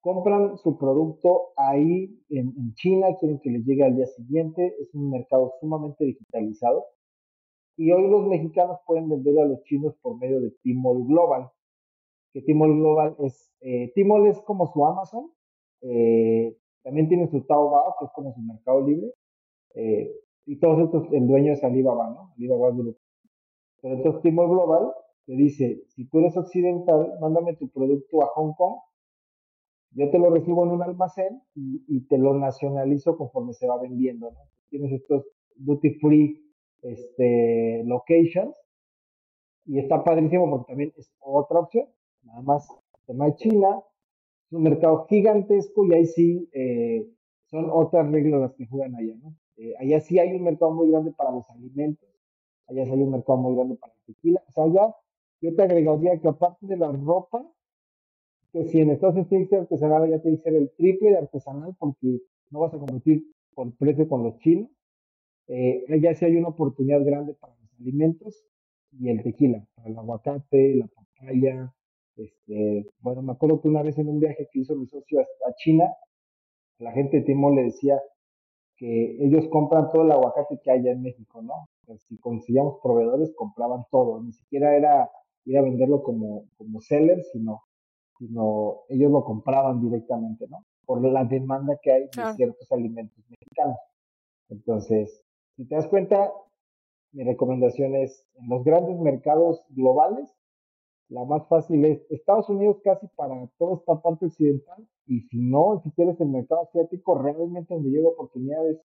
compran 0.01 0.57
su 0.57 0.77
producto 0.77 1.49
ahí 1.57 2.23
en, 2.29 2.73
China, 2.75 3.07
quieren 3.19 3.39
que 3.39 3.51
les 3.51 3.65
llegue 3.65 3.83
al 3.83 3.95
día 3.95 4.07
siguiente, 4.07 4.75
es 4.79 4.93
un 4.93 5.09
mercado 5.09 5.53
sumamente 5.59 6.05
digitalizado. 6.05 6.85
Y 7.77 7.91
hoy 7.91 8.07
los 8.09 8.27
mexicanos 8.27 8.79
pueden 8.85 9.09
vender 9.09 9.39
a 9.39 9.45
los 9.45 9.63
chinos 9.63 9.95
por 10.01 10.17
medio 10.17 10.41
de 10.41 10.51
Tmall 10.63 11.07
Global, 11.07 11.49
que 12.33 12.41
Tmall 12.41 12.75
Global 12.77 13.15
es, 13.19 13.51
eh, 13.61 13.91
Tmall 13.95 14.27
es 14.27 14.39
como 14.41 14.71
su 14.71 14.85
Amazon, 14.85 15.31
eh, 15.81 16.55
también 16.83 17.07
tiene 17.07 17.27
su 17.29 17.41
Taobao, 17.41 17.95
que 17.99 18.05
es 18.05 18.11
como 18.13 18.33
su 18.33 18.41
Mercado 18.41 18.81
Libre, 18.81 19.11
eh, 19.75 20.11
y 20.45 20.59
todos 20.59 20.79
estos, 20.79 21.11
el 21.13 21.27
dueño 21.27 21.53
es 21.53 21.63
Alibaba, 21.63 22.09
¿no? 22.09 22.33
Alibaba 22.35 22.71
Group. 22.71 22.97
Pero 23.81 23.95
entonces 23.95 24.21
Timor 24.21 24.49
Global 24.49 24.91
te 25.25 25.33
dice, 25.33 25.83
si 25.89 26.05
tú 26.05 26.19
eres 26.19 26.35
occidental, 26.37 27.13
mándame 27.19 27.55
tu 27.55 27.69
producto 27.69 28.23
a 28.23 28.27
Hong 28.27 28.53
Kong, 28.53 28.79
yo 29.93 30.09
te 30.09 30.19
lo 30.19 30.29
recibo 30.29 30.63
en 30.65 30.71
un 30.71 30.83
almacén 30.83 31.41
y, 31.53 32.01
te 32.07 32.17
lo 32.17 32.33
nacionalizo 32.33 33.17
conforme 33.17 33.53
se 33.53 33.67
va 33.67 33.79
vendiendo, 33.79 34.31
¿no? 34.31 34.39
Tienes 34.69 34.93
estos 34.93 35.25
duty 35.55 35.95
free 35.95 36.41
este, 36.81 37.83
locations 37.85 38.55
y 39.65 39.79
está 39.79 40.03
padrísimo 40.03 40.49
porque 40.49 40.71
también 40.71 40.93
es 40.97 41.13
otra 41.19 41.59
opción, 41.59 41.87
nada 42.23 42.41
más 42.41 42.69
el 42.69 43.05
tema 43.05 43.25
de 43.25 43.35
China, 43.35 43.83
es 44.45 44.53
un 44.53 44.63
mercado 44.63 45.05
gigantesco 45.07 45.85
y 45.85 45.93
ahí 45.93 46.05
sí 46.05 46.49
eh, 46.53 47.07
son 47.45 47.69
otras 47.69 48.09
reglas 48.11 48.41
las 48.41 48.53
que 48.53 48.65
juegan 48.65 48.95
allá, 48.95 49.15
¿no? 49.21 49.35
Eh, 49.61 49.75
allá 49.77 50.01
sí 50.01 50.17
hay 50.17 50.33
un 50.33 50.41
mercado 50.41 50.71
muy 50.71 50.89
grande 50.89 51.11
para 51.11 51.29
los 51.29 51.47
alimentos, 51.51 52.09
allá 52.67 52.83
sí 52.83 52.91
hay 52.91 53.03
un 53.03 53.11
mercado 53.11 53.37
muy 53.37 53.55
grande 53.55 53.75
para 53.75 53.93
el 53.93 54.15
tequila. 54.15 54.43
O 54.47 54.51
sea, 54.51 54.63
allá 54.63 54.95
yo 55.39 55.55
te 55.55 55.61
agregaría 55.61 56.19
que 56.19 56.27
aparte 56.27 56.65
de 56.65 56.77
la 56.77 56.91
ropa, 56.91 57.47
que 58.51 58.65
si 58.65 58.79
en 58.79 58.89
Estados 58.89 59.13
Unidos 59.13 59.29
tiene 59.29 59.43
que 59.43 59.49
ser 59.49 59.59
artesanal, 59.59 60.03
allá 60.03 60.19
tiene 60.19 60.37
que 60.37 60.43
ser 60.43 60.55
el 60.55 60.71
triple 60.71 61.11
de 61.11 61.17
artesanal 61.17 61.75
porque 61.77 62.21
no 62.49 62.61
vas 62.61 62.73
a 62.73 62.79
competir 62.79 63.23
por 63.53 63.71
precio 63.75 64.09
con 64.09 64.23
los 64.23 64.39
chinos. 64.39 64.71
Eh, 65.47 65.85
allá 65.89 66.15
sí 66.15 66.25
hay 66.25 66.37
una 66.37 66.47
oportunidad 66.47 67.03
grande 67.05 67.35
para 67.35 67.53
los 67.53 67.71
alimentos 67.79 68.43
y 68.99 69.09
el 69.09 69.21
tequila, 69.21 69.63
para 69.75 69.89
el 69.89 69.97
aguacate, 69.97 70.75
la 70.75 70.87
papaya. 70.87 71.71
Este, 72.15 72.87
bueno, 72.99 73.21
me 73.21 73.33
acuerdo 73.33 73.61
que 73.61 73.67
una 73.67 73.83
vez 73.83 73.99
en 73.99 74.09
un 74.09 74.19
viaje 74.19 74.49
que 74.51 74.59
hizo 74.59 74.75
mi 74.75 74.87
socio 74.87 75.21
a, 75.21 75.53
China, 75.53 75.85
la 76.79 76.91
gente 76.93 77.17
de 77.17 77.23
Timor 77.23 77.53
le 77.53 77.65
decía 77.65 78.01
que 78.81 79.23
ellos 79.23 79.47
compran 79.51 79.91
todo 79.91 80.01
el 80.01 80.11
aguacate 80.11 80.59
que 80.63 80.71
hay 80.71 80.87
en 80.87 81.03
México, 81.03 81.39
¿no? 81.43 81.69
si 81.99 82.17
conseguíamos 82.17 82.79
proveedores, 82.81 83.31
compraban 83.35 83.85
todo, 83.91 84.23
ni 84.23 84.33
siquiera 84.33 84.75
era 84.75 85.07
ir 85.45 85.59
a 85.59 85.61
venderlo 85.61 86.01
como, 86.01 86.45
como 86.57 86.81
seller, 86.81 87.21
sino, 87.31 87.61
sino 88.17 88.79
ellos 88.89 89.11
lo 89.11 89.23
compraban 89.23 89.81
directamente, 89.81 90.47
¿no? 90.49 90.65
Por 90.83 91.03
la 91.03 91.25
demanda 91.25 91.77
que 91.79 91.91
hay 91.91 92.01
de 92.05 92.33
ciertos 92.35 92.71
alimentos 92.71 93.23
mexicanos. 93.29 93.77
Entonces, 94.49 95.23
si 95.55 95.67
te 95.67 95.75
das 95.75 95.87
cuenta, 95.87 96.31
mi 97.11 97.23
recomendación 97.23 97.95
es, 97.95 98.25
en 98.33 98.49
los 98.49 98.63
grandes 98.63 98.97
mercados 98.99 99.63
globales, 99.69 100.33
la 101.11 101.25
más 101.25 101.45
fácil 101.49 101.83
es 101.83 102.01
Estados 102.09 102.49
Unidos 102.49 102.77
casi 102.83 103.05
para 103.17 103.35
toda 103.57 103.75
esta 103.75 104.01
parte 104.01 104.27
occidental, 104.27 104.87
y 105.05 105.19
si 105.23 105.39
no, 105.41 105.81
si 105.83 105.91
quieres 105.91 106.19
el 106.21 106.29
mercado 106.29 106.61
asiático, 106.63 107.21
realmente 107.21 107.73
donde 107.73 107.89
llega 107.89 108.07
oportunidades, 108.07 108.79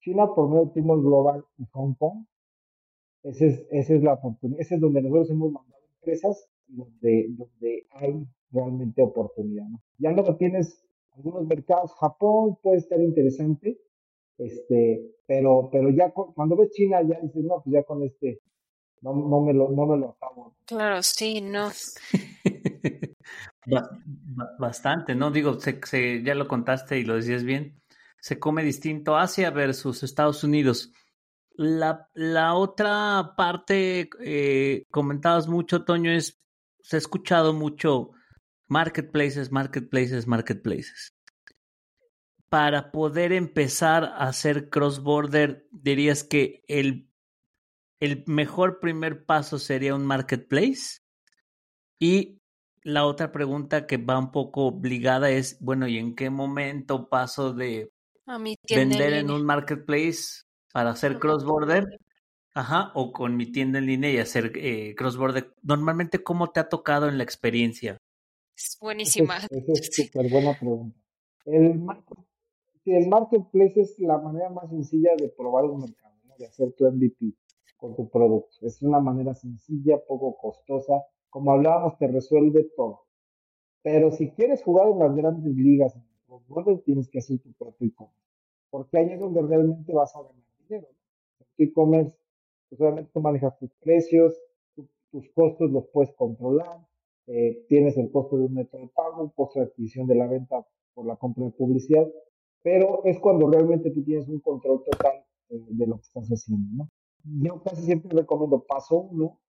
China 0.00 0.34
por 0.34 0.50
medio 0.50 0.66
de 0.66 0.72
Timor 0.72 1.00
Global 1.00 1.44
y 1.56 1.64
Hong 1.72 1.94
Kong, 1.94 2.26
esa 3.22 3.46
es, 3.46 3.66
esa 3.70 3.94
es 3.94 4.02
la 4.02 4.12
oportunidad, 4.12 4.60
ese 4.60 4.74
es 4.74 4.80
donde 4.82 5.00
nosotros 5.00 5.30
hemos 5.30 5.52
mandado 5.52 5.82
empresas 6.00 6.46
donde, 6.66 7.26
donde 7.30 7.86
hay 7.90 8.26
realmente 8.50 9.02
oportunidad. 9.02 9.66
¿no? 9.66 9.80
Ya 9.98 10.12
luego 10.12 10.36
tienes 10.36 10.86
algunos 11.12 11.46
mercados, 11.46 11.94
Japón 11.94 12.58
puede 12.62 12.76
estar 12.76 13.00
interesante, 13.00 13.80
este, 14.36 15.10
pero, 15.26 15.70
pero 15.72 15.88
ya 15.88 16.12
cuando 16.12 16.54
ves 16.56 16.70
China 16.72 17.00
ya 17.02 17.18
dices, 17.20 17.42
no, 17.42 17.62
pues 17.62 17.72
ya 17.72 17.82
con 17.84 18.02
este, 18.02 18.42
no, 19.00 19.14
no 19.14 19.40
me 19.40 19.54
lo, 19.54 19.70
no 19.70 19.86
me 19.86 19.96
lo 19.96 20.10
acabo. 20.10 20.55
Claro, 20.66 21.02
sí, 21.02 21.40
no. 21.40 21.70
Bastante, 24.58 25.14
¿no? 25.14 25.30
Digo, 25.30 25.58
se, 25.60 26.22
ya 26.22 26.34
lo 26.34 26.48
contaste 26.48 26.98
y 26.98 27.04
lo 27.04 27.14
decías 27.14 27.44
bien. 27.44 27.80
Se 28.20 28.38
come 28.38 28.64
distinto 28.64 29.16
Asia 29.16 29.50
versus 29.50 30.02
Estados 30.02 30.42
Unidos. 30.44 30.92
La, 31.54 32.08
la 32.14 32.54
otra 32.54 33.34
parte, 33.36 34.10
eh, 34.20 34.84
comentabas 34.90 35.48
mucho, 35.48 35.84
Toño, 35.84 36.10
es, 36.10 36.38
se 36.80 36.96
ha 36.96 36.98
escuchado 36.98 37.52
mucho 37.52 38.10
marketplaces, 38.68 39.52
marketplaces, 39.52 40.26
marketplaces 40.26 41.16
para 42.48 42.92
poder 42.92 43.32
empezar 43.32 44.04
a 44.04 44.28
hacer 44.28 44.68
cross-border, 44.68 45.66
dirías 45.72 46.24
que 46.24 46.62
el, 46.68 47.08
el 48.00 48.24
mejor 48.26 48.80
primer 48.80 49.24
paso 49.24 49.58
sería 49.58 49.94
un 49.94 50.04
marketplace? 50.04 51.00
Y 51.98 52.40
la 52.82 53.06
otra 53.06 53.32
pregunta 53.32 53.86
que 53.86 53.96
va 53.96 54.18
un 54.18 54.30
poco 54.30 54.66
obligada 54.66 55.30
es, 55.30 55.58
bueno, 55.60 55.88
¿y 55.88 55.98
en 55.98 56.14
qué 56.14 56.30
momento 56.30 57.08
paso 57.08 57.52
de 57.52 57.90
vender 58.68 59.14
en, 59.14 59.30
un 59.30 59.44
marketplace 59.44 60.44
para 60.72 60.90
hacer 60.90 61.18
cross-border? 61.18 62.00
Ajá, 62.54 62.90
o 62.94 63.12
con 63.12 63.36
mi 63.36 63.50
tienda 63.52 63.78
en 63.78 63.86
línea 63.86 64.10
y 64.10 64.18
hacer 64.18 64.52
eh, 64.54 64.94
cross-border. 64.94 65.54
Normalmente, 65.62 66.22
¿cómo 66.22 66.50
te 66.50 66.60
ha 66.60 66.68
tocado 66.68 67.08
en 67.08 67.18
la 67.18 67.24
experiencia? 67.24 67.98
Es 68.56 68.78
buenísima. 68.80 69.36
Esa 69.50 69.72
es 69.72 69.90
súper 69.94 70.30
buena 70.30 70.58
pregunta. 70.58 70.98
El, 71.44 71.84
el 72.86 73.08
marketplace 73.08 73.80
es 73.80 73.98
la 73.98 74.18
manera 74.18 74.48
más 74.48 74.70
sencilla 74.70 75.10
de 75.18 75.28
probar 75.28 75.64
un 75.64 75.80
mercado, 75.80 76.14
de 76.38 76.46
hacer 76.46 76.72
tu 76.72 76.90
MVP 76.90 77.34
con 77.76 77.94
tu 77.94 78.08
producto. 78.08 78.56
Es 78.62 78.82
una 78.82 79.00
manera 79.00 79.34
sencilla, 79.34 79.98
poco 80.06 80.36
costosa. 80.38 81.04
Como 81.30 81.52
hablábamos, 81.52 81.98
te 81.98 82.08
resuelve 82.08 82.64
todo. 82.76 83.02
Pero 83.82 84.10
si 84.10 84.30
quieres 84.30 84.62
jugar 84.62 84.88
en 84.88 84.98
las 84.98 85.14
grandes 85.14 85.54
ligas, 85.54 85.94
en 85.94 86.06
tienes 86.84 87.08
que 87.08 87.18
hacer 87.18 87.38
tu 87.40 87.52
propio 87.52 87.88
e-commerce. 87.88 88.20
Porque 88.70 88.98
ahí 88.98 89.12
es 89.12 89.20
donde 89.20 89.42
realmente 89.42 89.92
vas 89.92 90.14
a 90.16 90.22
ganar 90.22 90.44
dinero. 90.58 90.88
En 91.40 91.68
e-commerce, 91.68 92.16
pues 92.68 92.80
obviamente 92.80 93.10
tú 93.12 93.20
manejas 93.20 93.58
tus 93.58 93.72
precios, 93.74 94.34
tus 95.10 95.30
costos 95.30 95.70
los 95.70 95.86
puedes 95.88 96.12
controlar, 96.14 96.86
eh, 97.26 97.64
tienes 97.68 97.96
el 97.96 98.10
costo 98.10 98.36
de 98.36 98.44
un 98.44 98.54
método 98.54 98.82
de 98.82 98.88
pago, 98.88 99.24
el 99.24 99.32
costo 99.32 99.60
de 99.60 99.66
adquisición 99.66 100.06
de 100.06 100.14
la 100.14 100.26
venta 100.26 100.66
por 100.94 101.06
la 101.06 101.16
compra 101.16 101.44
de 101.44 101.52
publicidad, 101.52 102.06
pero 102.62 103.04
es 103.04 103.18
cuando 103.18 103.50
realmente 103.50 103.90
tú 103.90 104.02
tienes 104.04 104.28
un 104.28 104.40
control 104.40 104.82
total 104.84 105.24
eh, 105.50 105.64
de 105.68 105.86
lo 105.86 105.96
que 105.96 106.02
estás 106.02 106.28
haciendo, 106.28 106.84
¿no? 106.84 106.90
Yo 107.28 107.62
casi 107.62 107.82
siempre 107.82 108.16
recomiendo 108.16 108.64
paso 108.64 108.96
uno, 109.10 109.40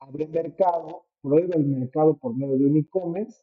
abre 0.00 0.28
mercado, 0.28 1.06
prueba 1.20 1.56
el 1.56 1.66
mercado 1.66 2.16
por 2.16 2.36
medio 2.36 2.56
de 2.56 2.66
un 2.66 2.76
e-commerce 2.76 3.42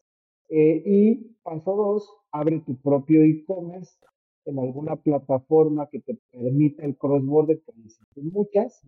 eh, 0.50 0.82
y 0.86 1.16
paso 1.44 1.76
dos, 1.76 2.10
abre 2.32 2.60
tu 2.62 2.80
propio 2.82 3.24
e-commerce 3.24 4.00
en 4.46 4.60
alguna 4.60 4.96
plataforma 4.96 5.90
que 5.90 6.00
te 6.00 6.18
permita 6.32 6.86
el 6.86 6.98
cross-border, 6.98 7.62
que 7.62 7.72
existen 7.86 8.32
muchas, 8.32 8.82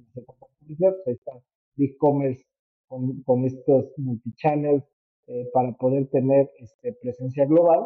publicidad, 0.60 0.96
ahí 1.06 1.14
está 1.14 1.34
e-commerce 1.78 2.46
con, 2.88 3.22
con, 3.24 3.46
estos 3.46 3.92
multichannels 3.98 4.84
eh, 5.28 5.50
para 5.54 5.74
poder 5.74 6.08
tener 6.10 6.50
este, 6.60 6.94
presencia 6.94 7.46
global 7.46 7.86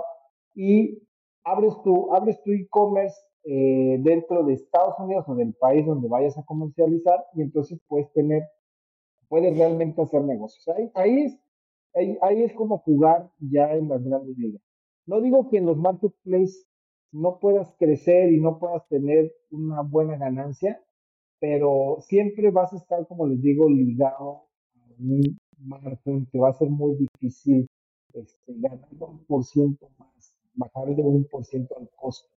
y 0.56 1.00
abres 1.44 1.74
tu, 1.84 2.14
abres 2.14 2.41
tu 2.44 2.52
e-commerce 2.52 3.16
eh, 3.46 3.98
dentro 4.00 4.44
de 4.44 4.54
Estados 4.54 4.96
Unidos 5.00 5.26
o 5.28 5.36
del 5.36 5.54
país 5.54 5.86
donde 5.86 6.08
vayas 6.08 6.38
a 6.38 6.44
comercializar 6.44 7.26
y 7.34 7.41
entonces 7.41 7.80
puedes 7.88 8.12
tener, 8.14 8.44
puedes 9.28 9.58
realmente 9.58 10.02
hacer 10.02 10.22
negocios. 10.24 10.66
Ahí, 10.70 10.91
ahí, 10.96 11.22
es, 11.24 11.39
ahí, 12.22 12.44
es 12.44 12.54
como 12.54 12.80
jugar 12.80 13.30
ya 13.39 13.74
en 13.74 13.89
las 13.89 14.04
grandes 14.04 14.38
ligas. 14.38 14.62
No 15.06 15.20
digo 15.20 15.50
que 15.50 15.58
en 15.58 15.66
los 15.66 15.78
marketplaces 15.78 16.68
no 17.12 17.39
puedas 17.39 17.76
crecer 17.78 18.32
y 18.32 18.39
no 18.39 18.60
puedas 18.60 18.88
tener 18.88 19.34
una 19.52 19.82
buena 19.82 20.18
ganancia, 20.18 20.82
pero 21.39 21.98
siempre 22.00 22.50
vas 22.50 22.72
a 22.72 22.78
estar, 22.78 23.06
como 23.08 23.28
les 23.28 23.41
digo, 23.41 23.70
ligado 23.70 24.48
a 24.76 24.94
un 24.98 25.38
margen 25.58 26.26
que 26.32 26.39
va 26.39 26.50
a 26.50 26.54
ser 26.54 26.70
muy 26.70 26.96
difícil 26.96 27.68
este, 28.14 28.54
ganar 28.56 28.88
un 29.00 29.26
por 29.26 29.44
ciento 29.44 29.89
más 30.00 30.12
bajarle 30.56 31.01
un 31.04 31.26
por 31.26 31.45
ciento 31.45 31.78
al 31.78 31.89
costo. 31.95 32.30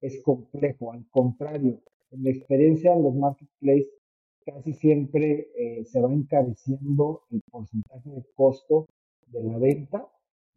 Es 0.00 0.22
complejo, 0.22 0.92
al 0.92 1.06
contrario, 1.10 1.80
en 2.10 2.24
la 2.24 2.30
experiencia 2.30 2.92
en 2.92 3.02
los 3.02 3.14
marketplaces 3.14 3.90
casi 4.44 4.72
siempre 4.74 5.48
eh, 5.56 5.84
se 5.84 6.00
va 6.00 6.12
encareciendo 6.12 7.22
el 7.30 7.40
porcentaje 7.50 8.10
de 8.10 8.24
costo 8.34 8.88
de 9.28 9.42
la 9.44 9.58
venta 9.58 10.08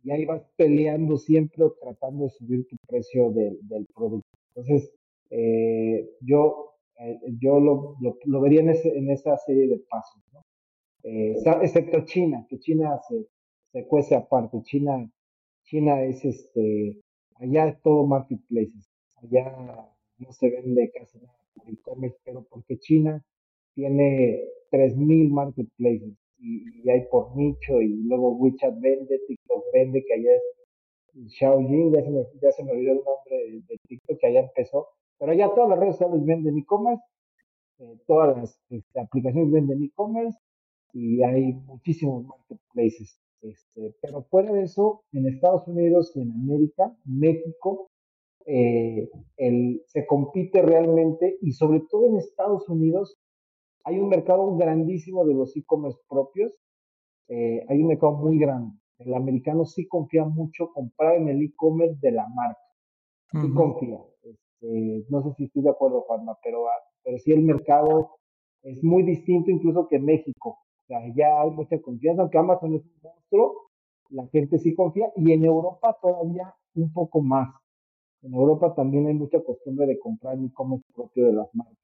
y 0.04 0.12
ahí 0.12 0.26
vas 0.26 0.44
peleando 0.56 1.18
siempre 1.18 1.64
o 1.64 1.74
tratando 1.74 2.26
de 2.26 2.30
subir 2.32 2.68
tu 2.68 2.76
precio 2.88 3.32
del, 3.32 3.60
producto. 3.96 4.28
Entonces, 4.50 4.92
eh, 5.30 6.10
yo, 6.22 6.74
eh, 7.00 7.20
yo 7.40 7.60
lo, 7.60 7.96
lo, 8.26 8.42
vería 8.42 8.62
en, 8.62 8.70
ese, 8.70 8.96
en 8.98 9.10
esa 9.10 9.38
serie 9.38 9.68
de 9.68 9.80
pasos, 9.90 10.22
excepto 11.62 12.06
China, 12.06 12.46
que 12.50 12.60
China 12.60 13.00
se, 13.08 13.28
se 13.72 13.88
cuece 13.88 14.16
aparte. 14.16 14.62
China, 14.64 15.10
China 15.64 16.04
es 16.04 16.24
este, 16.26 17.00
Allá 17.36 17.68
es 17.68 17.82
todo 17.82 18.06
marketplaces. 18.06 18.90
Allá 19.18 19.90
no 20.18 20.32
se 20.32 20.50
vende 20.50 20.92
casi 20.92 21.20
nada 21.20 21.38
por 21.56 21.70
e-commerce, 21.70 22.18
pero 22.24 22.44
porque 22.44 22.78
China 22.80 23.24
tiene 23.74 24.42
3.000 24.72 25.30
marketplaces 25.30 26.14
y, 26.40 26.90
hay 26.90 27.06
por 27.12 27.36
nicho 27.36 27.82
y 27.82 28.04
luego 28.04 28.36
WeChat 28.38 28.80
vende, 28.80 29.20
TikTok 29.28 29.64
vende, 29.74 30.04
que 30.06 30.14
allá 30.14 30.36
es 30.36 31.34
Xiaoying, 31.34 31.94
ya 31.94 32.04
se 32.04 32.10
me, 32.10 32.24
ya 32.42 32.52
se 32.52 32.64
me 32.64 32.72
olvidó 32.72 32.92
el 32.94 32.98
nombre 32.98 33.62
de, 33.68 33.80
TikTok, 33.88 34.20
que 34.20 34.28
allá 34.28 34.42
empezó. 34.42 34.88
Pero 35.18 35.32
allá 35.32 35.50
todas 35.54 35.70
las 35.70 35.80
redes 35.80 35.96
sociales 35.96 36.26
venden 36.26 36.58
e-commerce, 36.58 37.04
eh, 37.80 37.98
todas 38.06 38.38
las 38.38 38.60
este, 38.70 39.00
aplicaciones 39.00 39.52
venden 39.52 39.84
e-commerce 39.84 40.38
y 40.94 41.24
hay 41.24 41.54
muchísimos 41.54 42.26
marketplaces. 42.26 43.20
Este, 43.42 43.96
pero 44.02 44.24
fuera 44.24 44.52
de 44.52 44.64
eso, 44.64 45.04
en 45.12 45.28
Estados 45.28 45.68
Unidos 45.68 46.12
y 46.16 46.22
en 46.22 46.32
América, 46.32 46.96
México, 47.06 47.92
eh, 48.48 49.10
el, 49.38 49.82
se 49.88 50.06
compite 50.06 50.62
realmente 50.62 51.38
y 51.42 51.54
sobre 51.54 51.82
todo 51.90 52.06
en 52.06 52.18
Estados 52.18 52.70
Unidos 52.70 53.18
hay 53.84 54.00
un 54.00 54.10
mercado 54.10 54.56
grandísimo 54.56 55.26
de 55.26 55.36
los 55.36 55.56
e-commerce 55.56 56.00
propios. 56.10 56.54
Eh, 57.28 57.64
hay 57.70 57.82
un 57.82 57.88
mercado 57.88 58.14
muy 58.14 58.38
grande. 58.40 58.76
El 58.98 59.14
americano 59.14 59.66
sí 59.66 59.88
confía 59.88 60.26
mucho 60.26 60.72
comprar 60.74 61.16
en 61.18 61.30
el 61.30 61.42
e-commerce 61.44 61.98
de 62.02 62.12
la 62.12 62.28
marca. 62.30 62.60
Sí 63.32 63.54
confía. 63.54 64.00
Este, 64.24 65.06
no 65.10 65.22
sé 65.22 65.34
si 65.36 65.44
estoy 65.46 65.64
de 65.64 65.70
acuerdo, 65.70 66.02
Juanma, 66.02 66.38
pero, 66.44 66.68
ah, 66.68 66.82
pero 67.04 67.18
sí 67.20 67.32
el 67.32 67.42
mercado 67.42 68.18
es 68.64 68.84
muy 68.84 69.04
distinto 69.04 69.52
incluso 69.52 69.88
que 69.88 70.00
México. 70.00 70.58
O 70.86 70.88
sea, 70.88 71.00
ya 71.16 71.42
hay 71.42 71.50
mucha 71.50 71.82
confianza, 71.82 72.22
aunque 72.22 72.38
Amazon 72.38 72.76
es 72.76 72.84
un 72.84 73.02
monstruo, 73.02 73.72
la 74.10 74.28
gente 74.28 74.60
sí 74.60 74.76
confía, 74.76 75.08
y 75.16 75.32
en 75.32 75.44
Europa 75.44 75.98
todavía 76.02 76.54
un 76.76 76.94
poco 76.94 77.22
más. 77.22 77.50
En 78.22 78.34
Europa 78.34 78.74
también 78.76 79.08
hay 79.08 79.14
mucha 79.14 79.40
costumbre 79.44 79.88
de 79.88 79.98
comprar 80.00 80.38
e-commerce 80.38 80.86
propio 80.94 81.26
de 81.26 81.34
las 81.34 81.48
marcas. 81.54 81.78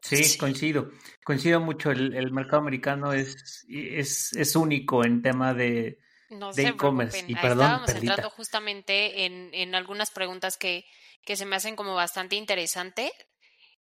Sí, 0.00 0.36
coincido. 0.36 0.90
Coincido 1.24 1.60
mucho. 1.60 1.92
El, 1.92 2.14
el 2.14 2.32
mercado 2.32 2.58
americano 2.58 3.12
es, 3.12 3.64
es, 3.68 4.32
es 4.32 4.56
único 4.56 5.04
en 5.04 5.22
tema 5.22 5.54
de, 5.54 5.98
No 6.30 6.52
de 6.52 6.66
e-commerce. 6.68 7.24
Y 7.26 7.34
perdón, 7.34 7.60
estábamos 7.60 7.86
Perlita. 7.86 8.14
entrando 8.14 8.30
justamente 8.30 9.24
en, 9.26 9.50
en 9.54 9.74
algunas 9.76 10.10
preguntas 10.10 10.56
que, 10.56 10.84
que 11.24 11.36
se 11.36 11.46
me 11.46 11.54
hacen 11.54 11.76
como 11.76 11.94
bastante 11.94 12.34
interesante 12.34 13.12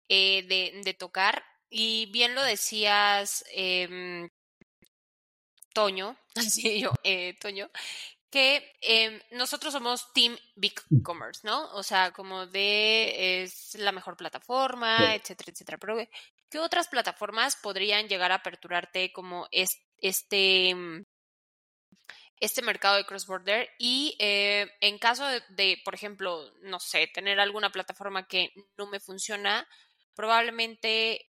eh, 0.09 0.47
de, 0.47 0.82
de 0.84 0.95
tocar. 0.95 1.42
Y 1.71 2.07
bien 2.07 2.35
lo 2.35 2.43
decías, 2.43 3.45
em, 3.53 4.29
Toño, 5.73 6.17
así 6.37 6.81
yo, 6.81 6.93
eh, 7.03 7.35
Toño, 7.41 7.69
que 8.31 8.73
em, 8.83 9.21
nosotros 9.33 9.73
somos 9.73 10.12
Team 10.12 10.37
Big 10.57 10.75
Commerce, 11.03 11.41
¿no? 11.45 11.71
O 11.75 11.83
sea, 11.83 12.12
como 12.12 12.47
de 12.47 13.43
es 13.45 13.75
la 13.77 13.93
mejor 13.93 14.17
plataforma, 14.17 15.15
Sí. 15.15 15.21
etcétera, 15.21 15.53
etcétera. 15.53 15.79
Pero, 15.79 15.97
¿qué 16.51 16.59
otras 16.59 16.89
plataformas 16.89 17.57
podrían 17.57 18.09
llegar 18.09 18.33
a 18.33 18.37
aperturarte 18.37 19.12
como 19.12 19.49
es, 19.53 19.81
este, 19.99 20.71
em, 20.71 21.05
este 22.41 22.62
mercado 22.62 22.97
de 22.97 23.05
cross-border? 23.07 23.69
Y 23.79 24.17
eh, 24.19 24.71
en 24.81 24.99
caso 24.99 25.27
de, 25.27 25.43
de, 25.51 25.81
por 25.85 25.95
ejemplo, 25.95 26.53
no 26.62 26.81
sé, 26.81 27.07
tener 27.09 27.41
alguna 27.41 27.71
plataforma 27.71 28.27
que 28.27 28.51
no 28.77 28.87
me 28.87 29.01
funciona, 29.01 29.67
probablemente 30.15 31.31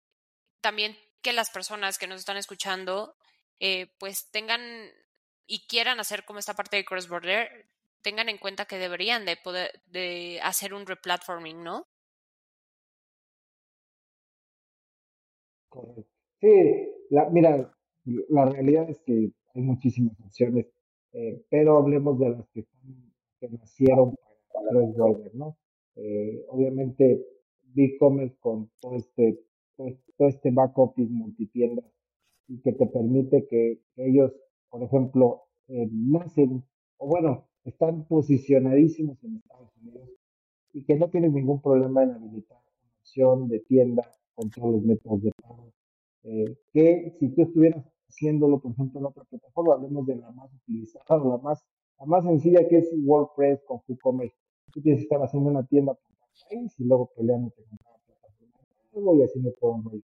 también 0.65 0.97
que 1.21 1.31
las 1.31 1.51
personas 1.51 1.99
que 1.99 2.07
nos 2.07 2.21
están 2.21 2.37
escuchando 2.37 3.15
eh, 3.59 3.85
pues 3.99 4.31
tengan 4.31 4.61
y 5.45 5.67
quieran 5.67 5.99
hacer 5.99 6.25
como 6.25 6.39
esta 6.39 6.55
parte 6.55 6.75
de 6.77 6.85
cross-border, 6.85 7.67
tengan 8.01 8.29
en 8.29 8.39
cuenta 8.39 8.65
que 8.65 8.77
deberían 8.79 9.25
de 9.25 9.37
poder 9.37 9.69
de 9.85 10.39
hacer 10.41 10.73
un 10.73 10.87
replatforming, 10.87 11.63
¿no? 11.63 11.85
Sí, 16.41 16.47
la, 17.11 17.29
mira, 17.29 17.71
la 18.29 18.45
realidad 18.45 18.89
es 18.89 18.99
que 19.05 19.31
hay 19.53 19.61
muchísimas 19.61 20.19
opciones, 20.19 20.65
eh, 21.13 21.43
pero 21.49 21.77
hablemos 21.77 22.17
de 22.19 22.29
las 22.29 22.47
que, 22.49 22.61
están- 22.61 23.13
que 23.39 23.49
nacieron 23.49 24.15
para 24.51 24.69
cross-border, 24.69 25.35
¿no? 25.35 25.57
Eh, 25.95 26.43
obviamente, 26.49 27.23
BigCommerce 27.63 28.35
con 28.39 28.71
todo 28.81 28.95
este, 28.95 29.39
todo 29.75 29.87
este 29.87 30.13
todo 30.17 30.27
este 30.29 30.51
back 30.51 30.77
office 30.77 31.11
multitienda 31.11 31.83
y 32.47 32.61
que 32.61 32.73
te 32.73 32.87
permite 32.87 33.47
que 33.47 33.81
ellos, 33.95 34.31
por 34.69 34.83
ejemplo, 34.83 35.43
eh, 35.67 35.87
nacen, 35.91 36.63
o 36.97 37.07
bueno, 37.07 37.47
están 37.63 38.05
posicionadísimos 38.05 39.23
en 39.23 39.37
Estados 39.37 39.75
Unidos 39.77 40.09
y 40.73 40.83
que 40.83 40.95
no 40.95 41.09
tienen 41.09 41.33
ningún 41.33 41.61
problema 41.61 42.03
en 42.03 42.11
habilitar 42.11 42.57
una 42.57 42.93
opción 42.99 43.47
de 43.47 43.59
tienda 43.61 44.03
con 44.35 44.49
todos 44.49 44.73
los 44.73 44.83
métodos 44.83 45.23
de 45.23 45.31
pago. 45.41 45.71
Eh, 46.23 46.57
que 46.71 47.11
si 47.19 47.29
tú 47.29 47.43
estuvieras 47.43 47.85
haciéndolo, 48.07 48.59
por 48.59 48.71
ejemplo, 48.71 48.99
en 48.99 49.05
otra 49.07 49.23
plataforma, 49.23 49.75
hablemos 49.75 50.05
de 50.05 50.15
la 50.15 50.31
más 50.31 50.53
utilizada, 50.53 51.17
la 51.17 51.37
más, 51.37 51.63
la 51.99 52.05
más 52.05 52.23
sencilla 52.23 52.67
que 52.67 52.77
es 52.77 52.89
WordPress 53.03 53.63
con 53.65 53.81
WooCommerce. 53.87 54.35
Tú 54.71 54.81
tienes 54.81 54.99
que 54.99 55.03
estar 55.03 55.21
haciendo 55.21 55.49
una 55.49 55.65
tienda 55.65 55.93
por 55.93 56.15
país 56.49 56.79
y 56.79 56.83
luego 56.83 57.11
peleándote 57.15 57.63
con 57.63 57.77
pago 58.95 59.15
y 59.15 59.23
haciendo 59.23 59.51
todo 59.59 59.71
un 59.71 59.83
rollo. 59.83 60.03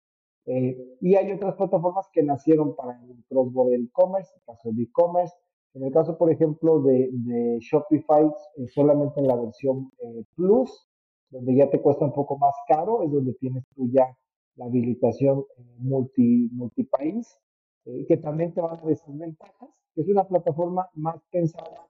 Eh, 0.46 0.98
y 1.02 1.16
hay 1.16 1.32
otras 1.32 1.56
plataformas 1.56 2.08
que 2.12 2.22
nacieron 2.22 2.76
para 2.76 3.02
el 3.04 3.24
cross-border 3.30 3.80
e-commerce, 3.80 4.32
el 4.36 4.44
caso 4.44 4.72
de 4.72 4.84
e-commerce. 4.84 5.34
En 5.74 5.84
el 5.84 5.92
caso, 5.92 6.18
por 6.18 6.32
ejemplo, 6.32 6.82
de, 6.82 7.10
de 7.12 7.60
Shopify, 7.60 8.26
eh, 8.58 8.68
solamente 8.68 9.20
en 9.22 9.28
la 9.28 9.36
versión 9.36 9.92
eh, 10.00 10.24
Plus, 10.36 10.88
donde 11.30 11.56
ya 11.56 11.70
te 11.70 11.82
cuesta 11.82 12.06
un 12.06 12.14
poco 12.14 12.38
más 12.38 12.54
caro, 12.68 13.04
es 13.04 13.12
donde 13.12 13.34
tienes 13.34 13.64
tú 13.76 13.90
ya 13.92 14.16
la 14.56 14.66
habilitación 14.66 15.46
eh, 15.58 15.64
multi, 15.80 16.50
multipaís, 16.52 17.38
eh, 17.86 18.06
que 18.08 18.18
también 18.18 18.54
te 18.54 18.62
va 18.62 18.74
a 18.74 18.78
dar 18.78 18.92
esas 18.92 19.18
ventajas. 19.18 19.70
Es 19.96 20.08
una 20.08 20.28
plataforma 20.28 20.88
más 20.94 21.22
pensada 21.32 21.88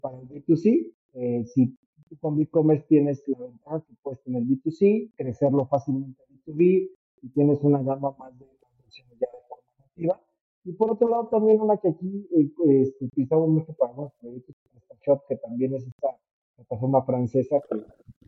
para 0.00 0.18
el 0.18 0.28
B2C. 0.28 0.92
Eh, 1.14 1.44
si 1.46 1.76
tú 2.08 2.16
con 2.18 2.40
e-commerce 2.40 2.84
tienes 2.88 3.22
la 3.28 3.38
ventaja 3.38 3.80
que 3.80 3.94
puedes 4.02 4.20
tener 4.22 4.42
B2C, 4.42 5.12
crecerlo 5.16 5.66
fácilmente 5.66 6.22
B2B, 6.30 6.90
y 7.22 7.28
tienes 7.30 7.62
una 7.62 7.82
gama 7.82 8.14
más 8.18 8.38
de 8.38 8.46
versiones 8.82 9.18
ya 9.20 9.28
de 9.32 9.38
forma 9.48 9.64
nativa. 9.78 10.20
Y 10.64 10.72
por 10.72 10.92
otro 10.92 11.08
lado, 11.08 11.28
también 11.28 11.60
una 11.60 11.76
que 11.76 11.88
aquí 11.88 12.28
eh, 12.36 12.50
pues, 12.56 12.94
utilizamos 13.00 13.48
mucho 13.48 13.72
para 13.74 13.90
algunos 13.90 14.12
proyectos, 14.20 14.54
PrestaShop, 14.72 15.26
que 15.28 15.36
también 15.36 15.74
es 15.74 15.86
esta 15.86 16.16
plataforma 16.56 17.02
francesa 17.04 17.60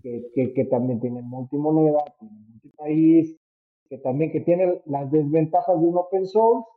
que, 0.03 0.31
que, 0.35 0.53
que, 0.53 0.65
también 0.67 1.01
tiene 1.01 1.23
multimoneda, 1.23 2.05
tiene 2.19 2.35
multipaís, 2.51 3.37
que 3.89 3.99
también 3.99 4.33
que 4.33 4.41
tiene 4.41 4.83
las 4.87 5.11
desventajas 5.11 5.81
de 5.81 5.87
un 5.87 5.97
open 5.97 6.27
source, 6.27 6.69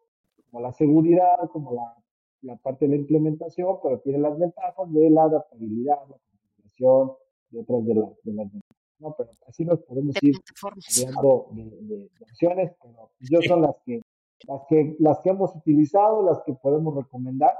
como 0.49 0.61
la 0.61 0.71
seguridad, 0.73 1.49
como 1.51 1.73
la, 1.73 1.95
la 2.41 2.55
parte 2.57 2.85
de 2.85 2.95
la 2.95 3.01
implementación, 3.01 3.77
pero 3.81 3.99
tiene 3.99 4.19
las 4.19 4.37
ventajas 4.37 4.91
de 4.93 5.09
la 5.09 5.23
adaptabilidad, 5.23 5.99
y 6.80 7.57
otras 7.57 7.86
de, 7.86 7.95
las 7.95 8.09
de 8.23 8.34
las. 8.34 8.47
¿no? 8.99 9.15
Pero 9.17 9.30
así 9.47 9.63
nos 9.65 9.80
podemos 9.84 10.13
De 10.15 10.30
ir 10.30 10.36
hablando 11.07 11.47
de, 11.51 11.63
de, 11.63 11.97
de 11.97 12.09
opciones, 12.21 12.71
pero 12.82 13.11
yo 13.19 13.41
son 13.43 13.61
las 13.61 13.75
que, 13.86 14.01
las 14.47 14.61
que, 14.67 14.95
las 14.99 15.19
que 15.19 15.30
hemos 15.30 15.55
utilizado, 15.55 16.23
las 16.23 16.41
que 16.45 16.53
podemos 16.53 16.95
recomendar 16.95 17.53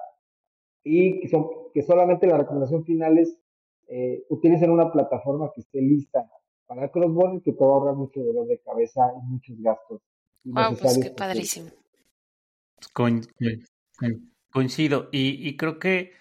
y 0.84 1.20
que, 1.22 1.28
son, 1.28 1.47
que 1.74 1.84
solamente 1.84 2.28
la 2.28 2.38
recomendación 2.38 2.84
final 2.86 3.18
es 3.18 3.38
eh, 3.89 4.26
utilicen 4.30 4.72
una 4.72 4.91
plataforma 4.91 5.51
que 5.53 5.61
esté 5.61 5.82
lista 5.82 6.30
para 6.65 6.89
cross-border 6.91 7.41
que 7.41 7.53
te 7.53 7.63
va 7.63 7.72
a 7.72 7.74
ahorrar 7.76 7.95
mucho 7.95 8.22
dolor 8.22 8.45
de 8.47 8.59
cabeza 8.59 9.01
y 9.18 9.26
muchos 9.26 9.55
gastos 9.61 10.01
Wow, 10.43 10.78
pues 10.80 10.97
qué 10.99 11.09
padrísimo. 11.11 11.70
Coin- 12.93 13.28
coin- 13.99 14.32
coincido. 14.51 15.09
Y, 15.11 15.47
y 15.47 15.57
creo 15.57 15.78
que 15.78 16.11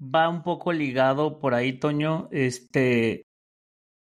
va 0.00 0.28
un 0.28 0.42
poco 0.42 0.72
ligado 0.72 1.38
por 1.38 1.54
ahí, 1.54 1.78
Toño. 1.78 2.28
Este, 2.30 3.26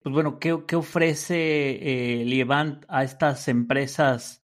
pues 0.03 0.14
bueno, 0.14 0.39
¿qué, 0.39 0.64
qué 0.66 0.76
ofrece 0.76 2.20
eh, 2.20 2.47
a 2.89 3.05
estas 3.05 3.49
empresas 3.49 4.45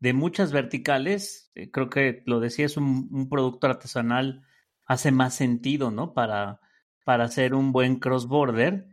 de 0.00 0.12
muchas 0.12 0.52
verticales? 0.52 1.50
Eh, 1.54 1.70
creo 1.70 1.88
que 1.88 2.22
lo 2.26 2.40
decía, 2.40 2.66
es 2.66 2.76
un, 2.76 3.08
un 3.12 3.28
producto 3.28 3.66
artesanal, 3.66 4.42
hace 4.84 5.12
más 5.12 5.34
sentido, 5.34 5.90
¿no? 5.90 6.14
Para, 6.14 6.60
para 7.04 7.24
hacer 7.24 7.54
un 7.54 7.72
buen 7.72 7.96
cross-border. 7.96 8.86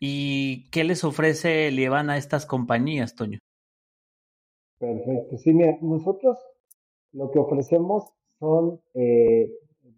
¿Y 0.00 0.70
qué 0.70 0.84
les 0.84 1.02
ofrece 1.04 1.70
Lievant 1.70 2.10
a 2.10 2.16
estas 2.16 2.46
compañías, 2.46 3.14
Toño? 3.14 3.38
Perfecto. 4.78 5.36
Sí, 5.38 5.52
mira, 5.52 5.76
nosotros 5.82 6.38
lo 7.12 7.30
que 7.30 7.38
ofrecemos 7.38 8.04
son 8.38 8.80
eh, 8.94 9.50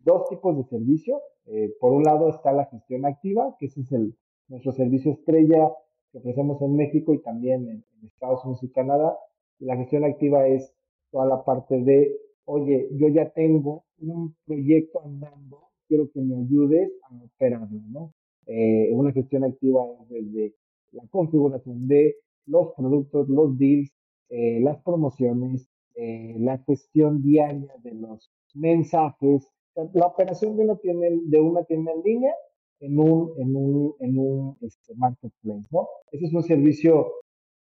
dos 0.03 0.29
tipos 0.31 0.57
de 0.57 0.65
servicio. 0.65 1.21
Eh, 1.47 1.74
por 1.80 1.93
un 1.93 2.05
lado 2.05 2.28
está 2.28 2.53
la 2.53 2.66
gestión 2.66 3.05
activa, 3.07 3.57
que 3.59 3.66
ese 3.66 3.80
es 3.80 3.93
el, 3.93 4.14
nuestro 4.49 4.72
servicio 4.72 5.12
estrella 5.12 5.70
que 6.12 6.18
ofrecemos 6.18 6.61
en 6.62 6.76
México 6.76 7.14
y 7.14 7.22
también 7.22 7.68
en, 7.68 7.84
Estados 8.07 8.45
Unidos 8.45 8.62
y 8.62 8.70
Canadá. 8.70 9.16
Y 9.59 9.66
la 9.66 9.76
gestión 9.76 10.05
activa 10.05 10.47
es 10.47 10.72
toda 11.11 11.26
la 11.26 11.45
parte 11.45 11.82
de, 11.82 12.16
oye, 12.47 12.88
yo 12.93 13.09
ya 13.09 13.28
tengo 13.30 13.84
un 13.99 14.34
proyecto 14.47 15.03
andando, 15.05 15.68
quiero 15.86 16.11
que 16.11 16.20
me 16.20 16.36
ayudes 16.36 16.91
a 17.03 17.14
operarlo, 17.22 17.80
¿no? 17.91 18.14
Eh, 18.47 18.91
una 18.93 19.12
gestión 19.12 19.45
activa 19.45 19.84
es 20.01 20.09
desde 20.09 20.55
la 20.93 21.07
configuración 21.09 21.86
de 21.86 22.16
los 22.47 22.72
productos, 22.74 23.28
los 23.28 23.59
deals, 23.59 23.93
eh, 24.30 24.61
las 24.61 24.82
promociones, 24.82 25.68
la 25.95 26.57
gestión 26.66 27.20
diaria 27.20 27.74
de 27.82 27.93
los 27.93 28.32
mensajes, 28.55 29.47
la 29.75 30.07
operación 30.07 30.57
de 30.57 30.64
una 30.64 30.77
tienda, 30.77 31.07
de 31.11 31.41
una 31.41 31.64
tienda 31.64 31.93
en 31.93 32.03
línea 32.03 32.35
en 32.81 32.99
un, 32.99 33.33
en 33.39 33.57
un, 33.57 33.95
en 34.01 34.18
un 34.18 34.57
este, 34.62 34.95
marketplace, 34.95 35.68
¿no? 35.71 35.89
Ese 36.11 36.27
es 36.27 36.35
un 36.35 36.43
servicio 36.43 37.12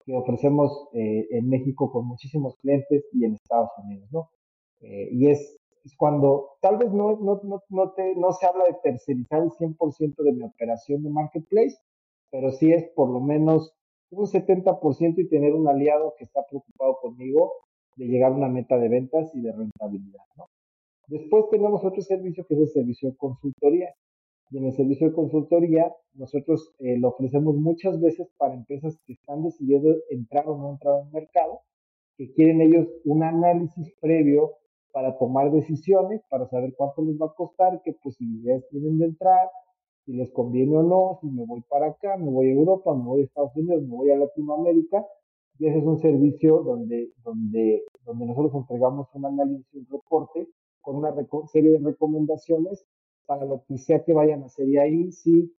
que 0.06 0.14
ofrecemos 0.14 0.89
eh, 0.93 1.28
en 1.32 1.49
México 1.49 1.91
con 1.91 2.06
muchísimos 2.06 2.56
clientes 2.58 3.06
y 3.14 3.26
en 3.26 3.34
Estados 3.34 3.72
Unidos, 3.84 4.10
¿no? 4.12 4.30
Eh, 4.82 5.10
y 5.12 5.30
es, 5.30 5.58
es, 5.84 5.95
cuando 5.97 6.58
tal 6.62 6.78
vez 6.78 6.91
no, 6.91 7.18
no, 7.18 7.39
no, 7.43 7.64
no, 7.70 7.91
te, 7.93 8.16
no 8.16 8.34
se 8.34 8.45
habla 8.45 8.66
de 8.66 8.76
tercerizar 8.84 9.41
el 9.41 9.51
100% 9.51 10.16
de 10.18 10.34
mi 10.34 10.43
operación 10.43 11.01
de 11.01 11.10
marketplace, 11.10 11.78
pero 12.30 12.51
sí 12.51 12.74
es 12.74 12.84
por 12.89 13.10
lo 13.10 13.22
menos 13.22 13.74
un 14.12 14.28
70% 14.28 15.18
y 15.18 15.30
tener 15.30 15.53
un 15.53 15.68
aliado 15.68 16.14
que 16.18 16.26
está 16.26 16.45
preocupado 16.45 16.97
conmigo 17.01 17.53
de 17.95 18.06
llegar 18.06 18.34
a 18.34 18.36
una 18.36 18.49
meta 18.49 18.78
de 18.78 18.89
ventas 18.89 19.32
y 19.34 19.41
de 19.41 19.53
rentabilidad, 19.53 20.24
¿no? 20.38 20.47
Después 21.08 21.45
tenemos 21.51 21.84
otro 21.86 22.01
servicio 22.01 22.45
que 22.47 22.56
es 22.56 22.60
el 22.62 22.68
servicio 22.70 23.10
de 23.12 23.18
consultoría, 23.18 23.93
Y 24.49 24.58
en 24.58 24.66
el 24.66 24.74
servicio 24.74 25.08
de 25.08 25.14
consultoría, 25.14 25.91
nosotros 26.14 26.74
eh, 26.80 26.97
lo 26.99 27.10
ofrecemos 27.10 27.56
muchas 27.56 27.99
veces 27.99 28.28
para 28.38 28.53
empresas 28.53 28.97
que 29.06 29.14
están 29.14 29.43
decidiendo 29.43 29.95
entrar 30.10 30.47
o 30.47 30.58
no 30.58 30.72
entrar 30.72 30.95
al 31.01 31.12
mercado, 31.12 31.62
que 32.18 32.32
quieren 32.34 32.62
ellos 32.62 32.88
un 33.03 33.24
análisis 33.24 33.93
previo 33.99 34.53
para 34.91 35.18
tomar 35.18 35.51
decisiones, 35.51 36.22
para 36.30 36.47
saber 36.47 36.74
cuánto 36.78 37.03
les 37.03 37.20
va 37.20 37.28
a 37.28 37.34
costar, 37.36 37.82
qué 37.84 37.93
posibilidades 37.93 38.68
tienen 38.70 38.97
de 38.99 39.06
entrar, 39.06 39.49
si 40.06 40.14
les 40.14 40.32
conviene 40.32 40.78
o 40.78 40.84
no, 40.84 41.18
si 41.22 41.28
me 41.28 41.45
voy 41.45 41.62
para 41.68 41.88
acá, 41.88 42.16
me 42.18 42.30
voy 42.30 42.49
a 42.49 42.53
Europa, 42.53 42.95
me 42.95 43.03
voy 43.03 43.22
a 43.22 43.26
Estados 43.26 43.56
Unidos, 43.56 43.84
me 43.84 43.95
voy 43.95 44.12
a 44.12 44.18
Latinoamérica. 44.18 45.06
Y 45.58 45.68
ese 45.68 45.80
es 45.80 45.86
un 45.86 45.99
servicio 45.99 46.60
donde, 46.64 47.12
donde, 47.24 47.84
donde 48.06 48.26
nosotros 48.26 48.53
entregamos 48.56 49.08
un 49.14 49.26
análisis, 49.26 49.66
un 49.74 49.88
reporte 49.89 50.47
con 50.86 50.98
una 50.98 51.14
serie 51.48 51.72
de 51.72 51.80
recomendaciones 51.80 52.86
para 53.26 53.44
lo 53.44 53.64
que 53.68 53.78
sea 53.80 54.04
que 54.04 54.14
vayan 54.14 54.44
a 54.44 54.46
hacer. 54.46 54.70
Y 54.70 54.78
ahí 54.78 55.12
sí 55.12 55.52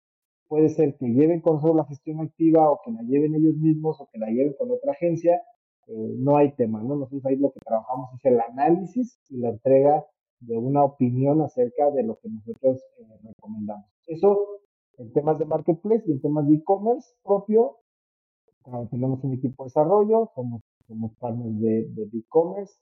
puede 0.48 0.68
ser 0.68 0.96
que 0.96 1.06
lleven 1.06 1.40
con 1.40 1.60
solo 1.60 1.74
la 1.74 1.84
gestión 1.84 2.20
activa 2.20 2.70
o 2.70 2.80
que 2.84 2.92
la 2.92 3.02
lleven 3.02 3.34
ellos 3.34 3.56
mismos 3.56 4.00
o 4.00 4.08
que 4.10 4.18
la 4.18 4.28
lleven 4.28 4.54
con 4.56 4.70
otra 4.70 4.92
agencia. 4.92 5.42
Eh, 5.88 6.14
no 6.18 6.36
hay 6.36 6.52
tema, 6.52 6.80
¿no? 6.82 6.96
Nosotros 6.96 7.26
ahí 7.26 7.36
lo 7.36 7.52
que 7.52 7.60
trabajamos 7.60 8.14
es 8.14 8.24
el 8.24 8.40
análisis 8.40 9.20
y 9.28 9.38
la 9.38 9.50
entrega 9.50 10.04
de 10.40 10.56
una 10.56 10.84
opinión 10.84 11.40
acerca 11.42 11.90
de 11.90 12.04
lo 12.04 12.18
que 12.18 12.28
nosotros 12.28 12.80
eh, 12.98 13.18
recomendamos. 13.22 13.86
Eso 14.06 14.60
en 14.98 15.12
temas 15.12 15.38
de 15.38 15.44
marketplace 15.44 16.04
y 16.06 16.12
en 16.12 16.20
temas 16.20 16.48
de 16.48 16.54
e-commerce 16.54 17.14
propio. 17.22 17.78
tenemos 18.90 19.22
un 19.24 19.34
equipo 19.34 19.64
de 19.64 19.68
desarrollo, 19.68 20.30
somos, 20.34 20.62
somos 20.86 21.12
partners 21.18 21.60
de 21.60 22.08
e-commerce, 22.12 22.74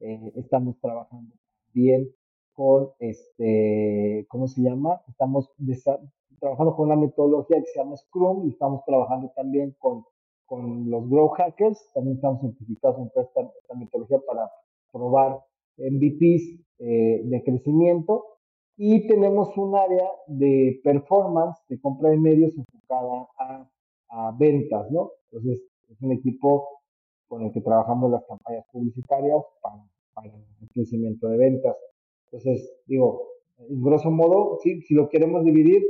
eh, 0.00 0.32
estamos 0.36 0.78
trabajando 0.80 1.34
bien 1.78 2.12
con 2.54 2.90
este, 2.98 4.26
¿cómo 4.28 4.48
se 4.48 4.62
llama? 4.62 5.00
Estamos 5.08 5.52
trabajando 6.40 6.74
con 6.74 6.86
una 6.86 6.96
metodología 6.96 7.60
que 7.60 7.66
se 7.66 7.78
llama 7.78 7.96
Scrum 7.96 8.46
y 8.46 8.50
estamos 8.50 8.84
trabajando 8.84 9.30
también 9.36 9.76
con, 9.78 10.04
con 10.46 10.90
los 10.90 11.08
Grow 11.08 11.28
Hackers. 11.28 11.90
También 11.94 12.16
estamos 12.16 12.40
certificados 12.40 12.98
en 12.98 13.06
esta, 13.06 13.40
esta 13.42 13.74
metodología 13.76 14.18
para 14.26 14.50
probar 14.92 15.40
MVPs 15.76 16.60
eh, 16.80 17.22
de 17.24 17.42
crecimiento. 17.44 18.24
Y 18.76 19.06
tenemos 19.06 19.56
un 19.56 19.76
área 19.76 20.08
de 20.26 20.80
performance, 20.82 21.58
de 21.68 21.80
compra 21.80 22.10
de 22.10 22.18
medios 22.18 22.56
enfocada 22.56 23.28
a, 23.38 23.68
a 24.08 24.36
ventas, 24.36 24.90
¿no? 24.90 25.10
Entonces, 25.30 25.60
es 25.88 26.00
un 26.00 26.12
equipo 26.12 26.68
con 27.28 27.42
el 27.42 27.52
que 27.52 27.60
trabajamos 27.60 28.10
las 28.10 28.24
campañas 28.24 28.64
publicitarias 28.72 29.44
para, 29.62 29.84
para 30.22 30.34
el 30.60 30.68
crecimiento 30.74 31.28
de 31.28 31.36
ventas. 31.36 31.76
Entonces, 32.26 32.72
digo, 32.86 33.28
en 33.58 33.82
grosso 33.82 34.10
modo, 34.10 34.58
si, 34.62 34.82
si 34.82 34.94
lo 34.94 35.08
queremos 35.08 35.44
dividir, 35.44 35.82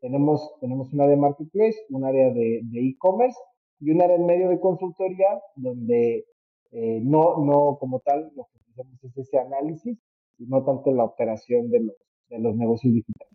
tenemos, 0.00 0.54
tenemos 0.60 0.92
un 0.92 1.00
área 1.00 1.14
de 1.14 1.20
marketplace, 1.20 1.76
un 1.90 2.04
área 2.04 2.30
de 2.30 2.62
e-commerce 2.72 3.38
y 3.80 3.90
un 3.90 4.02
área 4.02 4.16
en 4.16 4.26
medio 4.26 4.48
de 4.48 4.60
consultoría 4.60 5.40
donde 5.56 6.24
eh, 6.72 7.00
no, 7.02 7.44
no 7.44 7.76
como 7.78 8.00
tal 8.00 8.32
lo 8.34 8.48
que 8.52 8.58
hacemos 8.70 9.04
es 9.04 9.18
ese 9.18 9.38
análisis 9.38 9.98
y 10.38 10.46
no 10.46 10.64
tanto 10.64 10.90
la 10.92 11.04
operación 11.04 11.70
de 11.70 11.80
los, 11.80 11.96
de 12.30 12.38
los 12.38 12.56
negocios 12.56 12.94
digitales. 12.94 13.32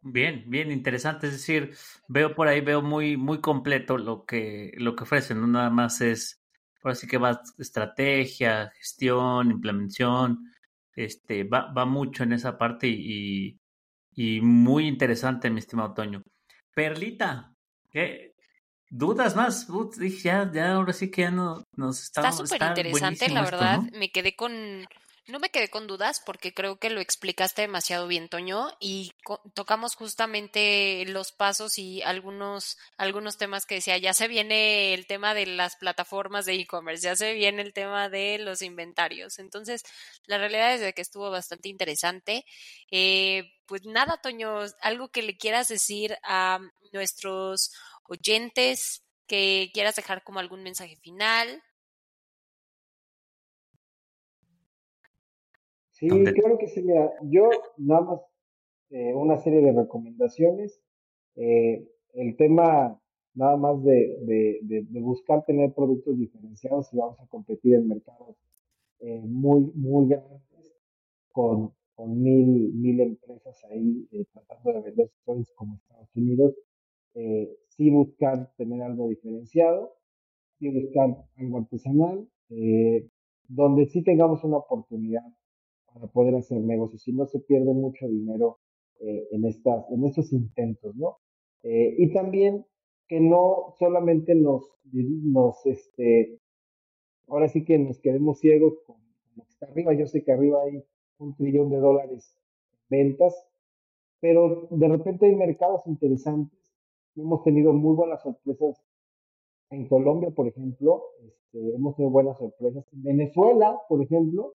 Bien, 0.00 0.44
bien 0.48 0.72
interesante. 0.72 1.26
Es 1.26 1.34
decir, 1.34 1.72
veo 2.08 2.34
por 2.34 2.48
ahí, 2.48 2.60
veo 2.60 2.82
muy, 2.82 3.16
muy 3.16 3.40
completo 3.40 3.98
lo 3.98 4.24
que, 4.24 4.72
lo 4.76 4.96
que 4.96 5.04
ofrecen. 5.04 5.40
No 5.40 5.46
nada 5.46 5.70
más 5.70 6.00
es, 6.00 6.41
por 6.82 6.92
así 6.92 7.06
que 7.06 7.18
va 7.18 7.40
estrategia, 7.58 8.72
gestión, 8.76 9.50
implementación, 9.50 10.52
este, 10.94 11.44
va, 11.44 11.72
va 11.72 11.86
mucho 11.86 12.24
en 12.24 12.32
esa 12.32 12.58
parte 12.58 12.88
y, 12.88 13.58
y 14.14 14.40
muy 14.40 14.86
interesante, 14.86 15.48
mi 15.48 15.60
estimado 15.60 15.94
Toño. 15.94 16.22
Perlita, 16.74 17.54
¿qué? 17.90 18.34
¿Dudas 18.90 19.36
más? 19.36 19.68
ya, 20.22 20.50
ya, 20.52 20.72
ahora 20.74 20.92
sí 20.92 21.10
que 21.10 21.22
ya 21.22 21.30
no, 21.30 21.64
nos 21.76 22.02
está... 22.02 22.28
Está 22.28 22.44
súper 22.44 22.62
interesante, 22.62 23.28
la 23.30 23.42
verdad. 23.42 23.80
Me 23.92 24.10
quedé 24.10 24.36
con 24.36 24.52
no 25.28 25.38
me 25.38 25.50
quedé 25.50 25.68
con 25.68 25.86
dudas 25.86 26.20
porque 26.24 26.52
creo 26.52 26.78
que 26.78 26.90
lo 26.90 27.00
explicaste 27.00 27.62
demasiado 27.62 28.06
bien, 28.08 28.28
Toño, 28.28 28.70
y 28.80 29.12
tocamos 29.54 29.94
justamente 29.94 31.04
los 31.06 31.32
pasos 31.32 31.78
y 31.78 32.02
algunos, 32.02 32.76
algunos 32.96 33.38
temas 33.38 33.64
que 33.64 33.76
decía, 33.76 33.98
ya 33.98 34.14
se 34.14 34.26
viene 34.26 34.94
el 34.94 35.06
tema 35.06 35.34
de 35.34 35.46
las 35.46 35.76
plataformas 35.76 36.44
de 36.44 36.54
e-commerce, 36.54 37.04
ya 37.04 37.14
se 37.14 37.34
viene 37.34 37.62
el 37.62 37.72
tema 37.72 38.08
de 38.08 38.38
los 38.38 38.62
inventarios. 38.62 39.38
Entonces, 39.38 39.82
la 40.26 40.38
realidad 40.38 40.74
es 40.74 40.94
que 40.94 41.02
estuvo 41.02 41.30
bastante 41.30 41.68
interesante. 41.68 42.44
Eh, 42.90 43.52
pues 43.66 43.84
nada, 43.84 44.18
Toño, 44.20 44.60
algo 44.80 45.10
que 45.10 45.22
le 45.22 45.36
quieras 45.36 45.68
decir 45.68 46.16
a 46.24 46.58
nuestros 46.92 47.70
oyentes, 48.04 49.02
que 49.26 49.70
quieras 49.72 49.96
dejar 49.96 50.24
como 50.24 50.40
algún 50.40 50.62
mensaje 50.62 50.96
final. 50.96 51.62
Sí, 56.02 56.08
claro 56.08 56.58
que 56.58 56.66
sí. 56.66 56.82
Mira, 56.82 57.12
yo 57.22 57.48
nada 57.76 58.00
más 58.00 58.20
eh, 58.90 59.14
una 59.14 59.38
serie 59.38 59.60
de 59.60 59.70
recomendaciones. 59.70 60.80
Eh, 61.36 61.88
el 62.14 62.36
tema 62.36 63.00
nada 63.34 63.56
más 63.56 63.84
de, 63.84 64.18
de, 64.22 64.84
de, 64.90 65.00
buscar 65.00 65.44
tener 65.44 65.72
productos 65.72 66.18
diferenciados 66.18 66.92
y 66.92 66.96
vamos 66.96 67.20
a 67.20 67.26
competir 67.28 67.74
en 67.76 67.86
mercados 67.86 68.36
eh, 68.98 69.20
muy, 69.24 69.70
muy 69.76 70.08
grandes 70.08 70.74
con, 71.30 71.72
con 71.94 72.20
mil, 72.20 72.72
mil 72.74 73.00
empresas 73.00 73.64
ahí 73.70 74.08
tratando 74.32 74.72
de 74.72 74.80
vender 74.80 75.06
stories 75.20 75.52
como 75.52 75.76
Estados 75.76 76.16
Unidos. 76.16 76.54
sí 77.68 77.90
buscar 77.90 78.52
tener 78.56 78.82
algo 78.82 79.08
diferenciado, 79.08 79.94
sí 80.58 80.68
buscar 80.68 81.24
algo 81.36 81.58
artesanal, 81.58 82.28
donde 83.48 83.86
sí 83.86 84.02
tengamos 84.02 84.42
una 84.42 84.56
oportunidad 84.58 85.24
para 85.92 86.06
poder 86.06 86.34
hacer 86.36 86.60
negocios 86.60 87.06
y 87.08 87.12
no 87.12 87.26
se 87.26 87.40
pierde 87.40 87.72
mucho 87.72 88.08
dinero 88.08 88.58
eh, 89.00 89.28
en, 89.32 89.44
estas, 89.44 89.90
en 89.90 90.04
estos 90.04 90.32
intentos, 90.32 90.94
¿no? 90.96 91.18
Eh, 91.62 91.94
y 91.98 92.12
también 92.12 92.64
que 93.08 93.20
no 93.20 93.74
solamente 93.78 94.34
nos, 94.34 94.62
nos, 94.92 95.66
este, 95.66 96.38
ahora 97.28 97.48
sí 97.48 97.64
que 97.64 97.78
nos 97.78 98.00
quedemos 98.00 98.38
ciegos 98.40 98.74
con 98.86 98.96
lo 99.36 99.44
que 99.44 99.50
está 99.50 99.66
arriba. 99.66 99.92
Yo 99.94 100.06
sé 100.06 100.24
que 100.24 100.32
arriba 100.32 100.62
hay 100.62 100.84
un 101.18 101.36
trillón 101.36 101.70
de 101.70 101.78
dólares 101.78 102.36
en 102.72 102.78
ventas, 102.88 103.34
pero 104.20 104.68
de 104.70 104.88
repente 104.88 105.26
hay 105.26 105.36
mercados 105.36 105.82
interesantes. 105.86 106.58
Hemos 107.16 107.42
tenido 107.42 107.72
muy 107.72 107.94
buenas 107.94 108.22
sorpresas 108.22 108.82
en 109.70 109.88
Colombia, 109.88 110.30
por 110.30 110.48
ejemplo. 110.48 111.02
Este, 111.26 111.74
hemos 111.74 111.96
tenido 111.96 112.10
buenas 112.10 112.38
sorpresas. 112.38 112.84
En 112.92 113.02
Venezuela, 113.02 113.78
por 113.88 114.02
ejemplo, 114.02 114.54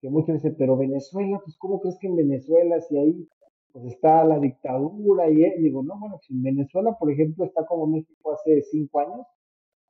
que 0.00 0.10
muchos 0.10 0.34
dicen, 0.34 0.54
pero 0.58 0.76
Venezuela, 0.76 1.40
pues 1.44 1.56
¿cómo 1.58 1.80
crees 1.80 1.98
que 1.98 2.06
en 2.06 2.16
Venezuela, 2.16 2.80
si 2.80 2.96
ahí 2.96 3.28
pues 3.72 3.92
está 3.92 4.24
la 4.24 4.38
dictadura 4.38 5.28
y 5.30 5.36
digo, 5.60 5.82
no, 5.82 5.98
bueno, 5.98 6.18
si 6.22 6.32
en 6.32 6.42
Venezuela, 6.42 6.96
por 6.98 7.10
ejemplo, 7.10 7.44
está 7.44 7.66
como 7.66 7.86
México 7.86 8.32
hace 8.32 8.62
cinco 8.62 9.00
años, 9.00 9.26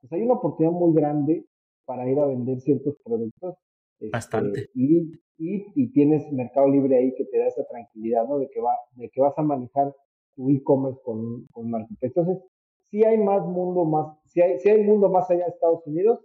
pues 0.01 0.11
hay 0.11 0.23
una 0.23 0.33
oportunidad 0.33 0.73
muy 0.73 0.93
grande 0.93 1.45
para 1.85 2.09
ir 2.09 2.19
a 2.19 2.25
vender 2.25 2.59
ciertos 2.59 2.97
productos. 3.03 3.55
Este, 3.99 4.11
Bastante. 4.11 4.69
y, 4.75 5.13
y, 5.37 5.65
y, 5.73 5.91
tienes 5.93 6.31
Mercado 6.31 6.67
Libre 6.67 6.97
ahí 6.97 7.15
que 7.15 7.25
te 7.25 7.39
da 7.39 7.47
esa 7.47 7.65
tranquilidad, 7.65 8.27
¿no? 8.27 8.37
De 8.37 8.49
que, 8.49 8.59
va, 8.59 8.73
de 8.91 9.09
que 9.09 9.21
vas 9.21 9.37
a 9.37 9.41
manejar 9.41 9.95
tu 10.35 10.49
e-commerce 10.49 10.99
con, 11.03 11.45
con 11.47 11.69
Marketplace. 11.69 12.13
Entonces, 12.19 12.43
si 12.89 13.03
hay 13.03 13.17
más 13.17 13.45
mundo 13.45 13.85
más, 13.85 14.17
si 14.25 14.41
hay, 14.41 14.59
si 14.59 14.69
hay 14.69 14.83
mundo 14.83 15.09
más 15.09 15.29
allá 15.31 15.45
de 15.45 15.51
Estados 15.51 15.85
Unidos, 15.87 16.19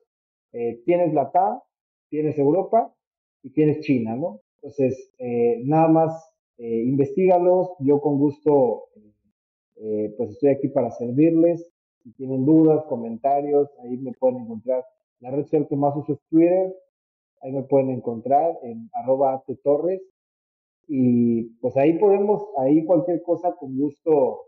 eh, 0.53 0.83
tienes 0.85 1.15
la 1.15 1.31
TA, 1.31 1.63
tienes 2.11 2.39
Europa, 2.39 2.95
y 3.43 3.51
tienes 3.51 3.81
China, 3.81 4.17
¿no? 4.17 4.41
Entonces, 4.57 5.13
eh, 5.19 5.61
nada 5.65 5.89
más 5.89 6.33
eh, 6.59 6.85
investigalos, 6.85 7.71
yo 7.81 8.01
con 8.01 8.19
gusto, 8.19 8.85
eh, 9.77 10.15
pues 10.17 10.31
estoy 10.31 10.51
aquí 10.51 10.69
para 10.69 10.91
servirles. 10.93 11.69
Si 12.05 12.13
tienen 12.13 12.45
dudas, 12.45 12.85
comentarios, 12.89 13.69
ahí 13.83 13.97
me 13.97 14.13
pueden 14.13 14.43
encontrar. 14.43 14.85
La 15.21 15.31
red 15.31 15.45
social 15.45 15.67
que 15.69 15.77
más 15.77 15.97
uso 15.97 16.13
es 16.15 16.21
Twitter, 16.29 16.75
ahí 17.41 17.53
me 17.53 17.63
pueden 17.65 17.91
encontrar 17.91 18.59
en 18.63 18.91
arroba 18.93 19.43
torres 19.63 20.01
y 20.89 21.45
pues 21.61 21.77
ahí 21.77 21.99
podemos, 21.99 22.43
ahí 22.59 22.85
cualquier 22.85 23.23
cosa 23.23 23.55
con 23.55 23.77
gusto 23.77 24.43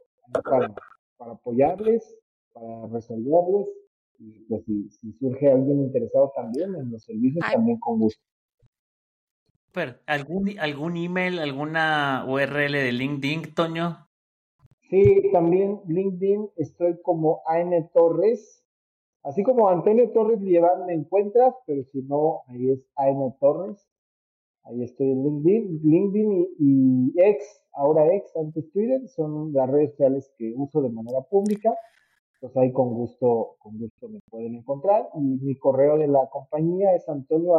para, 0.45 0.75
para 1.17 1.33
apoyarles, 1.33 2.17
para 2.53 2.87
resolverles 2.89 3.69
y 4.19 4.41
pues 4.49 4.65
si, 4.65 4.89
si, 4.91 5.13
surge 5.13 5.51
alguien 5.51 5.81
interesado 5.81 6.33
también 6.35 6.75
en 6.75 6.91
los 6.91 7.05
servicios, 7.05 7.45
también 7.53 7.79
con 7.79 8.01
gusto. 8.01 8.23
¿Algún, 10.07 10.57
¿Algún 10.61 10.97
email, 10.97 11.39
alguna 11.41 12.25
URL 12.29 12.73
de 12.73 12.93
LinkedIn, 12.93 13.55
Toño? 13.55 14.07
Sí, 14.89 15.31
también 15.33 15.81
LinkedIn 15.89 16.49
estoy 16.57 17.01
como 17.03 17.43
AN 17.47 17.91
Torres. 17.93 18.63
Así 19.25 19.43
como 19.43 19.69
Antonio 19.69 20.11
Torres 20.11 20.41
Llevan 20.41 20.87
me 20.87 20.95
encuentras, 20.95 21.55
pero 21.67 21.83
si 21.91 22.03
no, 22.03 22.43
ahí 22.49 22.71
es 22.71 22.87
AN 22.97 23.35
Torres. 23.41 23.85
Ahí 24.63 24.83
estoy 24.85 25.11
en 25.11 25.25
LinkedIn, 25.25 25.81
LinkedIn 25.83 26.33
y, 26.33 26.49
y 26.59 27.13
X, 27.17 27.45
ahora 27.73 28.07
X, 28.15 28.31
antes 28.37 28.71
Twitter, 28.71 29.09
son 29.09 29.53
las 29.53 29.69
redes 29.69 29.91
sociales 29.91 30.33
que 30.39 30.55
uso 30.57 30.83
de 30.83 30.91
manera 30.91 31.21
pública 31.23 31.75
pues 32.45 32.55
ahí 32.59 32.75
con 32.75 32.93
gusto, 32.93 33.57
con 33.59 33.79
gusto 33.79 34.07
me 34.07 34.21
pueden 34.29 34.57
encontrar. 34.57 35.09
Y 35.15 35.21
mi 35.21 35.57
correo 35.57 35.97
de 35.97 36.09
la 36.09 36.29
compañía 36.31 36.95
es 36.95 37.09
antonio 37.09 37.57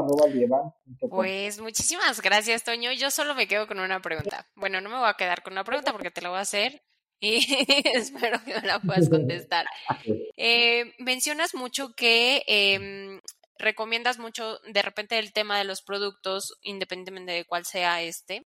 Pues 1.10 1.60
muchísimas 1.60 2.22
gracias, 2.22 2.64
Toño. 2.64 2.92
Yo 2.92 3.10
solo 3.10 3.34
me 3.34 3.48
quedo 3.48 3.66
con 3.66 3.80
una 3.80 4.00
pregunta. 4.00 4.46
Bueno, 4.56 4.82
no 4.82 4.90
me 4.90 5.00
voy 5.00 5.10
a 5.10 5.16
quedar 5.16 5.42
con 5.42 5.54
una 5.54 5.64
pregunta 5.64 5.92
porque 5.92 6.12
te 6.12 6.22
la 6.22 6.30
voy 6.30 6.38
a 6.38 6.42
hacer 6.42 6.84
y 7.20 7.38
espero 7.96 8.38
que 8.46 8.54
me 8.54 8.68
la 8.68 8.80
puedas 8.80 9.10
contestar. 9.10 9.66
Eh, 10.38 10.94
mencionas 11.00 11.56
mucho 11.56 11.94
que 11.96 12.44
eh, 12.46 13.22
recomiendas 13.58 14.20
mucho 14.20 14.60
de 14.72 14.82
repente 14.82 15.18
el 15.18 15.34
tema 15.34 15.58
de 15.58 15.64
los 15.64 15.82
productos, 15.82 16.58
independientemente 16.62 17.32
de 17.32 17.46
cuál 17.46 17.66
sea 17.66 18.02
este, 18.02 18.46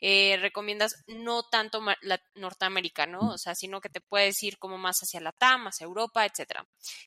eh, 0.00 0.36
recomiendas 0.40 1.04
no 1.08 1.42
tanto 1.44 1.80
la 2.02 2.20
Norteamérica, 2.34 3.06
¿no? 3.06 3.32
O 3.32 3.38
sea, 3.38 3.54
sino 3.54 3.80
que 3.80 3.88
te 3.88 4.00
puedes 4.00 4.42
ir 4.42 4.58
como 4.58 4.78
más 4.78 5.00
hacia 5.00 5.20
la 5.20 5.32
TAM, 5.32 5.66
hacia 5.66 5.84
Europa, 5.84 6.24
etcétera. 6.24 6.66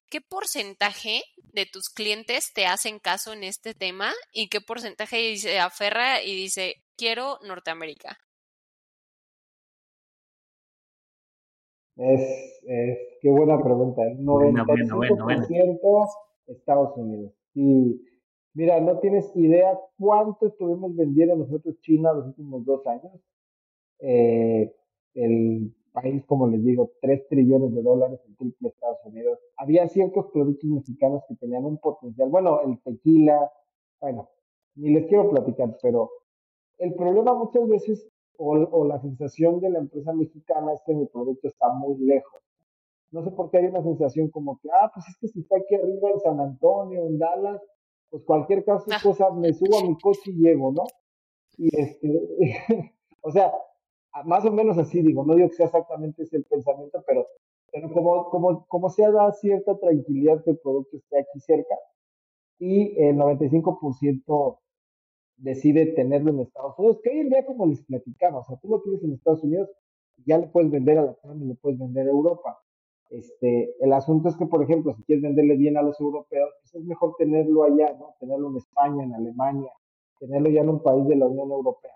¿Qué 0.10 0.22
porcentaje 0.22 1.24
de 1.38 1.66
tus 1.66 1.90
clientes 1.90 2.52
te 2.54 2.66
hacen 2.66 3.00
caso 3.00 3.34
en 3.34 3.44
este 3.44 3.74
tema 3.74 4.14
y 4.32 4.50
qué 4.50 4.62
porcentaje 4.62 5.38
se 5.38 5.60
aferra 5.60 6.22
y 6.22 6.36
dice, 6.36 6.84
quiero 6.96 7.40
Norteamérica? 7.44 8.18
Es, 11.96 12.22
es, 12.68 12.98
qué 13.22 13.30
buena 13.30 13.60
pregunta. 13.60 14.04
El 14.04 14.20
95% 14.20 16.27
Estados 16.48 16.96
Unidos. 16.98 17.34
Y 17.54 18.02
mira, 18.54 18.80
no 18.82 19.00
tienes 19.00 19.36
idea 19.36 19.80
cuánto 19.98 20.48
estuvimos 20.48 20.96
vendiendo 20.96 21.36
nosotros 21.36 21.80
China 21.82 22.14
los 22.14 22.28
últimos 22.28 22.66
dos 22.66 22.86
años. 22.88 23.14
Eh, 24.00 24.74
el 25.14 25.74
país, 25.92 26.24
como 26.26 26.48
les 26.48 26.64
digo, 26.64 26.92
3 27.02 27.28
trillones 27.28 27.74
de 27.74 27.82
dólares, 27.82 28.20
el 28.28 28.36
triple 28.38 28.70
Estados 28.70 29.00
Unidos. 29.06 29.40
Había 29.58 29.88
ciertos 29.88 30.28
productos 30.32 30.70
mexicanos 30.70 31.24
que 31.28 31.36
tenían 31.36 31.66
un 31.66 31.78
potencial. 31.78 32.30
Bueno, 32.30 32.62
el 32.62 32.80
tequila, 32.82 33.52
bueno, 34.00 34.30
ni 34.76 34.94
les 34.94 35.08
quiero 35.08 35.30
platicar, 35.30 35.76
pero 35.82 36.12
el 36.78 36.94
problema 36.94 37.34
muchas 37.34 37.68
veces, 37.68 38.08
o, 38.38 38.52
o 38.54 38.86
la 38.86 39.00
sensación 39.02 39.60
de 39.60 39.72
la 39.72 39.80
empresa 39.80 40.14
mexicana 40.14 40.74
es 40.74 40.82
que 40.86 40.94
mi 40.94 41.08
producto 41.08 41.48
está 41.48 41.70
muy 41.74 41.98
lejos 41.98 42.47
no 43.12 43.24
sé 43.24 43.32
por 43.32 43.50
qué 43.50 43.60
hay 43.60 43.66
una 43.68 43.84
sensación 43.84 44.30
como 44.30 44.60
que, 44.60 44.70
ah, 44.72 44.92
pues 44.94 45.08
es 45.08 45.18
que 45.18 45.28
si 45.28 45.40
está 45.40 45.58
aquí 45.58 45.76
arriba 45.76 46.10
en 46.12 46.20
San 46.20 46.40
Antonio, 46.40 47.06
en 47.06 47.18
Dallas, 47.18 47.62
pues 48.10 48.24
cualquier 48.24 48.64
caso, 48.66 48.86
ah. 48.92 49.00
cosa, 49.02 49.32
me 49.32 49.54
subo 49.54 49.80
a 49.80 49.84
mi 49.84 49.98
coche 49.98 50.32
y 50.32 50.42
llego, 50.42 50.72
¿no? 50.72 50.84
Y 51.58 51.70
este, 51.80 52.30
o 53.22 53.32
sea, 53.32 53.52
más 54.26 54.46
o 54.46 54.52
menos 54.52 54.78
así 54.78 55.02
digo, 55.02 55.26
no 55.26 55.36
digo 55.36 55.50
que 55.50 55.56
sea 55.56 55.68
exactamente 55.68 56.24
ese 56.24 56.38
el 56.38 56.44
pensamiento, 56.46 57.04
pero, 57.06 57.28
pero 57.72 57.92
como, 57.94 58.30
como, 58.30 58.66
como 58.68 58.90
se 58.90 59.10
da 59.12 59.32
cierta 59.32 59.78
tranquilidad 59.78 60.44
que 60.44 60.52
el 60.52 60.60
producto 60.60 60.98
esté 60.98 61.20
aquí 61.20 61.40
cerca, 61.40 61.76
y 62.60 63.00
el 63.02 63.18
95% 63.18 64.60
decide 65.38 65.86
tenerlo 65.88 66.32
en 66.32 66.40
Estados 66.40 66.78
Unidos, 66.80 67.00
que 67.04 67.12
hoy 67.12 67.20
en 67.20 67.30
día 67.30 67.46
como 67.46 67.68
les 67.68 67.84
platicaba, 67.84 68.40
o 68.40 68.44
sea, 68.44 68.58
tú 68.58 68.70
lo 68.70 68.82
tienes 68.82 69.04
en 69.04 69.14
Estados 69.14 69.44
Unidos, 69.44 69.70
ya 70.26 70.38
le 70.40 70.48
puedes 70.48 70.72
vender 70.72 70.98
a 70.98 71.04
la 71.04 71.36
y 71.36 71.46
le 71.46 71.56
puedes 71.56 71.78
vender 71.78 72.08
a 72.08 72.12
Europa. 72.12 72.60
Este, 73.10 73.76
el 73.80 73.94
asunto 73.94 74.30
es 74.30 74.36
que, 74.36 74.46
por 74.46 74.62
ejemplo, 74.64 74.94
si 74.94 75.04
quieres 75.04 75.24
venderle 75.24 75.56
bien 75.56 75.78
a 75.78 75.82
los 75.82 76.00
europeos, 76.00 76.50
pues 76.62 76.76
es 76.76 76.84
mejor 76.84 77.16
tenerlo 77.18 77.64
allá, 77.64 77.94
¿no? 77.98 78.16
Tenerlo 78.20 78.50
en 78.50 78.58
España, 78.58 79.04
en 79.04 79.14
Alemania, 79.14 79.72
tenerlo 80.20 80.50
ya 80.50 80.62
en 80.62 80.70
un 80.70 80.84
país 80.84 81.08
de 81.08 81.16
la 81.16 81.28
Unión 81.28 81.52
Europea. 81.52 81.94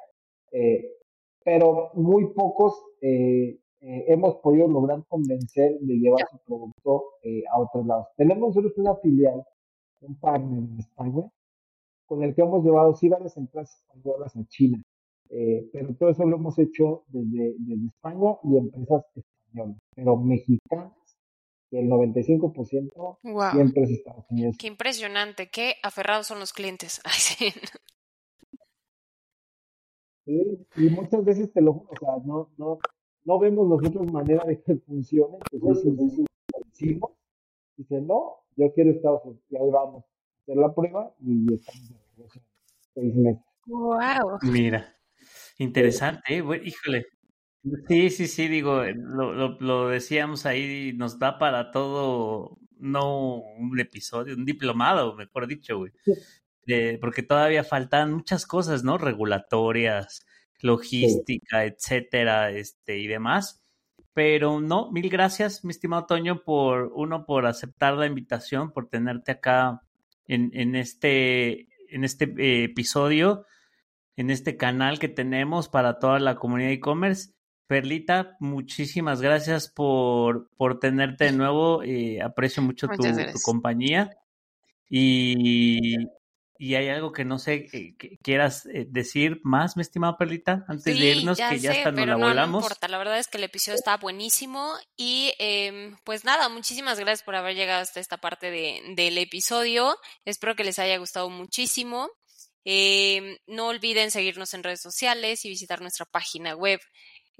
Eh, 0.51 0.97
pero 1.43 1.91
muy 1.95 2.27
pocos 2.33 2.81
eh, 3.01 3.59
eh, 3.81 4.05
hemos 4.07 4.35
podido 4.35 4.67
lograr 4.67 5.03
convencer 5.07 5.79
de 5.79 5.95
llevar 5.95 6.27
su 6.29 6.37
producto 6.45 7.03
a 7.51 7.59
otros 7.59 7.85
lados. 7.85 8.07
Tenemos 8.15 8.49
nosotros 8.49 8.77
una 8.77 8.95
filial, 8.97 9.43
un 10.01 10.15
partner 10.19 10.59
en 10.59 10.79
España, 10.79 11.31
con 12.05 12.23
el 12.23 12.35
que 12.35 12.41
hemos 12.41 12.63
llevado 12.63 12.93
sí 12.95 13.09
varias 13.09 13.35
empresas 13.37 13.81
españolas 13.81 14.35
a 14.35 14.45
China. 14.47 14.83
pero 15.73 15.95
todo 15.95 16.09
eso 16.09 16.25
lo 16.25 16.35
hemos 16.35 16.59
hecho 16.59 17.03
desde, 17.07 17.55
desde 17.57 17.87
España 17.87 18.37
y 18.43 18.57
empresas 18.57 19.05
españolas, 19.15 19.77
pero 19.95 20.17
mexicanas 20.17 21.00
y 21.71 21.77
el 21.77 21.87
95% 21.87 23.53
siempre 23.53 23.83
es 23.83 23.89
Estados 23.91 24.25
Unidos. 24.29 24.57
Qué 24.59 24.67
impresionante, 24.67 25.49
qué 25.49 25.75
aferrados 25.81 26.27
son 26.27 26.39
los 26.39 26.51
clientes. 26.51 27.01
sí. 30.25 30.67
y 30.75 30.89
muchas 30.89 31.23
veces 31.23 31.51
te 31.53 31.61
lo 31.61 31.73
juro, 31.73 31.91
o 31.91 31.97
sea, 31.97 32.09
no, 32.25 32.51
no, 32.57 32.79
no 33.23 33.39
vemos 33.39 33.67
nosotros 33.67 34.11
manera 34.11 34.43
de 34.45 34.61
que 34.61 34.75
funcione, 34.75 35.37
pues 35.49 35.83
decimos, 36.71 37.11
dice, 37.77 38.01
no, 38.01 38.43
yo 38.57 38.73
quiero 38.73 38.91
Estados 38.91 39.23
Unidos, 39.23 39.43
y 39.49 39.55
ahí 39.55 39.69
vamos 39.71 40.03
a 40.03 40.41
hacer 40.41 40.57
la 40.57 40.75
prueba 40.75 41.15
y 41.21 41.53
estamos 41.53 41.89
en 42.35 42.41
seis 42.93 43.15
meses. 43.15 43.43
Wow. 43.67 44.39
Mira, 44.41 44.93
interesante, 45.57 46.21
¿eh? 46.37 46.43
híjole, 46.63 47.05
Sí, 47.87 48.09
sí, 48.09 48.27
sí, 48.27 48.47
digo, 48.47 48.83
eh, 48.83 48.95
lo, 48.97 49.33
lo, 49.33 49.57
lo, 49.59 49.89
decíamos 49.89 50.47
ahí, 50.47 50.93
nos 50.95 51.19
da 51.19 51.37
para 51.37 51.69
todo, 51.71 52.57
no 52.77 53.35
un 53.35 53.79
episodio, 53.79 54.35
un 54.35 54.45
diplomado, 54.45 55.15
mejor 55.15 55.45
dicho, 55.45 55.77
güey. 55.77 55.91
porque 56.99 57.21
todavía 57.21 57.63
faltan 57.63 58.13
muchas 58.13 58.47
cosas, 58.47 58.83
¿no? 58.83 58.97
Regulatorias, 58.97 60.25
logística, 60.61 61.65
etcétera, 61.65 62.51
este, 62.51 62.97
y 62.97 63.07
demás. 63.07 63.61
Pero 64.13 64.59
no, 64.59 64.91
mil 64.91 65.09
gracias, 65.09 65.63
mi 65.63 65.71
estimado 65.71 66.05
Toño, 66.05 66.43
por 66.43 66.91
uno, 66.95 67.25
por 67.25 67.45
aceptar 67.45 67.93
la 67.93 68.07
invitación, 68.07 68.71
por 68.71 68.89
tenerte 68.89 69.33
acá 69.33 69.83
en, 70.27 70.49
en 70.53 70.75
este, 70.75 71.67
en 71.89 72.03
este 72.03 72.25
eh, 72.37 72.63
episodio, 72.65 73.45
en 74.15 74.29
este 74.29 74.57
canal 74.57 74.99
que 74.99 75.07
tenemos 75.07 75.69
para 75.69 75.99
toda 75.99 76.19
la 76.19 76.35
comunidad 76.35 76.71
e-commerce. 76.71 77.33
Perlita, 77.71 78.35
muchísimas 78.41 79.21
gracias 79.21 79.69
por, 79.69 80.49
por 80.57 80.77
tenerte 80.77 81.23
de 81.23 81.31
nuevo. 81.31 81.81
Eh, 81.83 82.21
aprecio 82.21 82.61
mucho 82.61 82.89
tu, 82.89 83.01
compañía. 83.45 84.09
Y, 84.89 85.95
y, 86.59 86.75
hay 86.75 86.89
algo 86.89 87.13
que 87.13 87.23
no 87.23 87.39
sé 87.39 87.69
eh, 87.71 87.95
que 87.97 88.17
quieras 88.21 88.65
eh, 88.65 88.87
decir 88.89 89.39
más, 89.45 89.77
mi 89.77 89.83
estimada 89.83 90.17
Perlita, 90.17 90.65
antes 90.67 90.83
de 90.83 91.05
irnos, 91.15 91.37
que 91.37 91.59
ya 91.59 91.71
está, 91.71 91.93
nos 91.93 92.05
la 92.05 92.17
volamos. 92.17 92.59
No 92.61 92.67
importa, 92.67 92.89
la 92.89 92.97
verdad 92.97 93.17
es 93.19 93.29
que 93.29 93.37
el 93.37 93.45
episodio 93.45 93.77
está 93.77 93.95
buenísimo. 93.95 94.73
Y 94.97 95.33
em, 95.39 95.95
pues 96.03 96.25
nada, 96.25 96.49
muchísimas 96.49 96.99
gracias 96.99 97.23
por 97.23 97.35
haber 97.35 97.55
llegado 97.55 97.83
hasta 97.83 98.01
esta 98.01 98.17
parte 98.17 98.51
de, 98.51 98.81
del 98.97 99.17
episodio. 99.17 99.97
Espero 100.25 100.57
que 100.57 100.65
les 100.65 100.77
haya 100.77 100.97
gustado 100.97 101.29
muchísimo. 101.29 102.09
Em, 102.65 103.37
no 103.47 103.67
olviden 103.67 104.11
seguirnos 104.11 104.53
en 104.53 104.63
redes 104.63 104.81
sociales 104.81 105.45
y 105.45 105.49
visitar 105.49 105.79
nuestra 105.79 106.05
página 106.05 106.53
web 106.53 106.81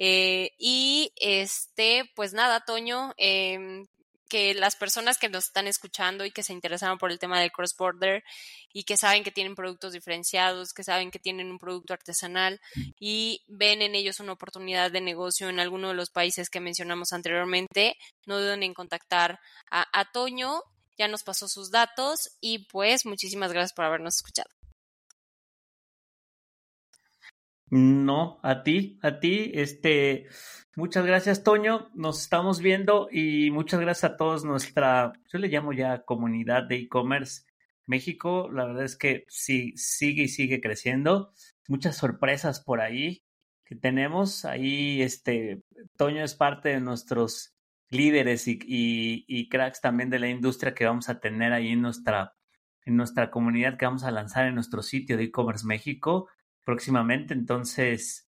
eh, 0.04 0.56
y 0.58 1.14
este, 1.18 2.10
pues 2.16 2.34
nada, 2.34 2.66
Toño, 2.66 3.14
eh, 3.20 3.86
que 4.28 4.56
las 4.56 4.76
personas 4.76 5.20
que 5.20 5.30
nos 5.30 5.46
están 5.46 5.68
escuchando 5.68 6.26
y 6.26 6.32
que 6.32 6.42
se 6.42 6.54
interesaron 6.54 6.98
por 6.98 7.12
el 7.12 7.20
tema 7.20 7.40
del 7.40 7.52
cross-border 7.52 8.24
y 8.74 8.84
que 8.84 8.98
saben 8.98 9.24
que 9.24 9.30
tienen 9.30 9.54
productos 9.54 9.94
diferenciados, 9.94 10.74
que 10.74 10.84
saben 10.84 11.12
que 11.12 11.20
tienen 11.20 11.52
un 11.52 11.60
producto 11.60 11.94
artesanal 11.94 12.60
y 13.00 13.44
ven 13.48 13.84
en 13.84 13.94
ellos 13.94 14.20
una 14.20 14.32
oportunidad 14.32 14.90
de 14.90 15.02
negocio 15.02 15.50
en 15.50 15.60
alguno 15.60 15.90
de 15.90 15.96
los 15.96 16.10
países 16.10 16.50
que 16.50 16.62
mencionamos 16.62 17.14
anteriormente, 17.14 17.96
no 18.26 18.40
duden 18.40 18.64
en 18.64 18.74
contactar 18.74 19.40
a, 19.70 19.86
a 19.94 20.12
Toño, 20.12 20.64
ya 20.98 21.10
nos 21.10 21.22
pasó 21.22 21.48
sus 21.48 21.70
datos 21.70 22.38
y 22.42 22.66
pues 22.70 23.06
muchísimas 23.06 23.54
gracias 23.54 23.74
por 23.74 23.86
habernos 23.86 24.16
escuchado. 24.16 24.50
No, 27.72 28.38
a 28.44 28.64
ti, 28.64 29.00
a 29.02 29.22
ti, 29.22 29.50
este, 29.54 30.28
muchas 30.76 31.06
gracias, 31.06 31.42
Toño. 31.42 31.90
Nos 31.94 32.20
estamos 32.20 32.60
viendo 32.60 33.08
y 33.10 33.50
muchas 33.50 33.80
gracias 33.80 34.12
a 34.12 34.18
todos 34.18 34.44
nuestra, 34.44 35.14
yo 35.32 35.40
le 35.40 35.48
llamo 35.48 35.72
ya 35.72 36.04
comunidad 36.04 36.64
de 36.64 36.76
e-commerce 36.76 37.44
México. 37.86 38.50
La 38.52 38.66
verdad 38.66 38.84
es 38.84 38.98
que 38.98 39.24
sí, 39.30 39.72
sigue 39.78 40.24
y 40.24 40.28
sigue 40.28 40.60
creciendo. 40.60 41.32
Muchas 41.70 41.96
sorpresas 41.96 42.60
por 42.60 42.82
ahí 42.82 43.24
que 43.64 43.78
tenemos. 43.78 44.44
Ahí, 44.44 45.02
este, 45.02 45.64
Toño 45.96 46.26
es 46.26 46.36
parte 46.36 46.70
de 46.70 46.82
nuestros 46.82 47.54
líderes 47.90 48.50
y, 48.50 48.60
y, 48.68 49.48
cracks 49.48 49.80
también 49.80 50.10
de 50.10 50.20
la 50.20 50.28
industria 50.28 50.74
que 50.74 50.86
vamos 50.86 51.08
a 51.08 51.22
tener 51.22 51.54
ahí 51.54 51.70
en 51.70 51.82
nuestra, 51.82 52.36
en 52.84 52.98
nuestra 52.98 53.32
comunidad 53.32 53.78
que 53.78 53.86
vamos 53.86 54.04
a 54.04 54.12
lanzar 54.12 54.48
en 54.48 54.56
nuestro 54.56 54.84
sitio 54.84 55.16
de 55.16 55.24
e-commerce 55.24 55.66
México 55.66 56.28
próximamente. 56.64 57.34
Entonces, 57.34 58.30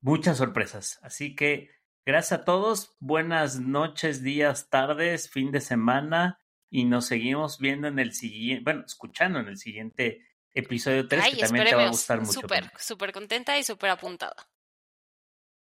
muchas 0.00 0.38
sorpresas. 0.38 0.98
Así 1.02 1.34
que 1.34 1.70
gracias 2.04 2.40
a 2.40 2.44
todos. 2.44 2.96
Buenas 3.00 3.60
noches, 3.60 4.22
días, 4.22 4.68
tardes, 4.70 5.30
fin 5.30 5.50
de 5.50 5.60
semana. 5.60 6.38
Y 6.70 6.84
nos 6.84 7.06
seguimos 7.06 7.58
viendo 7.58 7.88
en 7.88 7.98
el 7.98 8.12
siguiente, 8.12 8.62
bueno, 8.64 8.84
escuchando 8.86 9.40
en 9.40 9.48
el 9.48 9.56
siguiente 9.56 10.24
episodio 10.52 11.06
3 11.08 11.34
que 11.34 11.36
también 11.36 11.66
te 11.66 11.74
va 11.74 11.84
a 11.84 11.88
gustar 11.88 12.20
mucho. 12.20 12.40
Súper, 12.40 12.70
súper 12.78 13.12
contenta 13.12 13.58
y 13.58 13.64
súper 13.64 13.90
apuntada. 13.90 14.48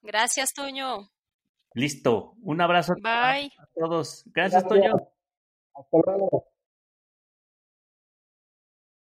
Gracias, 0.01 0.53
Toño. 0.53 1.11
Listo. 1.75 2.35
Un 2.43 2.61
abrazo 2.61 2.95
Bye. 2.95 3.53
a 3.59 3.67
todos. 3.75 4.25
Gracias, 4.27 4.67
Toño. 4.67 4.95
Hasta 5.75 5.99
luego. 6.07 6.54